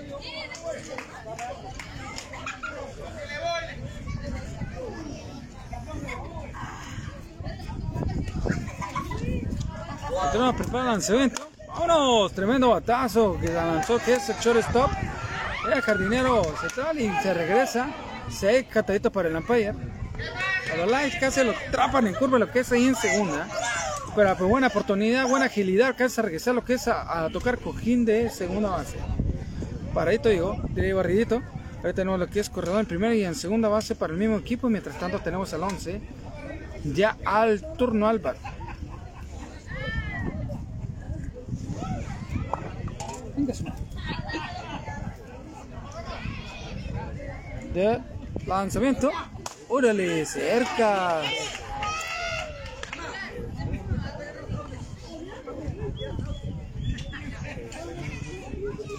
[10.22, 11.49] Continuamos prepara el lanzamiento.
[11.68, 14.89] Vámonos, tremendo batazo que la lanzó, que es el shortstop.
[15.73, 17.89] El jardinero central y se regresa.
[18.30, 19.73] Se catadito para el umpire.
[20.72, 23.48] A los likes casi lo atrapan en curva, lo que es ahí en segunda.
[24.15, 28.06] Pero pues, buena oportunidad, buena agilidad, casi a regresar lo que es a, tocar cojín
[28.06, 28.98] de segunda base.
[29.93, 31.41] Paradito digo, tiré barridito.
[31.77, 34.38] Ahora tenemos lo que es corredor en primera y en segunda base para el mismo
[34.38, 34.69] equipo.
[34.69, 36.02] Mientras tanto tenemos al 11
[36.84, 38.38] ya al turno al bat.
[43.36, 43.66] Venga, su.
[47.74, 48.02] De
[48.45, 49.10] lanzamiento.
[49.70, 51.22] Órale, cerca.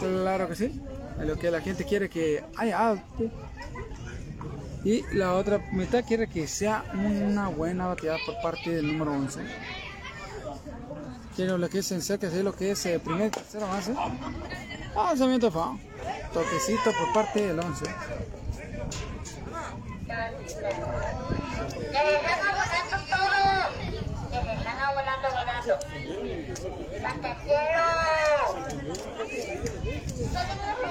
[0.00, 0.80] Claro que sí.
[1.20, 3.30] Lo que la gente quiere que haya arte.
[4.84, 9.40] Y la otra mitad quiere que sea una buena bateada por parte del número 11.
[11.34, 13.94] Quiero lo que es en cerca, sí, lo que es eh, primera y tercera base.
[14.94, 15.74] Ah, lanzamiento fa.
[16.32, 17.84] Toquecito por parte del 11.
[17.84, 17.92] Que
[22.02, 22.54] dejan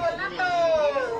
[0.00, 1.11] volando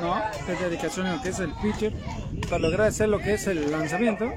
[0.00, 0.20] ¿no?
[0.46, 1.92] De dedicación en lo que es el pitcher
[2.48, 4.30] para lograr hacer lo que es el lanzamiento.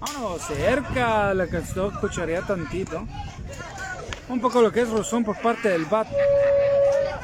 [0.00, 3.06] Vámonos, cerca, la que escucharía tantito.
[4.28, 6.08] Un poco lo que es rozón por parte del bat,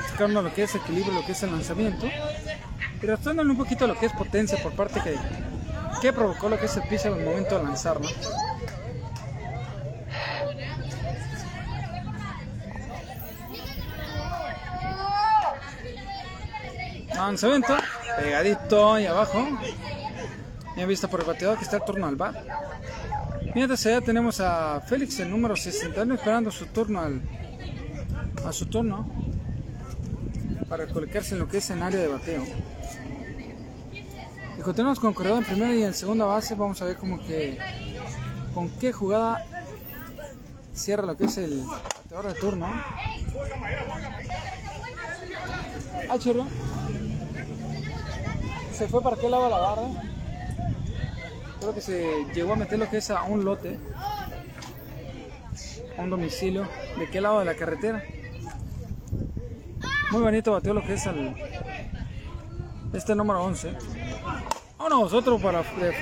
[0.01, 2.07] buscando lo que es equilibrio, lo que es el lanzamiento.
[3.03, 5.17] Y restándole un poquito lo que es potencia por parte que,
[6.01, 8.09] que provocó lo que es el pitcher al momento de lanzarlo.
[17.27, 17.77] Lanzamiento,
[18.19, 19.47] pegadito ahí abajo.
[20.75, 22.35] Bien vista por el bateador que está el turno al bat.
[23.55, 27.23] Mientras allá tenemos a Félix, el número 61, esperando su turno al,
[28.45, 29.09] a su turno
[30.69, 32.45] para colocarse en lo que es en área de bateo.
[34.59, 36.57] Y continuamos con corredor en primera y en segunda base.
[36.57, 37.57] Vamos a ver como que
[38.53, 39.47] con qué jugada
[40.75, 41.63] cierra lo que es el
[42.05, 42.67] bateador de turno.
[46.11, 46.49] Ah, churro.
[48.83, 49.83] ¿Se fue para qué lado la barra?
[51.61, 53.79] Creo que se llegó a meter lo que es a un lote,
[55.97, 56.67] a un domicilio.
[56.99, 58.03] ¿De qué lado de la carretera?
[60.11, 61.33] Muy bonito bateó lo que es al
[62.93, 63.73] este número 11.
[64.79, 65.93] Vámonos, otro para foul.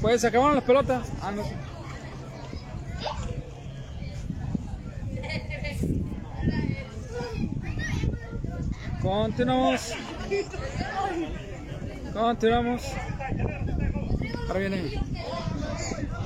[0.00, 1.08] Pues se acabaron las pelotas.
[1.20, 1.42] Ah, no.
[9.02, 9.94] Continuamos.
[12.12, 12.82] Continuamos.
[14.46, 15.00] Ahora viene.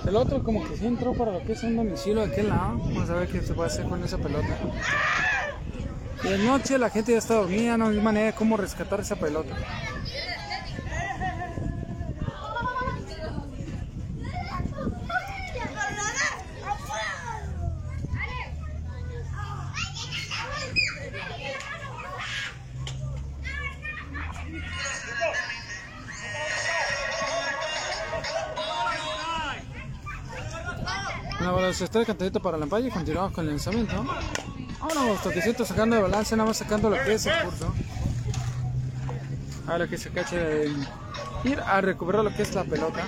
[0.07, 2.79] El otro como que sí entró para lo que es un domicilio de aquel lado.
[2.79, 4.59] Vamos a ver qué se puede hacer con esa pelota.
[6.25, 9.17] Y de noche la gente ya está dormida, no hay manera de cómo rescatar esa
[9.17, 9.55] pelota.
[31.45, 34.03] La bola se está cantadito para la palla y continuamos con el lanzamiento.
[34.81, 37.75] Vámonos, toquecito sacando de balance, nada más sacando lo que es el curso.
[39.67, 40.73] Ahora que se cache de
[41.45, 43.05] ir a recuperar lo que es la pelota.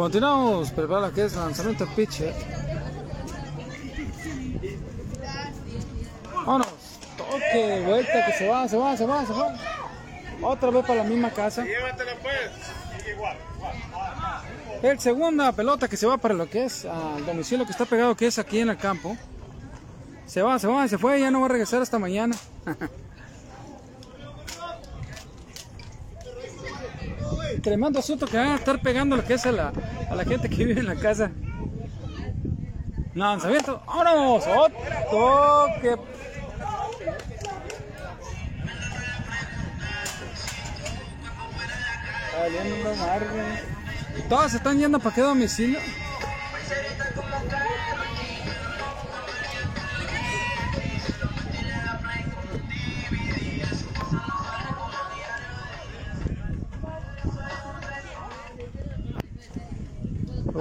[0.00, 2.34] Continuamos, prepara lo que es lanzamiento pitcher.
[6.34, 6.68] Vámonos,
[7.18, 9.54] toque, vuelta, que se va, se va, se va, se va.
[10.40, 11.66] Otra vez para la misma casa.
[14.82, 18.16] El segunda pelota que se va para lo que es al domicilio que está pegado,
[18.16, 19.18] que es aquí en el campo.
[20.24, 22.34] Se va, se va, se fue, ya no va a regresar hasta mañana.
[27.62, 29.72] Tremendo asunto que van a estar pegando lo que es a la,
[30.26, 31.30] gente que vive en la casa.
[33.14, 35.96] Lanzamiento, vámonos, otro que.
[44.28, 45.78] Todos se están yendo para qué domicilio.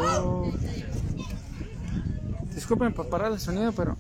[0.02, 0.52] Oh.
[2.56, 3.96] Disculpen por parar el sonido, pero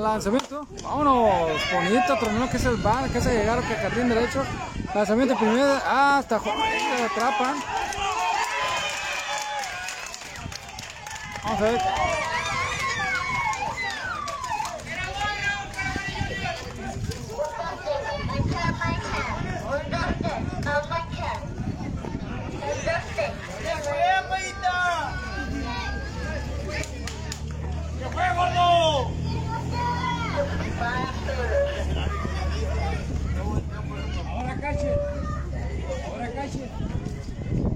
[0.00, 4.42] lanzamiento, vámonos, bonito, terminó que es el bar, que se llegaron que jardín derecho,
[4.94, 7.56] lanzamiento primero, hasta joder, atrapan.
[11.44, 11.80] Vamos a ver.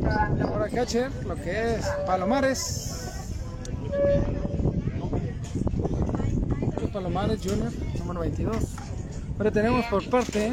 [0.07, 2.91] Ahora catcher, lo que es Palomares.
[6.93, 8.57] Palomares Junior, número 22.
[9.37, 10.53] Ahora tenemos por parte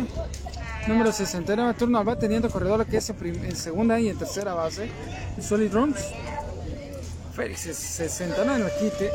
[0.88, 4.90] número 69 turno va teniendo corredor lo que es en, segunda y en tercera base.
[5.40, 5.98] Solid Runs.
[7.36, 9.12] Félix 69 en el quite.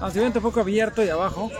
[0.00, 1.50] Lanzamiento poco abierto y abajo.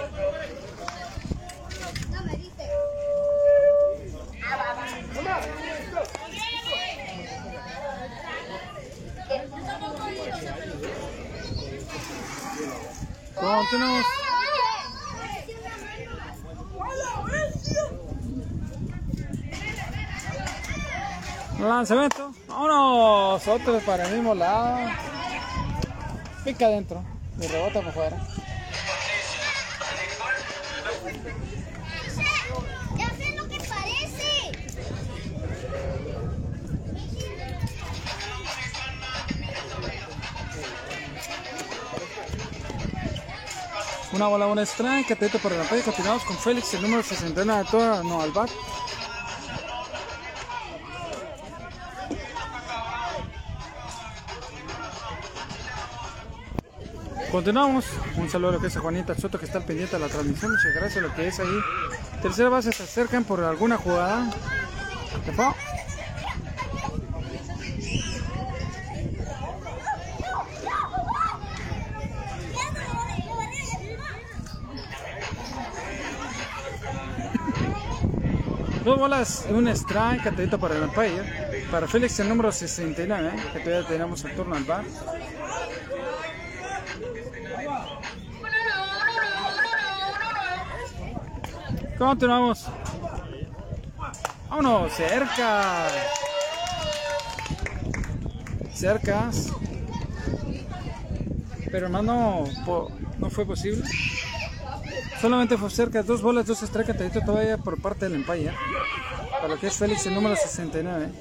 [21.61, 22.33] Lanzamiento.
[22.49, 23.47] Vámonos.
[23.47, 24.79] Otro para el mismo lado.
[26.45, 27.03] Pica adentro.
[27.41, 28.32] Y rebota por fuera.
[44.13, 45.13] Una bola, una strike.
[45.13, 45.83] Atento por la pantalla.
[45.83, 48.51] Continuamos con Félix, el número 69 de toda no al bat.
[57.31, 57.87] Continuamos.
[58.19, 60.09] Un saludo a lo que es a Juanita Soto que está al pendiente de la
[60.09, 60.51] transmisión.
[60.51, 61.59] Muchas gracias a lo que es ahí.
[62.21, 64.31] Tercera base se acercan por alguna jugada.
[78.85, 81.23] Dos bolas un strike, atento para el umpire.
[81.71, 84.85] Para Félix el número 69, que todavía tenemos el turno al bar.
[91.99, 92.67] Continuamos.
[94.49, 95.87] Vámonos, cerca.
[98.73, 99.53] Cercas.
[101.71, 103.83] Pero más no, po- no fue posible.
[105.23, 106.95] Solamente fue cerca, dos bolas, dos strikes,
[107.25, 108.53] todavía por parte del Empire.
[109.31, 111.13] Para lo que es Félix el número 69.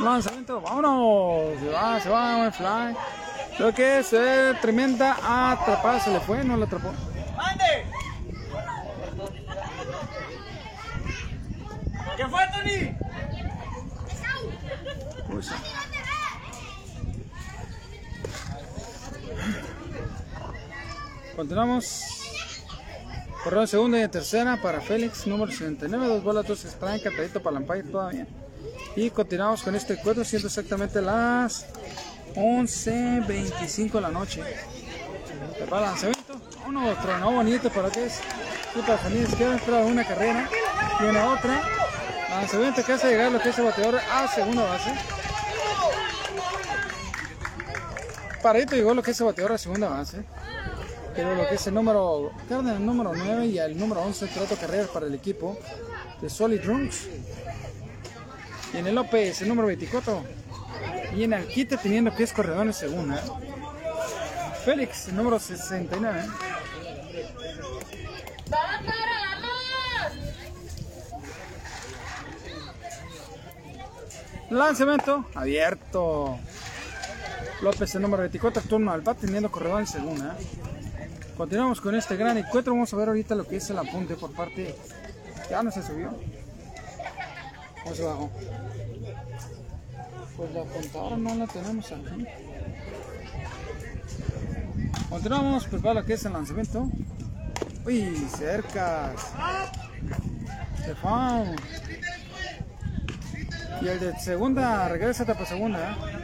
[0.00, 1.60] Lanzamiento, vámonos.
[1.60, 2.96] Se va, se va, buen fly.
[3.56, 6.00] Creo que es eh, tremenda atrapada.
[6.00, 6.92] Se le fue, no la atrapó.
[12.16, 12.96] ¿Qué fue, Tony?
[21.40, 22.04] Continuamos.
[23.42, 26.06] Correo segunda y tercera para Félix, número 69.
[26.06, 28.26] Dos bolas, dos strike, catadito para el todavía.
[28.94, 31.64] Y continuamos con este encuentro, siendo exactamente las
[32.34, 34.42] 11.25 de la noche.
[35.58, 36.38] El lanzamiento.
[36.68, 38.20] Uno tronó bonito para que es.
[38.74, 40.46] Puta familia izquierda entra una carrera.
[41.00, 41.62] Viene otra.
[42.28, 44.92] Lanzamiento que hace llegar lo que es el bateador a segunda base.
[48.42, 50.22] Paradito llegó lo que es el bateador a segunda base.
[51.20, 54.88] Pero lo que es el número, el número 9 y el número 11 trato carreras
[54.88, 55.58] para el equipo
[56.18, 57.08] de Solid Drums.
[58.72, 60.24] Y en el López el número 24.
[61.14, 61.46] Y en
[61.82, 63.22] teniendo que es corredor en segunda.
[64.64, 66.22] Félix el número 69.
[74.48, 76.38] Lanzamiento abierto.
[77.60, 80.34] López el número 24, turno al bat teniendo corredor en segunda.
[81.40, 82.74] Continuamos con este gran encuentro.
[82.74, 84.74] Vamos a ver ahorita lo que es el apunte por parte.
[85.48, 86.14] Ya no se subió.
[87.82, 88.30] ¿Cómo se bajó?
[90.36, 92.26] Pues la contadora no la tenemos aquí.
[95.08, 96.90] Continuamos pues para lo que es el lanzamiento.
[97.86, 99.32] Uy, cercas.
[100.84, 101.56] Se fue.
[103.80, 105.90] Y el de segunda regresa para segunda.
[105.90, 106.20] ¿eh?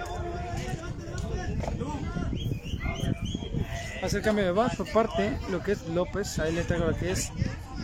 [4.06, 6.38] Hace el cambio de bat por parte lo que es López.
[6.38, 7.32] Ahí le traigo lo que es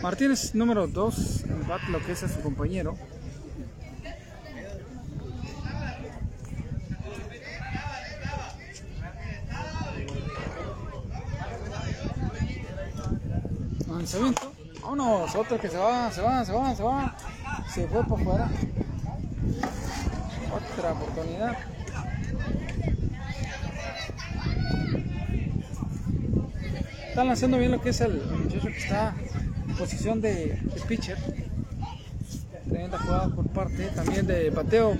[0.01, 1.43] Martínez número 2.
[1.43, 2.95] El bat lo que es a su compañero.
[13.89, 14.53] Lanzamiento.
[14.81, 17.17] Vámonos, otro que se va, se va, se va, se va.
[17.69, 18.49] Se fue por fuera.
[20.53, 21.72] Otra oportunidad.
[27.13, 29.13] Están lanzando bien lo que es el muchacho que está
[29.67, 31.15] en posición de, de pitcher.
[32.67, 34.97] Tremenda jugada por parte también de bateo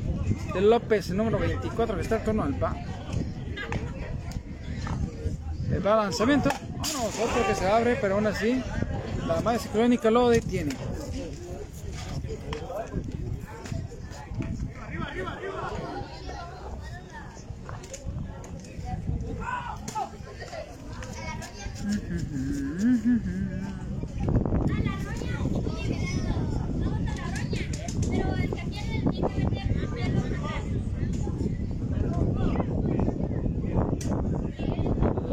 [0.54, 2.76] de López, el número 24 que está en torno al pa.
[5.72, 6.52] El lanzamiento.
[6.70, 8.62] Vámonos, otro que se abre, pero aún así
[9.26, 10.76] la madre ciclónica lo detiene.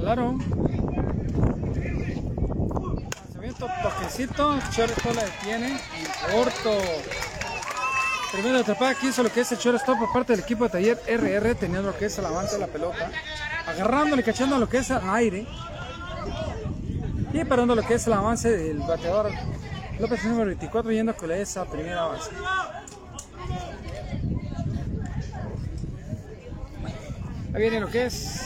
[0.00, 0.38] Claro.
[3.22, 6.78] Lanzamiento toquecito, shortstop la detiene y corto.
[8.30, 11.00] Tremenda atrapada aquí hizo lo que es el shortstop por parte del equipo de taller
[11.06, 13.10] RR, teniendo lo que es el avance de la pelota,
[13.66, 15.46] agarrándole cachando lo que es al aire
[17.32, 19.30] y parando lo que es el avance del bateador
[19.98, 22.30] López número 24 yendo con esa primera base.
[27.52, 28.42] Ahí viene lo que es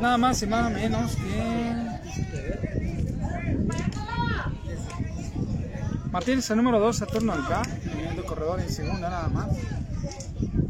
[0.00, 2.67] nada más y nada menos que
[6.10, 9.48] Martínez el número 2 a turno al K, teniendo corredor en segunda nada más.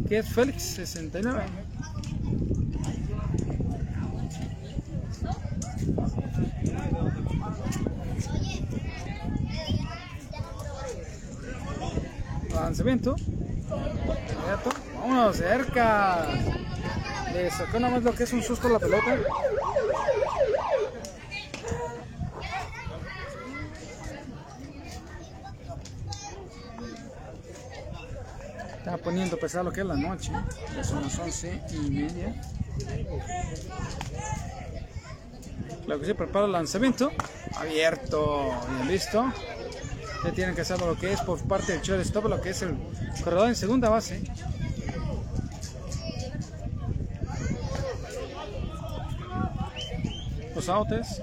[0.09, 1.43] Que es Félix 69.
[12.55, 13.15] Lanzamiento.
[14.95, 16.27] Vámonos, cerca.
[17.33, 19.17] Le sacó nada más lo que es un susto a la pelota.
[28.89, 30.33] Está poniendo pesado lo que es la noche.
[30.75, 32.35] Ya son las once y media.
[35.87, 37.13] Lo que se prepara el lanzamiento.
[37.55, 38.51] Abierto.
[38.77, 39.31] Bien listo.
[40.25, 42.79] Ya tienen que hacer lo que es por parte del shortstop, lo que es el
[43.23, 44.23] corredor en segunda base.
[50.55, 51.21] Los outs.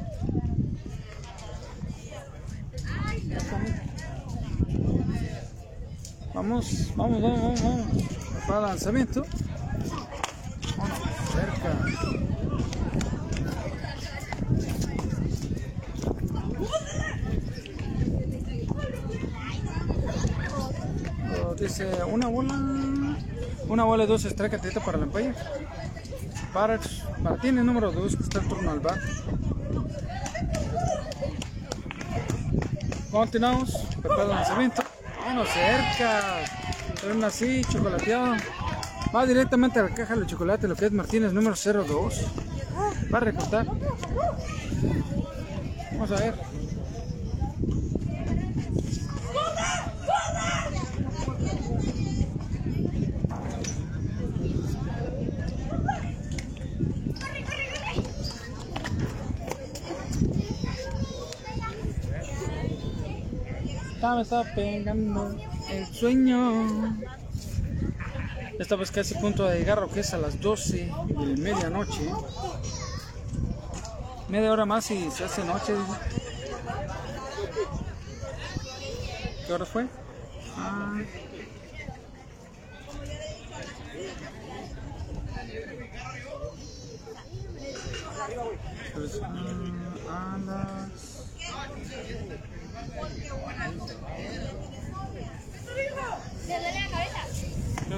[6.36, 7.88] Vamos, vamos, vamos, vamos, vamos.
[8.46, 9.26] Para lanzamiento.
[10.78, 11.00] Vamos,
[11.32, 11.70] cerca.
[21.58, 22.54] Dice una bola,
[23.70, 25.34] una bola y dos strike atletas para el empire.
[26.52, 26.78] Para,
[27.24, 29.00] para tiene el número 2 que está el turno al bat.
[33.10, 33.72] Continuamos,
[34.02, 34.95] prepara el lanzamiento.
[35.26, 36.46] Vámonos cerca.
[37.02, 38.36] Pero así, chocolateado.
[39.14, 42.26] Va directamente a la caja de chocolate, lo que es Martínez número 02.
[43.12, 43.66] Va a recortar.
[45.94, 46.36] Vamos a ver.
[64.06, 65.36] Ya me está pegando
[65.72, 66.96] el sueño.
[68.60, 72.12] Estamos casi a punto de llegar que es a las 12 de medianoche.
[74.30, 75.74] Media hora más y se hace noche.
[79.48, 79.88] ¿Qué hora fue?
[80.56, 81.02] Ah.
[88.94, 91.16] Pues, ah, a las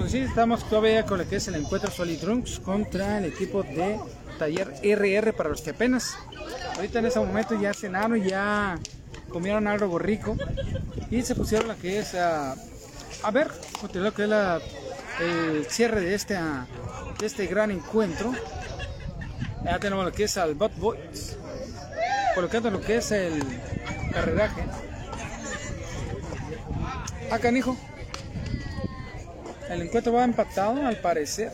[0.08, 3.64] Que sí, estamos todavía con lo que es el encuentro Solid Drunks contra el equipo
[3.64, 4.00] de
[4.40, 6.16] Taller RR para los que apenas
[6.78, 8.80] ahorita en ese momento ya cenaron, ya
[9.28, 10.38] comieron algo rico
[11.12, 13.52] y se pusieron lo que es a, a ver,
[13.96, 14.32] lo que es
[15.20, 18.32] el cierre de este, de este gran encuentro.
[19.66, 21.36] Ya tenemos lo que es al Bot Boys,
[22.34, 23.44] colocando lo que es el
[24.14, 24.64] carreraje.
[27.30, 27.76] Acá, hijo.
[29.70, 31.52] El encuentro va empatado, al parecer.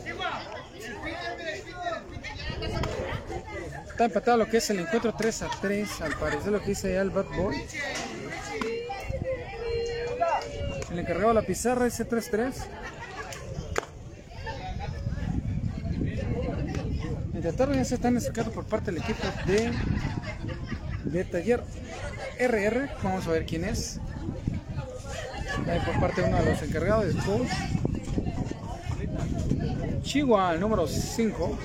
[3.88, 6.92] Está empatado lo que es el encuentro 3 a 3, al parecer lo que dice
[6.92, 7.56] ya el Bad Boy.
[10.90, 12.52] El encargado de la pizarra dice 3-3.
[17.32, 19.72] Mientras tanto ya se están sacando por parte del equipo de,
[21.04, 21.64] de Taller
[22.38, 22.90] RR.
[23.02, 23.98] Vamos a ver quién es.
[25.68, 27.48] Ahí por parte de uno de los encargados de coach.
[30.02, 31.58] Chihuahua, el número 5.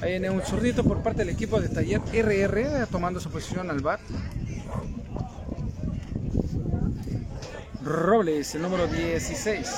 [0.00, 3.80] Ahí viene un zurdito por parte del equipo de Taller RR tomando su posición al
[3.80, 4.00] bat.
[7.82, 9.68] Robles, el número 16.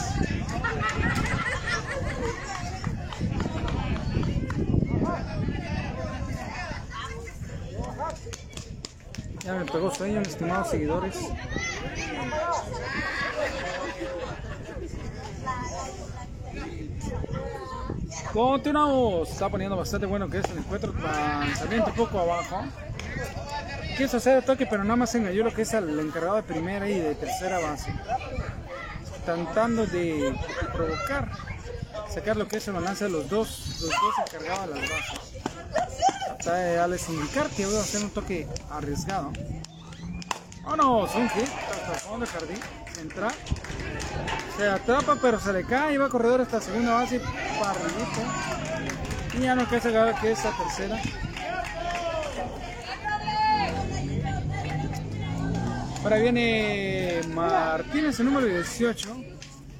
[9.44, 11.16] Ya me pegó sueño, mis estimados seguidores.
[18.32, 19.30] Continuamos.
[19.30, 20.92] Está poniendo bastante bueno que es el encuentro.
[20.94, 22.64] Lanzamiento un poco abajo.
[23.96, 26.88] Quiso hacer el toque, pero nada más engañó lo que es el encargado de primera
[26.88, 27.92] y de tercera base.
[29.26, 30.34] Tratando de
[30.72, 31.30] provocar,
[32.12, 35.20] sacar lo que es el balance de los dos, los dos encargados de las bases.
[36.30, 39.30] Hasta al indicar que voy a hacer un toque arriesgado.
[40.64, 42.60] Vámonos, un hit hasta el fondo del jardín.
[42.98, 43.28] Entra.
[44.62, 45.98] Se atrapa, pero se le cae.
[45.98, 47.18] Va corredor hasta segunda base.
[47.18, 48.22] Parrillito.
[49.34, 51.02] Y ya no queda sacar que es la tercera.
[56.04, 59.16] Ahora viene Martínez, el número 18.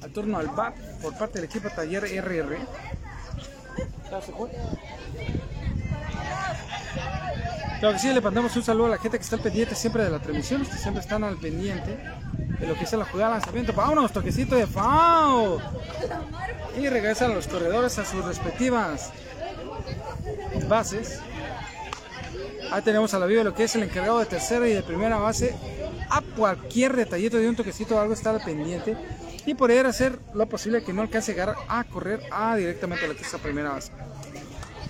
[0.03, 2.57] Al turno al bat por parte del equipo Taller RR.
[4.11, 4.33] Ya se.
[7.79, 10.03] Claro que sí, le mandamos un saludo a la gente que está al pendiente siempre
[10.03, 11.97] de la transmisión, que siempre están al pendiente
[12.67, 13.73] lo que es la jugada de lanzamiento.
[13.73, 15.59] Vámonos, toquecito de FAO.
[16.77, 19.11] Y regresan los corredores a sus respectivas
[20.67, 21.19] bases.
[22.71, 25.17] Ahí tenemos a la viva lo que es el encargado de tercera y de primera
[25.17, 25.55] base.
[26.09, 28.95] A cualquier detallito de un toquecito o algo está al pendiente.
[29.45, 33.09] y poder hacer lo posible que no alcance a llegar a correr a directamente a
[33.09, 33.91] lo que primera base.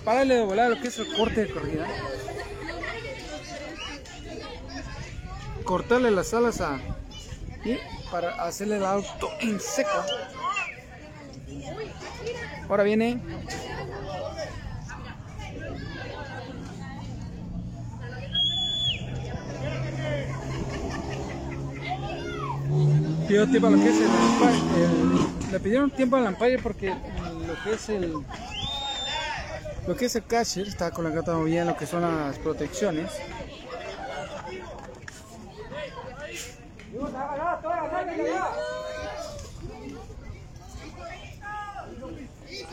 [0.04, 1.88] Para darle de volar lo que es el corte de corrida.
[5.64, 6.78] Cortarle las alas a
[7.64, 7.78] y
[8.10, 10.04] para hacerle el auto en seco.
[12.68, 13.20] Ahora viene
[23.26, 27.88] pidió tiempo lo que es el, le pidieron tiempo al umpire porque lo que es
[27.88, 28.12] el
[29.86, 33.10] lo que es el catcher está colocando bien lo que son las protecciones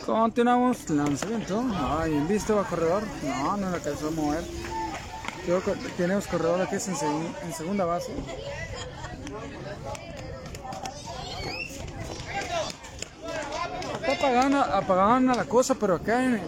[0.05, 1.63] Continuamos lanzamiento.
[1.75, 3.03] Ay, bien visto va corredor.
[3.23, 4.43] No, no lo alcanzó a mover.
[5.65, 8.11] Co- Tenemos corredor que es en, segun- en segunda base.
[14.01, 16.41] Está apagando, apagando la cosa, pero acá en el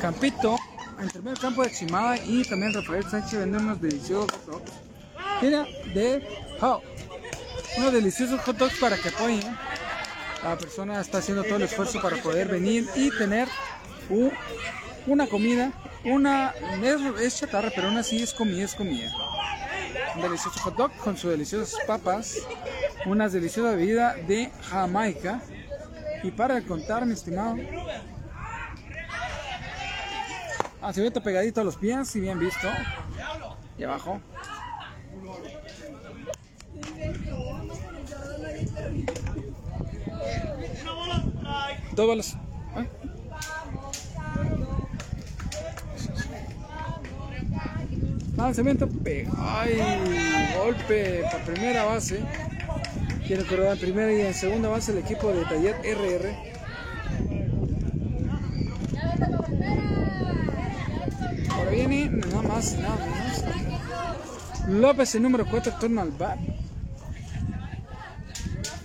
[0.00, 0.56] campito,
[0.98, 4.32] en el primer campo de Chimada y también Rafael Sánchez vende unos deliciosos.
[5.40, 5.64] Mira,
[5.94, 6.22] de
[6.60, 6.80] How.
[7.76, 9.56] Unos deliciosos hot dogs para que apoyen.
[10.42, 13.48] La persona está haciendo todo el esfuerzo para poder venir y tener
[14.10, 14.30] u-
[15.06, 15.72] una comida.
[16.04, 16.52] Una
[17.20, 19.10] es, chatarra, pero aún así es comida, es comida.
[20.16, 22.36] Un delicioso hot dog con sus deliciosas papas.
[23.06, 25.40] Una deliciosa bebida de Jamaica.
[26.22, 27.56] Y para contar, mi estimado.
[30.80, 32.68] Ah, se ve pegadito a los pies, si bien visto.
[33.78, 34.20] Y abajo.
[41.94, 42.36] Dos balas.
[42.76, 42.88] ¿Eh?
[48.36, 48.88] Lanzamiento.
[48.88, 49.78] pe- Ay,
[50.56, 52.20] golpe para primera base.
[53.26, 56.52] Tiene corredor en primera y en segunda base el equipo de Taller RR.
[61.50, 63.44] Ahora viene nada más nada menos.
[64.68, 66.38] López, el número 4, turno al bat.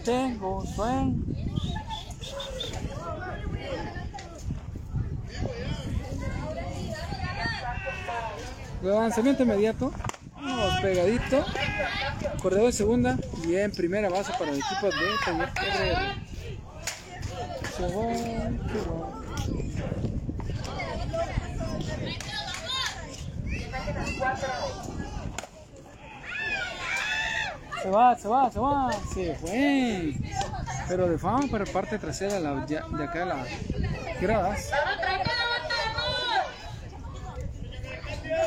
[0.04, 1.16] Tengo sueño.
[8.82, 9.92] Lanzamiento inmediato.
[10.82, 11.46] Pegadito.
[12.42, 16.28] Corredor de segunda y en primera base para el equipo de Taller RR.
[27.82, 28.52] Se va, se va.
[28.52, 30.14] Se va, se fue.
[30.88, 33.48] Pero de fama para parte trasera de acá de las
[34.22, 34.72] gradas.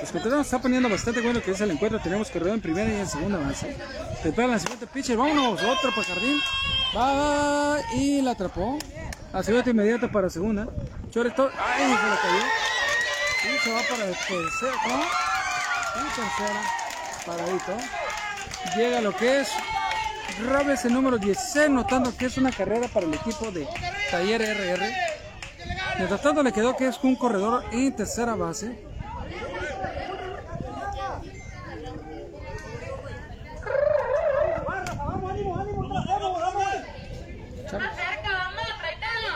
[0.01, 2.01] Los contrarios está poniendo bastante bueno que es el encuentro.
[2.01, 3.77] Tenemos corredor en primera y en segunda base.
[4.23, 5.17] Prepara la siguiente pitcher.
[5.17, 6.41] Vámonos, otro para jardín.
[6.97, 8.79] Va y la atrapó.
[9.33, 10.69] La siguiente inmediata para segunda.
[11.11, 11.51] Choreto.
[11.59, 12.45] Ay, se la cayó.
[13.55, 14.73] Y se va para el tercero.
[15.97, 16.63] Y tercera.
[17.27, 17.77] Paradito.
[18.77, 19.49] Llega lo que es
[20.47, 23.67] Robes el número 16, notando que es una carrera para el equipo de
[24.11, 24.93] Taller RR.
[25.99, 28.87] Mientras tanto le quedó que es un corredor en tercera base.
[37.69, 39.33] Cerca, vamos, traitelo.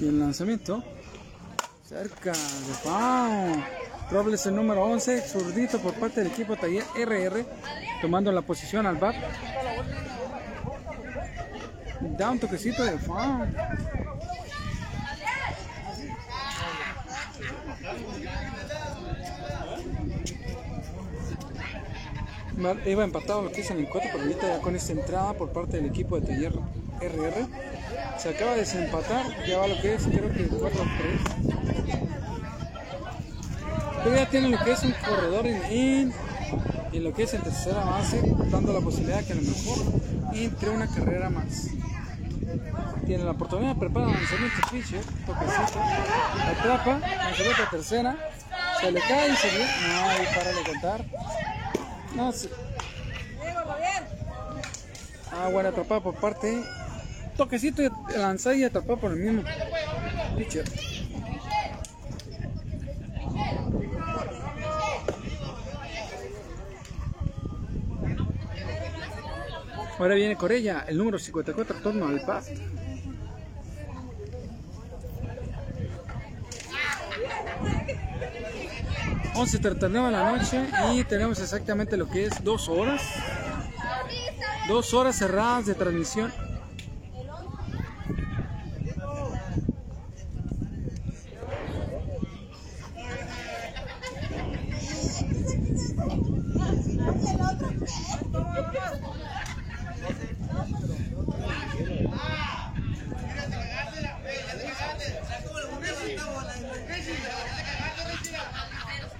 [0.00, 0.82] Y el lanzamiento.
[1.86, 3.62] Cerca de Pau.
[4.10, 7.44] Robles el número 11, zurdito por parte del equipo Taller RR,
[8.00, 9.14] tomando la posición al bat.
[12.18, 13.46] Da un toquecito de Pau.
[22.86, 25.76] Iba empatado lo que es el encuentro, pero ahorita ya con esta entrada por parte
[25.76, 26.52] del equipo de Taller
[27.00, 27.46] RR
[28.18, 30.70] se acaba de desempatar, ya va lo que es, creo que 4-3.
[34.04, 36.12] Pero ya tienen lo que es un corredor en, en-
[36.92, 38.20] en lo que es en tercera base,
[38.50, 39.78] dando la posibilidad que a lo mejor
[40.34, 41.68] entre una carrera más.
[43.06, 45.80] Tiene la oportunidad, prepara lanzamiento pitcher, toquecito,
[46.46, 48.16] atrapa, lanzamiento a tercera,
[48.80, 49.66] se le cae y se viene.
[49.88, 51.04] No, ahí para de contar.
[52.16, 52.50] No, se-
[55.32, 56.62] Ah, bueno, atrapada por parte.
[57.36, 59.42] Toquecito y lanzada y atrapada por el mismo
[60.36, 60.64] pitcher.
[69.98, 72.44] Ahora viene Corella, el número 54, torno al bat.
[79.34, 83.02] 11.39 de la noche y tenemos exactamente lo que es dos horas.
[84.68, 86.32] Dos horas cerradas de transmisión.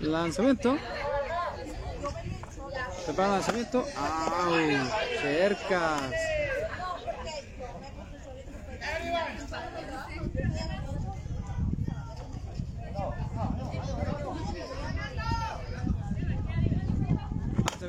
[0.01, 0.79] Lanzamiento.
[3.05, 3.87] Prepara el lanzamiento.
[3.97, 4.53] ¡Au!
[5.23, 6.01] Cercas.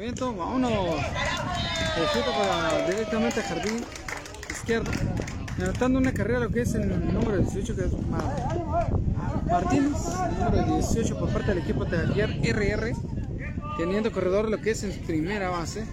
[0.02, 0.36] Lanzamiento.
[0.36, 0.96] Vámonos.
[1.96, 3.86] Perfecto para directamente al jardín
[4.50, 4.92] izquierdo.
[5.62, 8.92] Anotando una carrera lo que es el número 18 que es Mar-
[9.46, 9.92] Martínez,
[10.40, 12.94] número 18 por parte del equipo Taller RR,
[13.78, 15.86] teniendo corredor lo que es en primera base.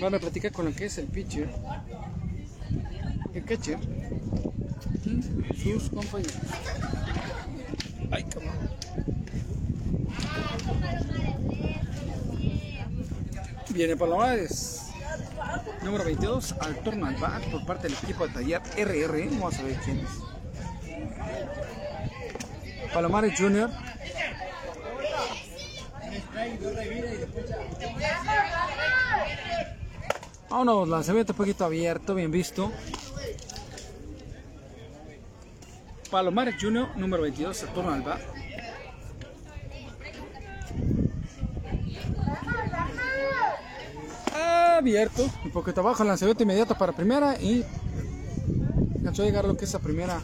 [0.00, 1.50] Van a platicar con lo que es el pitcher,
[3.34, 3.78] el catcher
[5.62, 6.34] sus compañeros.
[8.10, 8.52] Ay, cabrón.
[13.70, 14.82] Viene Palomares.
[15.82, 19.28] Número 22 al turno al bat por parte del equipo de taller RR.
[19.30, 20.10] Vamos a ver quién es.
[22.92, 23.70] Palomares Jr.
[30.48, 32.72] Vámonos, lanzamiento un poquito abierto, bien visto.
[36.08, 36.96] Palomares Jr.
[36.96, 38.20] número 22 al turno al bat.
[44.76, 47.64] abierto, un poquito abajo, lanzamiento inmediato para primera y
[48.96, 50.20] alcanzó llegar lo que es la primera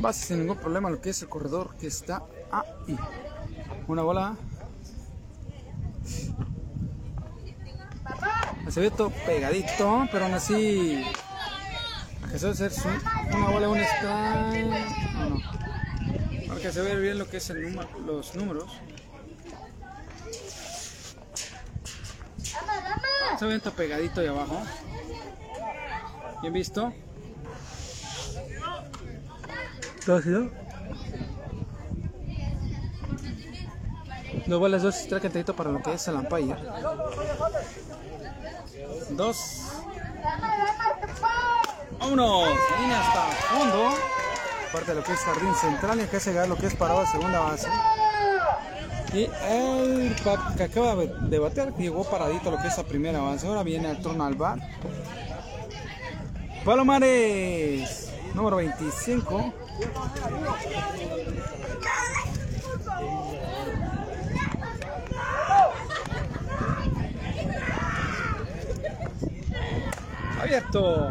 [0.00, 2.96] base sin ningún problema, lo que es el corredor que está ahí.
[3.88, 4.36] Una bola.
[8.62, 11.04] Lanzamiento pegadito, pero aún así
[12.44, 12.88] a hacer su-
[13.36, 14.66] una bola, un strike.
[15.14, 15.40] No, no.
[16.48, 18.64] Para que se vea bien lo que es el número, los números.
[23.30, 24.62] Lanzamiento pegadito de abajo.
[26.42, 26.92] Bien visto.
[30.06, 30.50] Rápido.
[34.46, 36.56] Dos bolas, dos strike cantadito para lo que es el umpire.
[39.10, 39.62] Dos.
[42.06, 42.50] Vámonos.
[42.78, 43.94] Viene hasta fondo.
[44.72, 47.06] Parte de lo que es jardín central y acá se lo que es parado de
[47.08, 47.68] segunda base.
[49.12, 50.14] Y el
[50.56, 53.48] que acaba de batear llegó paradito a lo que es la primera base.
[53.48, 54.60] Ahora viene el turno al bar.
[56.64, 59.52] Palomares, número 25.
[70.40, 71.10] Abierto.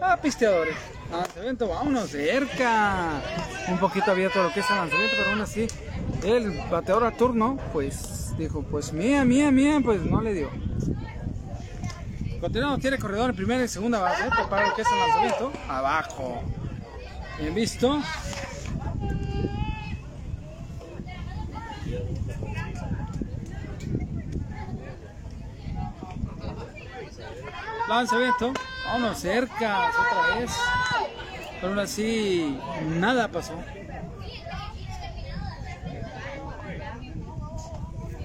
[0.00, 0.74] Ah, pisteadores.
[1.10, 3.20] Lanzamiento, vámonos cerca.
[3.68, 5.66] Un poquito abierto lo que es el lanzamiento, pero aún así
[6.24, 10.50] el bateador a turno, pues dijo, pues mía, mía, mía, pues no le dio.
[12.40, 16.42] Continuamos, tiene corredor en primera y segunda base, para lo que es el lanzamiento, abajo.
[17.38, 18.00] Bien visto.
[27.92, 28.54] Lanzamiento,
[28.86, 30.50] vámonos cerca, otra vez.
[31.56, 32.58] Pero aún así,
[32.98, 33.52] nada pasó.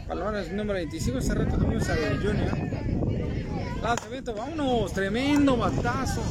[0.07, 2.57] Balones número 25, hace rato tuvimos al Junior.
[4.37, 6.21] Vámonos, tremendo batazo.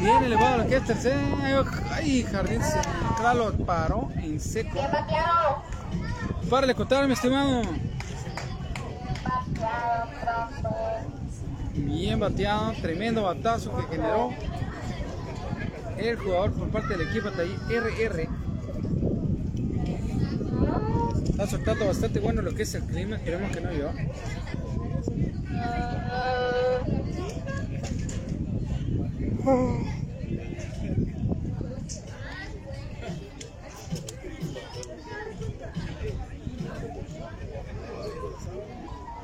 [0.00, 1.66] Bien elevado lo que es tercero.
[1.92, 4.80] Ay, Jardín Central lo paró en seco.
[6.48, 7.60] Párale contar, mi estimado.
[11.86, 14.30] Bien bateado, tremendo batazo que generó
[15.96, 17.46] el jugador por parte del equipo de
[17.78, 18.28] RR.
[21.30, 23.90] Está soltando bastante bueno lo que es el clima, esperemos que no yo.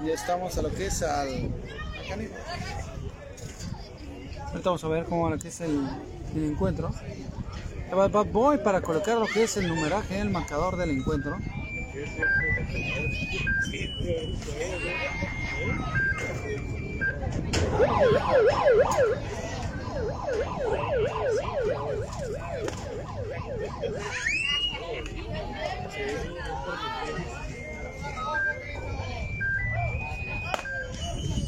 [0.07, 1.51] Ya estamos a lo que es al.
[4.47, 5.89] Ahorita vamos a ver cómo es el,
[6.37, 6.91] el encuentro.
[7.93, 11.39] Va Bad Boy para colocar lo que es el numeraje, el marcador del encuentro.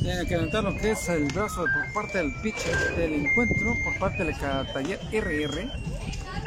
[0.06, 4.22] Que levantar lo que es el brazo por parte del pitcher del encuentro, por parte
[4.24, 5.68] del taller RR.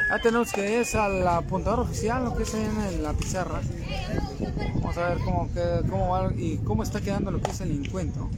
[0.08, 3.60] Ya tenemos que es al apuntador oficial, lo que es en la pizarra.
[4.76, 7.70] Vamos a ver cómo, que- cómo va y cómo está quedando lo que es el
[7.84, 8.30] encuentro.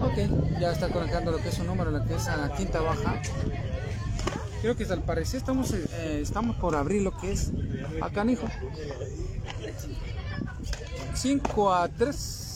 [0.00, 2.80] Ok, ya está conectando lo que es su número, lo que es a la quinta
[2.80, 3.22] baja.
[4.60, 7.52] Creo que al parecer estamos, eh, estamos por abrir lo que es
[8.00, 8.48] a Canijo.
[11.14, 12.48] 5 a 3.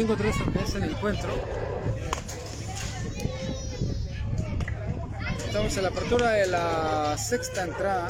[0.00, 1.30] 5 a 3 lo que es el encuentro.
[5.46, 8.08] Estamos en la apertura de la sexta entrada.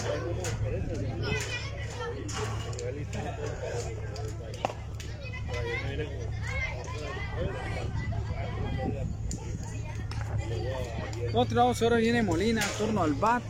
[11.33, 13.43] Continuamos, ahora viene Molina, turno al bat.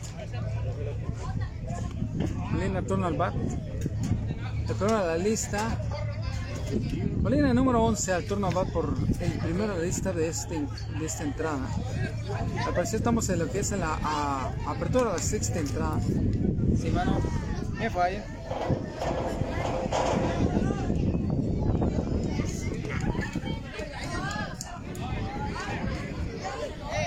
[2.51, 3.35] Molina, turno al bat.
[3.35, 5.79] De la lista.
[7.23, 10.61] Molina, número 11, al turno al bat por el primero de la lista de, este,
[10.99, 11.67] de esta entrada.
[12.67, 15.99] Al parecer estamos en lo que es la a- apertura de la sexta entrada.
[16.81, 17.19] Sí, mano,
[17.79, 18.25] me falla.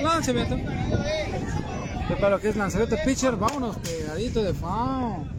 [0.01, 0.57] Lanzamiento.
[2.09, 5.29] Y para lo que es lanzamiento pitcher, vámonos pegadito de foul.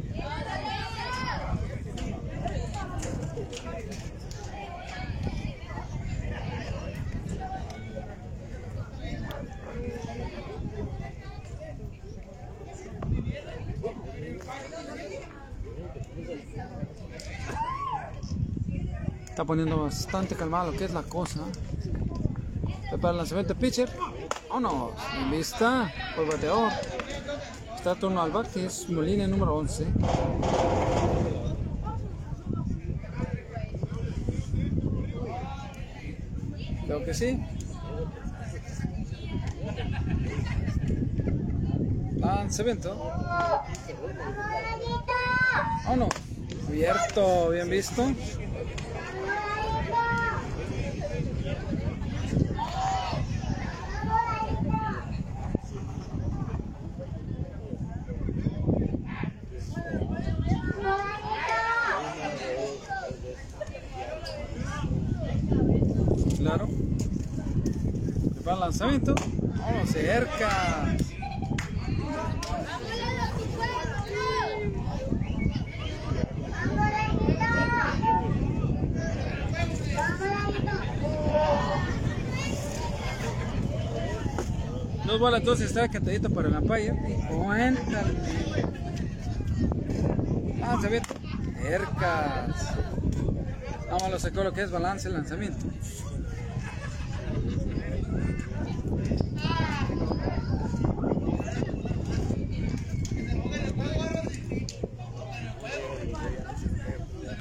[19.28, 21.40] Está poniendo bastante calmada lo que es la cosa.
[23.00, 23.90] Para el lanzamiento pitcher.
[24.48, 24.92] Vámonos.
[25.18, 26.72] En vista por bateador.
[27.76, 29.86] Está turno al bat, que es Molina número 11.
[36.86, 37.44] Creo que sí.
[42.16, 43.12] Lanzamiento.
[45.84, 46.08] Vámonos.
[46.68, 48.04] Abierto, bien visto.
[66.38, 66.68] Claro.
[68.34, 69.14] Prepara el lanzamiento.
[69.58, 70.94] Vamos cerca.
[85.06, 86.96] Dos bolas, entonces está cantadito para el umpire.
[87.06, 88.14] Y cuéntale.
[90.58, 91.14] Lanzamiento.
[91.60, 92.74] Cercas.
[93.90, 95.66] Vamos a sacó lo que es balance el lanzamiento.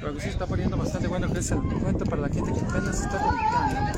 [0.01, 2.59] Creo que sí está poniendo bastante bueno que es el cuento para la gente que
[2.59, 3.93] apenas está.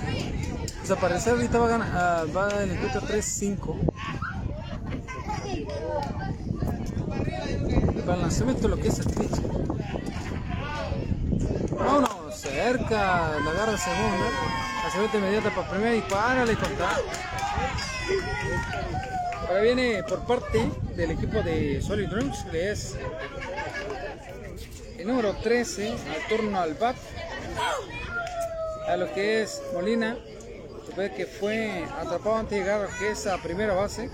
[0.77, 3.95] Pues al parecer ahorita va a ganar, ah, va el encuentro 3-5.
[8.36, 9.41] Para el lanzamiento lo que es el pitch.
[11.72, 14.26] Vámonos, cerca, la agarra segunda.
[14.84, 17.02] Lanzamiento inmediata para primera y párale contar.
[19.48, 22.98] Ahora viene por parte del equipo de Solid Drums, que es
[24.98, 26.98] el número 13, al turno al bat.
[28.90, 30.18] A lo que es Molina,
[30.94, 32.90] se que fue atrapado antes de llegar a lo
[33.41, 34.10] primera base.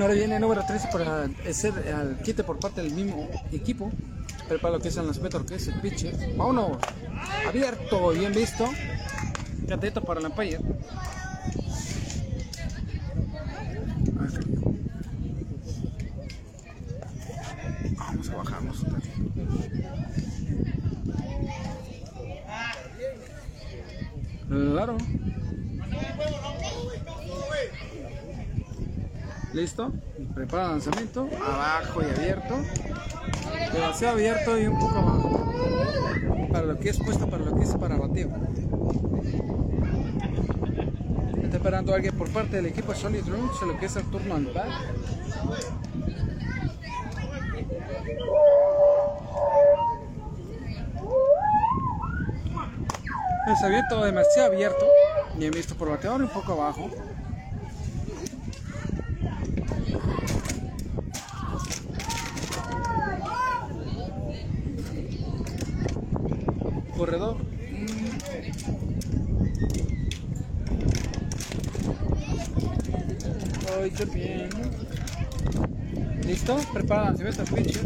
[0.00, 3.90] Ahora viene el número 13 para hacer al quite por parte del mismo equipo.
[4.48, 6.14] Pero para lo que es el lanzamiento, lo que es el pitcher.
[6.36, 6.78] Vámonos.
[7.46, 8.68] Abierto, bien visto.
[9.68, 10.60] Cateta para la umpire.
[17.98, 19.18] Vamos a bajarnos un ratito.
[24.48, 24.96] Claro.
[29.58, 29.90] Listo.
[30.36, 31.28] Prepara lanzamiento.
[31.44, 32.54] Abajo y abierto.
[33.72, 35.52] Demasiado abierto y un poco abajo.
[36.52, 38.30] Para lo que es puesto para lo que es para bateo.
[41.42, 44.46] Está esperando alguien por parte del equipo Solid Roots, lo que es el turno al
[44.46, 44.68] bat.
[53.48, 54.86] El abierto demasiado abierto.
[55.34, 56.88] Bien visto por bateador, un poco abajo.
[66.98, 67.36] Corredor.
[73.80, 74.50] Ay, qué bien.
[76.88, 77.82] Lanzamiento del pitcher.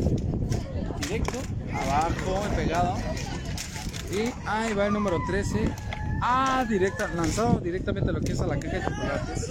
[1.00, 1.38] Directo,
[1.72, 2.96] abajo, pegado.
[4.12, 5.68] Y ahí va el número 13.
[6.20, 9.50] Ah, directa, lanzado directamente lo que es a la caja de chocolates.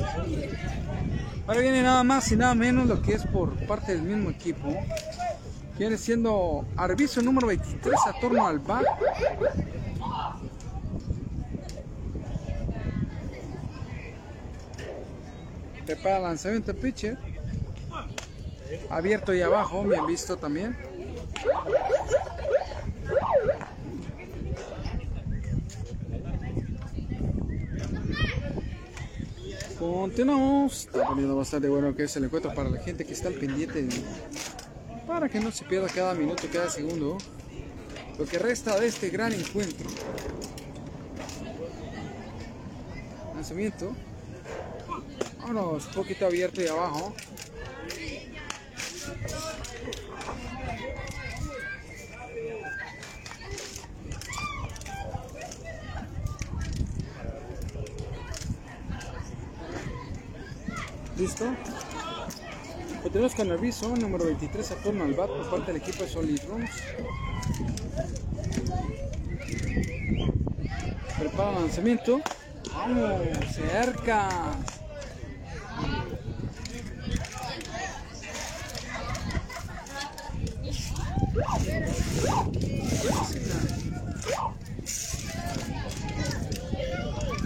[1.46, 4.74] Ahora viene nada más y nada menos lo que es por parte del mismo equipo.
[5.78, 8.86] Viene siendo Arviso número 23 a torno al bar.
[15.86, 17.31] Prepara lanzamiento pitcher.
[18.90, 20.76] Abierto y abajo, bien visto también.
[29.80, 30.86] Continuamos.
[30.86, 33.88] Está poniendo bastante bueno que es el encuentro para la gente que está al pendiente.
[35.08, 37.18] Para que no se pierda cada minuto, cada segundo.
[38.20, 39.90] Lo que resta de este gran encuentro.
[43.34, 43.92] Lanzamiento.
[45.40, 47.16] Vámonos, un poquito abierto y abajo.
[61.18, 61.46] ¿Listo?
[63.04, 66.10] Continuamos con el aviso número 23 a turno al bat por parte del equipo de
[66.10, 66.72] Solid Rooms.
[71.20, 72.22] Prepara lanzamiento.
[72.74, 73.12] Vamos,
[73.54, 74.30] cerca.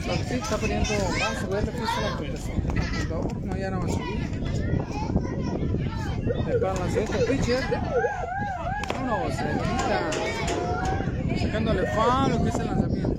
[0.06, 2.58] Lo que sí está poniendo, vamos a lo que es la puntuación.
[3.44, 4.20] No, ya no va a subir.
[6.46, 7.64] Prepara el lanzamiento pitcher.
[8.94, 10.12] Vámonos, cerquita.
[11.42, 13.16] Sacándole fan lo que es el lanzamiento.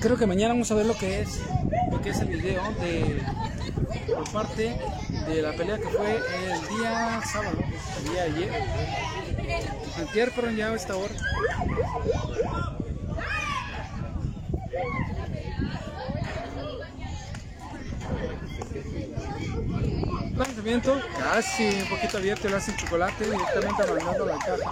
[0.00, 1.40] Creo que mañana vamos a ver lo que es
[1.90, 3.22] lo que es el video de
[4.14, 4.76] por parte
[5.34, 7.58] de la pelea que fue el día sábado,
[7.98, 8.50] el día ayer.
[9.98, 11.14] Antier, pero ya a esta hora.
[20.36, 24.70] Lanzamiento, casi un poquito abierto, le hacen chocolate directamente mandando la caja.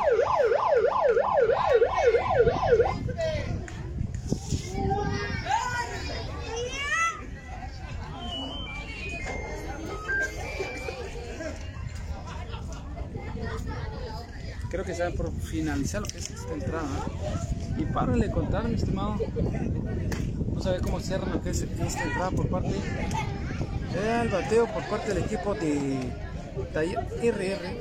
[15.59, 16.89] Finalizar lo que es esta entrada.
[17.77, 19.17] Y párale contar, mi estimado.
[20.47, 24.85] Vamos a ver cómo cierra lo que es esta entrada por parte del bateo por
[24.85, 26.13] parte del equipo de
[26.73, 27.79] Taller RR.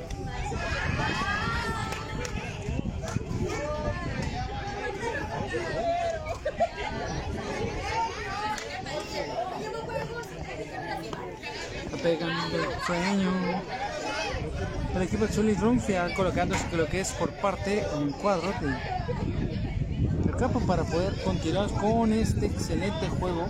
[14.97, 20.35] El equipo de Rooms ya colocándose lo que es por parte un cuadro de, del
[20.35, 23.47] campo para poder continuar con este excelente juego.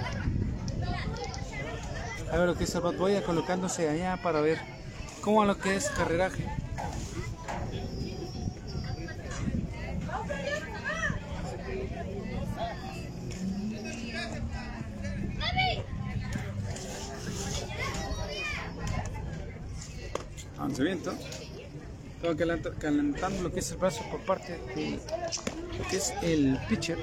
[2.30, 4.60] A ver lo que es el Bad Boy ya colocándose allá para ver
[5.22, 6.46] cómo lo que es carreraje.
[20.60, 21.14] Lanzamiento.
[22.22, 25.00] Calenta- calentando lo que es el brazo por parte de
[25.78, 26.98] lo que es el pitcher.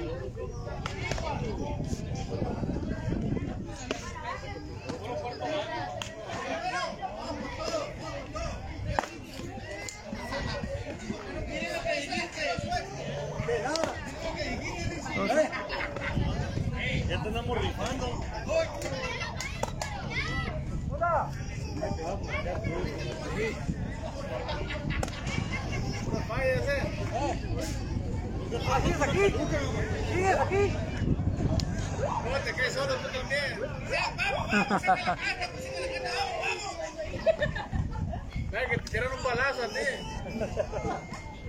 [38.69, 39.75] Que te tiraron un balazo a ti.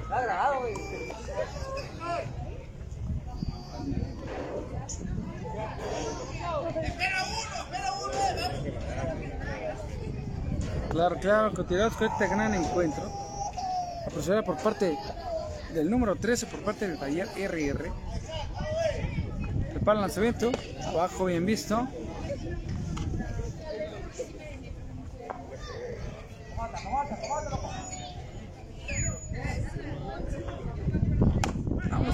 [0.02, 0.74] Está grabado, güey.
[10.90, 13.12] Claro, claro, continuamos con este gran encuentro.
[14.06, 14.96] Apresurada por parte
[15.74, 17.92] del número 13, por parte del taller RR.
[19.70, 20.50] Prepara el lanzamiento,
[20.86, 21.86] abajo bien visto.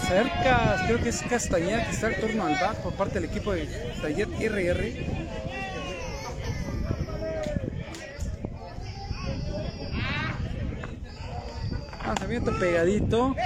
[0.03, 3.53] Vamos cerca, creo que es Castañeda que está al turno al por parte del equipo
[3.53, 3.67] de
[4.01, 4.93] taller RR.
[12.07, 13.37] Lanzamiento pegadito.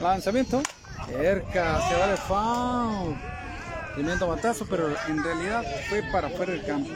[0.00, 0.62] Lanzamiento.
[1.06, 3.37] Cerca, se va de foul.
[3.98, 6.88] Tremendo batazo, pero en realidad fue para fuera del campo.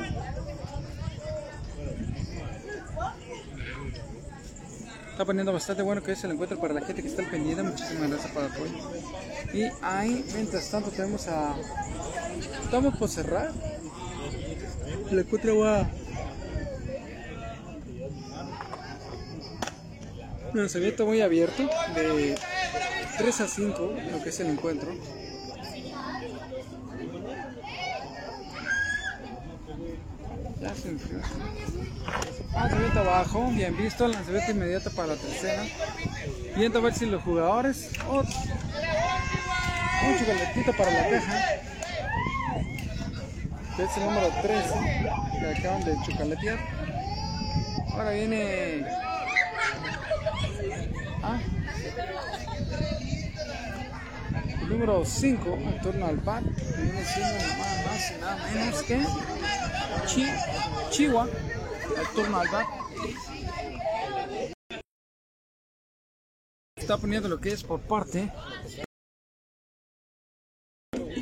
[5.10, 7.64] Está poniendo bastante bueno que es el encuentro para la gente que está al pendiente.
[7.64, 8.72] Muchísimas gracias por el apoyo.
[9.52, 11.56] Y ahí, mientras tanto, tenemos a.
[12.62, 13.50] Estamos por cerrar.
[15.10, 15.90] El encuentro va.
[20.54, 22.38] Lanzamiento muy abierto, de
[23.18, 24.94] 3 a 5, lo que es el encuentro.
[32.52, 35.64] Lanzamiento abajo, bien visto, lanzamiento inmediato para la tercera.
[36.56, 37.90] Viendo a ver si los jugadores.
[38.08, 41.34] Oh, un chocolatito para la caja.
[43.76, 44.74] Que es el número 13
[45.40, 46.58] que acaban de chocolatear.
[47.92, 48.86] Ahora viene.
[51.24, 51.40] Ah.
[54.60, 58.94] El número 5, en torno al bat, viene siendo nada más y nada menos que
[60.06, 60.24] Chi,
[60.90, 61.28] Chihuahua,
[61.98, 62.66] al turno al bat.
[66.76, 68.30] Está poniendo lo que es por parte.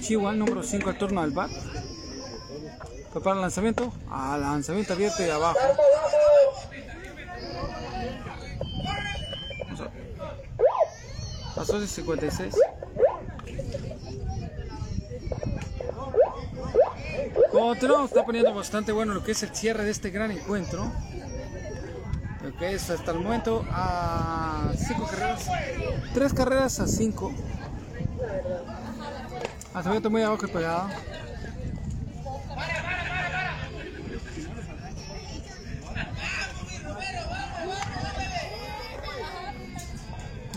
[0.00, 1.50] Chihuahua, número 5, al turno al bat.
[3.12, 3.92] Prepara el lanzamiento.
[4.08, 5.58] Ah, lanzamiento abierto y abajo.
[9.78, 12.54] A- Pasó de 56.
[17.62, 20.90] Otro está poniendo bastante bueno lo que es el cierre de este gran encuentro.
[22.42, 25.46] Lo que es hasta el momento a 5 carreras,
[26.14, 27.32] 3 carreras a 5.
[29.74, 30.88] Lanzamiento muy abajo y pegado.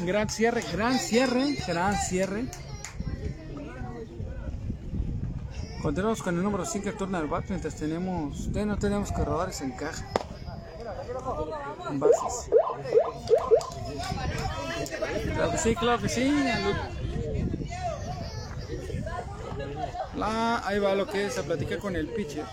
[0.05, 2.45] Gran cierre, gran cierre, gran cierre.
[5.83, 9.71] Continuamos con el número 5 turno del bat mientras tenemos, todavía no tenemos corredores en
[9.73, 10.07] caja.
[11.89, 12.49] En bases.
[15.33, 16.33] Claro que sí, claro que sí.
[20.15, 22.45] La, ahí va lo que es a platicar con el pitcher.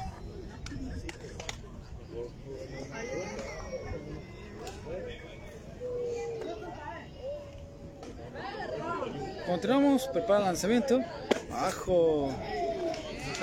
[9.47, 11.00] Continuamos, prepara el lanzamiento.
[11.49, 12.34] Bajo.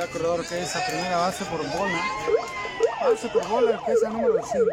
[0.05, 1.99] Corredor que es a primera base por bola.
[3.01, 4.65] Base por bola, que es el número 5.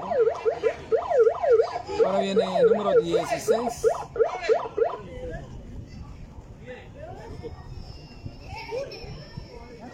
[2.05, 3.87] Ahora viene el número 16.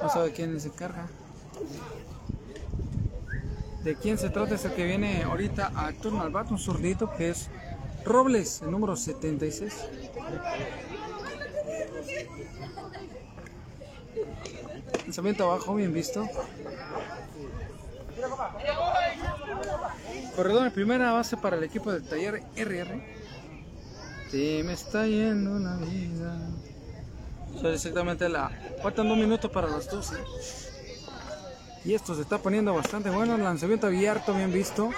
[0.03, 1.07] No sabe quién se encarga.
[3.85, 4.57] ¿De quién se trata?
[4.57, 7.49] Es el que viene ahorita a turno al bat, un zurdito que es
[8.05, 9.73] Robles, el número 76.
[15.05, 16.29] Lanzamiento abajo, bien visto.
[20.37, 23.21] Corredor en primera base para el equipo del taller RR.
[24.31, 26.37] Se me está yendo la vida.
[27.61, 28.51] Son exactamente la.
[28.83, 30.17] Faltan dos minutos para las 12.
[31.85, 33.37] Y esto se está poniendo bastante bueno.
[33.37, 34.91] Lanzamiento abierto, bien visto.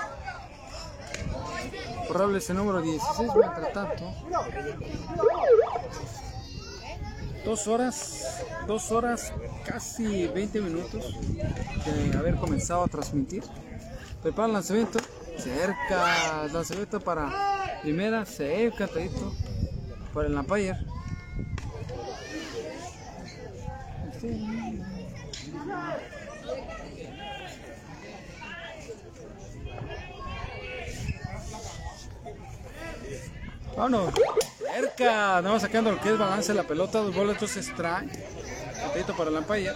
[2.11, 4.15] Robles el número 16, mientras tanto.
[7.45, 9.33] Dos horas, dos horas,
[9.65, 13.43] casi 20 minutos de haber comenzado a transmitir.
[14.23, 15.01] Prepara el lanzamiento,
[15.37, 19.35] cerca, lanzamiento para primera, cerca, tadito,
[20.15, 20.77] para el Lampayer.
[33.77, 34.15] Vámonos.
[34.73, 35.37] Cerca.
[35.37, 37.01] Andamos sacando lo que es balance la pelota.
[37.01, 38.11] Dos boletos strike.
[38.83, 39.75] Ratito para la ampalla.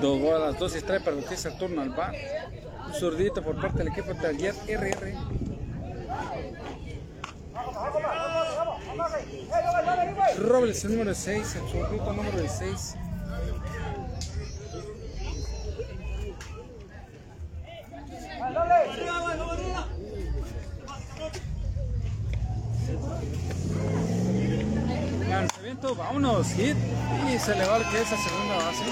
[0.00, 2.14] Dos bolas, dos strike para lo que es el turno al bar.
[2.86, 5.14] Un zurdito por parte del equipo de Taller RR.
[10.38, 12.96] Robles, el número 6, el zurdito número 6.
[25.28, 26.76] Lanzamiento, vámonos, hit.
[27.28, 28.84] Y se le va lo que es a segunda base.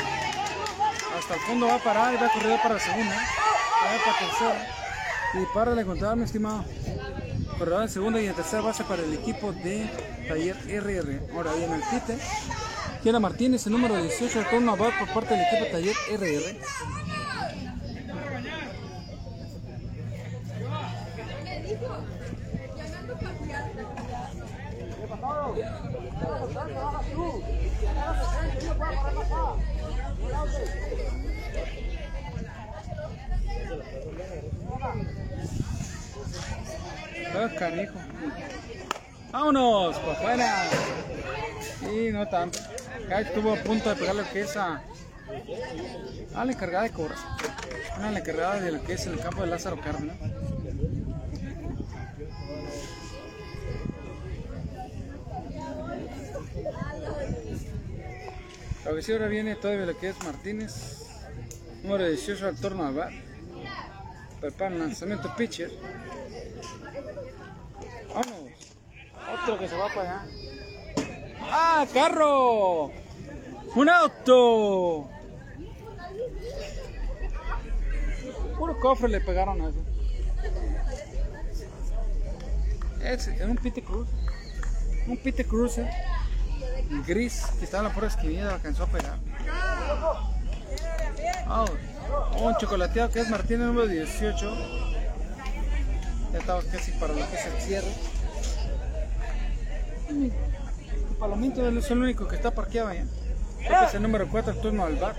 [1.18, 3.14] Hasta el fondo va a parar y va a correr para segunda.
[3.14, 4.66] Va para tercera.
[5.34, 6.64] Y para de contar, mi estimado.
[7.58, 9.88] Corredor en segunda y en tercera base para el equipo de
[10.28, 11.32] Taller RR.
[11.34, 12.18] Ahora viene el quite.
[13.02, 17.23] Kiera Martínez, el número 18, el turno a por parte del equipo Taller RR.
[37.36, 37.94] Ah, canijo.
[39.32, 40.70] Vámonos, para afuera.
[41.82, 42.58] Y no tanto.
[43.04, 44.80] Acá estuvo a punto de pegar lo que a,
[46.34, 47.18] a la encargada de cobrar.
[47.98, 50.16] Una la encargada de lo que es el campo de Lázaro Cárdenas.
[59.02, 61.06] Sí ahora viene todavía lo que es Martínez.
[61.82, 63.12] Número 18 al torno al bar.
[64.40, 65.70] Prepara el lanzamiento pitcher.
[68.08, 68.52] Vamos.
[69.42, 70.26] Otro que se va para allá.
[71.40, 72.90] ¡Ah, carro!
[73.74, 75.10] ¡Un auto!
[78.56, 79.84] Puro cofre le pegaron a eso.
[83.02, 84.08] Es, es un Pite Cruz.
[85.06, 85.90] Un Pite Cruiser.
[87.06, 89.18] Gris que estaba en la pura esquinita alcanzó a pegar.
[92.38, 94.56] Un chocolateado que es Martínez número 18.
[96.32, 97.92] Ya estaba casi para lo que es el cierre.
[101.18, 103.04] Palomito es el único que está parqueado allá.
[103.58, 105.14] Creo que es el número 4, el turno al bar.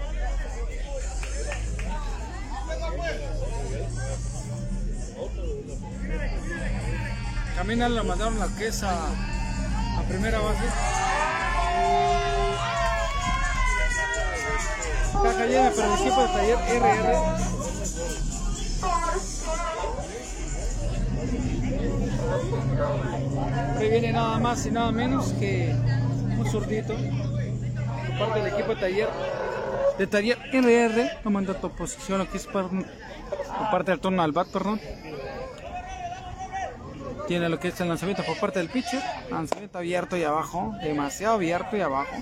[7.56, 10.66] Camina lo mandaron la quesa a primera base.
[15.16, 17.46] Está cayendo para el equipo de taller RR.
[23.78, 25.74] Ahí viene nada más y nada menos que
[26.38, 29.10] un zurdito por parte del equipo de taller
[29.98, 34.48] de taller RR tomando tu posición aquí es por, por parte del turno al bat,
[34.50, 34.80] perdón.
[37.28, 41.36] Tiene lo que es el lanzamiento por parte del pitcher, lanzamiento abierto y abajo, demasiado
[41.36, 42.16] abierto y abajo.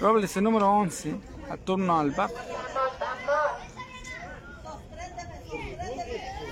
[0.00, 1.16] Robles el número 11,
[1.50, 2.30] a turno al bat.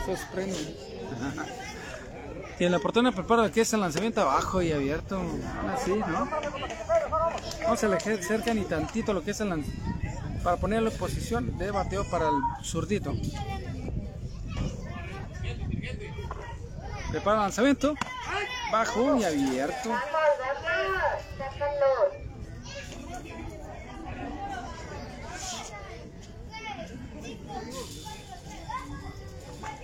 [0.07, 0.77] Sorprende.
[2.59, 5.21] Tiene la oportunidad prepara lo que es el lanzamiento abajo y abierto.
[5.73, 6.29] Así, ¿no?
[7.69, 9.85] No se le acerca ni tantito lo que es el lanzamiento.
[10.43, 13.13] Para ponerlo en posición de bateo para el zurdito.
[17.11, 17.95] Prepara el lanzamiento.
[18.73, 19.91] Bajo y abierto.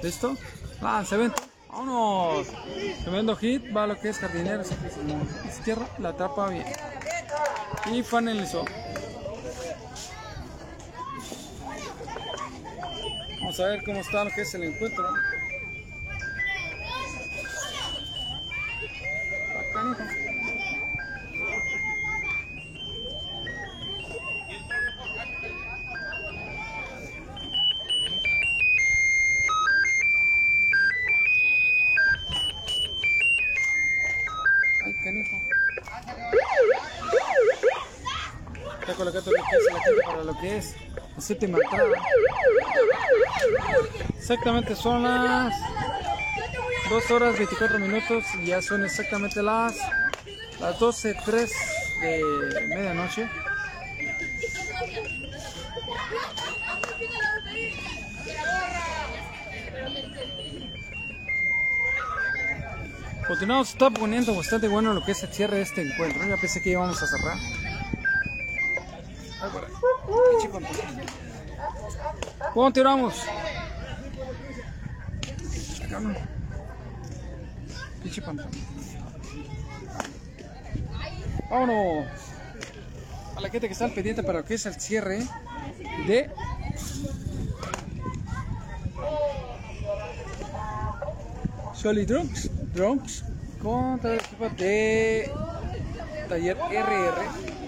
[0.02, 0.36] ¿Listo?
[0.80, 1.42] Lanzamiento.
[1.68, 2.48] Vámonos.
[3.02, 3.74] Tremendo hit.
[3.74, 4.62] Va lo que es jardinero.
[5.48, 5.88] Izquierda.
[5.98, 6.64] La atrapa bien.
[7.92, 8.64] Y finalizó.
[13.40, 15.04] Vamos a ver cómo está lo que es el encuentro.
[40.42, 40.74] Es
[41.16, 41.90] la séptima entrada.
[44.16, 45.52] Exactamente son las
[46.90, 49.76] 2 horas 24 minutos y ya son exactamente las,
[50.60, 51.50] las 12.03
[52.00, 53.28] de medianoche.
[63.26, 66.26] Continuamos, está poniendo bastante bueno lo que es el cierre de este encuentro.
[66.28, 67.38] Ya pensé que íbamos a cerrar.
[69.50, 69.72] Por ahí.
[78.02, 78.22] Pinche.
[81.50, 82.06] Vámonos.
[83.36, 85.26] A la gente que está al pendiente para lo que es el cierre
[86.06, 86.30] de
[91.74, 93.24] Solid Drunks, Drunks
[93.60, 95.30] contra el equipo de
[96.28, 97.61] Taller RR.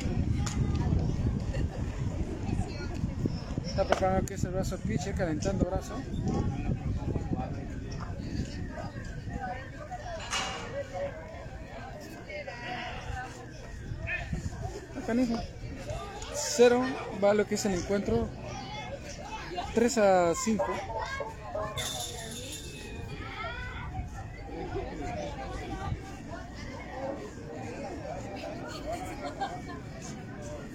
[3.75, 5.97] Está preparando que es el brazo pitcher, calentando brazo.
[15.12, 15.41] Mismo.
[16.35, 16.85] Cero
[17.23, 18.28] va lo que es el encuentro.
[19.75, 20.67] 3 a 5.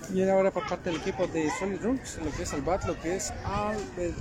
[0.09, 2.99] Viene ahora por parte del equipo de Solid Rooks, lo que es el bat, lo
[2.99, 4.15] que es Albel,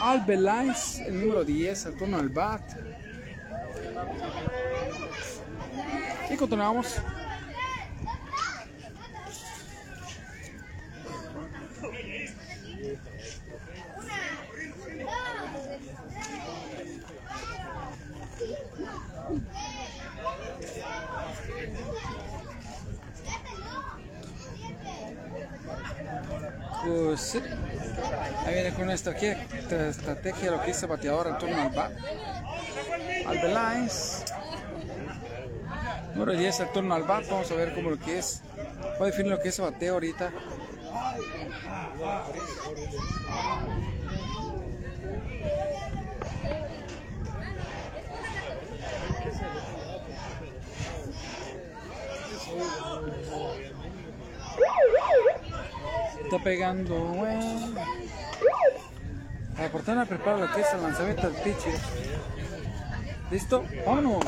[0.00, 2.62] Albelais, el número 10, al turno al bat.
[6.30, 6.96] Y continuamos.
[27.10, 27.42] Pues sí.
[28.46, 29.42] Ahí viene con una estrategia,
[29.88, 31.90] estrategia lo que hizo bateador en turno al bat.
[33.26, 34.24] Albelines.
[36.14, 37.28] Número 10 el turno al bat.
[37.28, 38.42] Vamos a ver cómo lo que es.
[39.00, 40.30] Voy a definir lo que es bateo ahorita.
[56.30, 57.74] Está pegando, güey.
[59.58, 61.74] La portera prepara lo que es el lanzamiento del pitcher.
[63.32, 63.64] ¿Listo?
[63.84, 64.24] ¡Vámonos!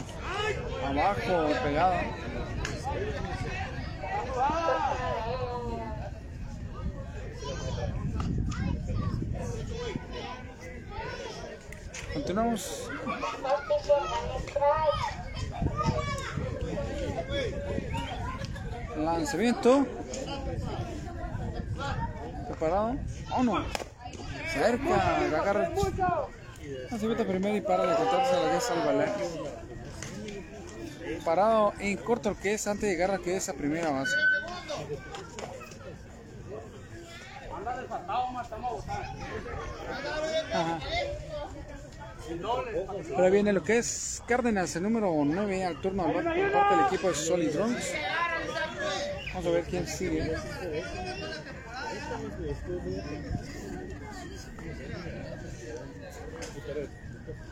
[0.85, 1.95] Abajo, pegado.
[12.15, 12.91] Continuamos.
[18.97, 19.87] Lanzamiento.
[22.63, 22.97] Preparado.
[23.29, 23.67] ¡Vámonos!
[24.53, 25.75] Cerca, agarra el
[26.91, 29.09] lanzamiento primero y para de encontrarse a la vez al balón.
[31.25, 34.15] Parado en corto que es antes de llegar a que es a primera base.
[40.55, 40.79] Ajá.
[43.17, 46.39] Ahora viene lo que es Cárdenas, el número 9 al turno por parte
[46.77, 47.93] del equipo de Solid Drums.
[49.35, 50.37] Vamos a ver quién sigue.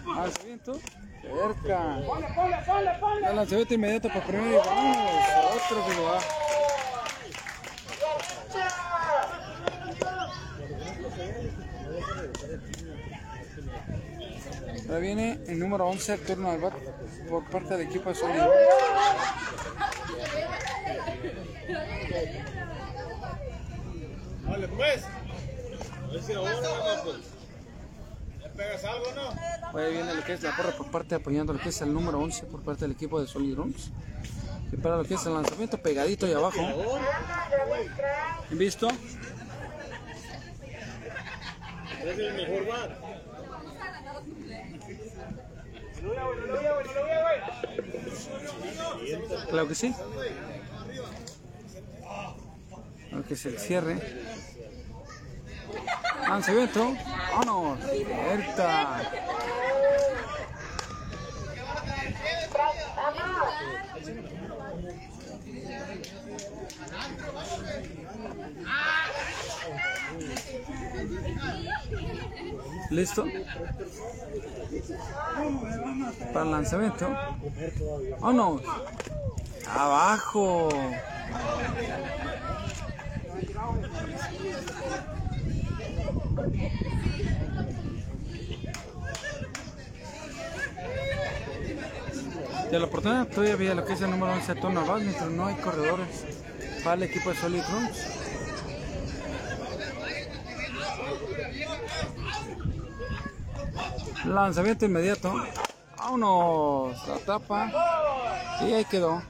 [0.07, 0.81] Lanzamiento.
[1.23, 1.99] Cerca.
[3.29, 5.09] El lanzamiento inmediato por primero y vamos.
[5.55, 6.19] Otro que lo va.
[14.89, 16.75] Ahora viene el número 11, el turno al bat
[17.29, 18.17] por parte del equipo de.
[24.51, 25.05] Vale, pues.
[25.05, 27.17] A ver si ahora, pues.
[28.41, 29.79] ¿Ya pegas algo no?
[29.79, 32.19] Ahí viene lo que es la porra por parte apoyando lo que es el número
[32.19, 33.91] 11 por parte del equipo de Solid Rooms.
[34.73, 36.61] Y para lo que es el lanzamiento pegadito ahí abajo.
[38.51, 38.89] ¿Visto?
[42.05, 42.99] Es el mejor bar.
[49.49, 49.95] Claro que sí.
[53.13, 53.99] Lo que es el cierre.
[56.29, 56.95] Lanzamiento.
[57.37, 57.79] ¡Vámonos!
[72.91, 73.25] ¿Listo?
[76.33, 77.09] Para el lanzamiento.
[78.21, 78.63] ¡Vámonos!
[79.69, 80.69] ¡Abajo!
[92.71, 95.47] De la oportunidad todavía había lo que es el número 11 turno abajo, mientras no
[95.47, 96.25] hay corredores
[96.85, 98.21] para el equipo de Solid Rooms.
[104.25, 105.35] Lanzamiento inmediato.
[105.97, 107.09] Vámonos.
[107.09, 107.73] La tapa.
[108.63, 109.21] Y ahí quedó.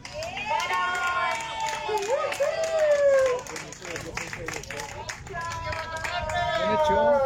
[6.74, 7.20] hecho.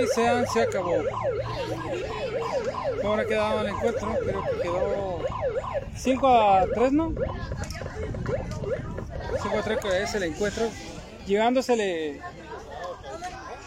[0.00, 1.02] Y se, se acabó.
[3.04, 5.24] Ahora quedaba el encuentro, creo que quedó
[5.96, 7.14] 5 a 3, ¿no?
[9.42, 10.68] 5 a 3 que es el encuentro.
[11.26, 12.20] Llevándosele.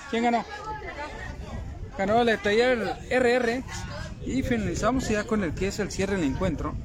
[0.10, 0.44] ¿Quién ganó?
[1.98, 3.64] Ganó el taller RR.
[4.26, 6.76] Y finalizamos ya con el que es el cierre del encuentro.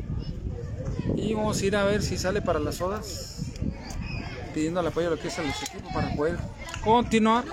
[1.16, 3.42] Y vamos a ir a ver si sale para las sodas.
[4.54, 6.38] Pidiendo el apoyo a lo que es a los equipos para poder
[6.82, 7.44] continuar.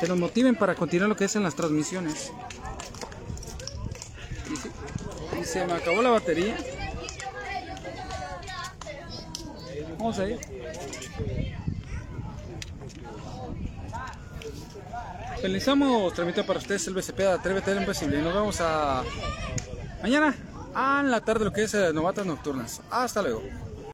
[0.00, 2.30] Que nos motiven para continuar lo que es en las transmisiones.
[5.40, 6.56] Y, se me acabó la batería.
[9.98, 10.38] Vamos a ir.
[15.36, 18.18] Finalizamos, tramita para ustedes el BCP de Atrévete al Imposible.
[18.18, 19.02] Y nos vemos a
[20.02, 20.34] mañana
[20.78, 22.80] a la tarde lo que es eh, Novatas Nocturnas.
[22.90, 23.42] Hasta luego.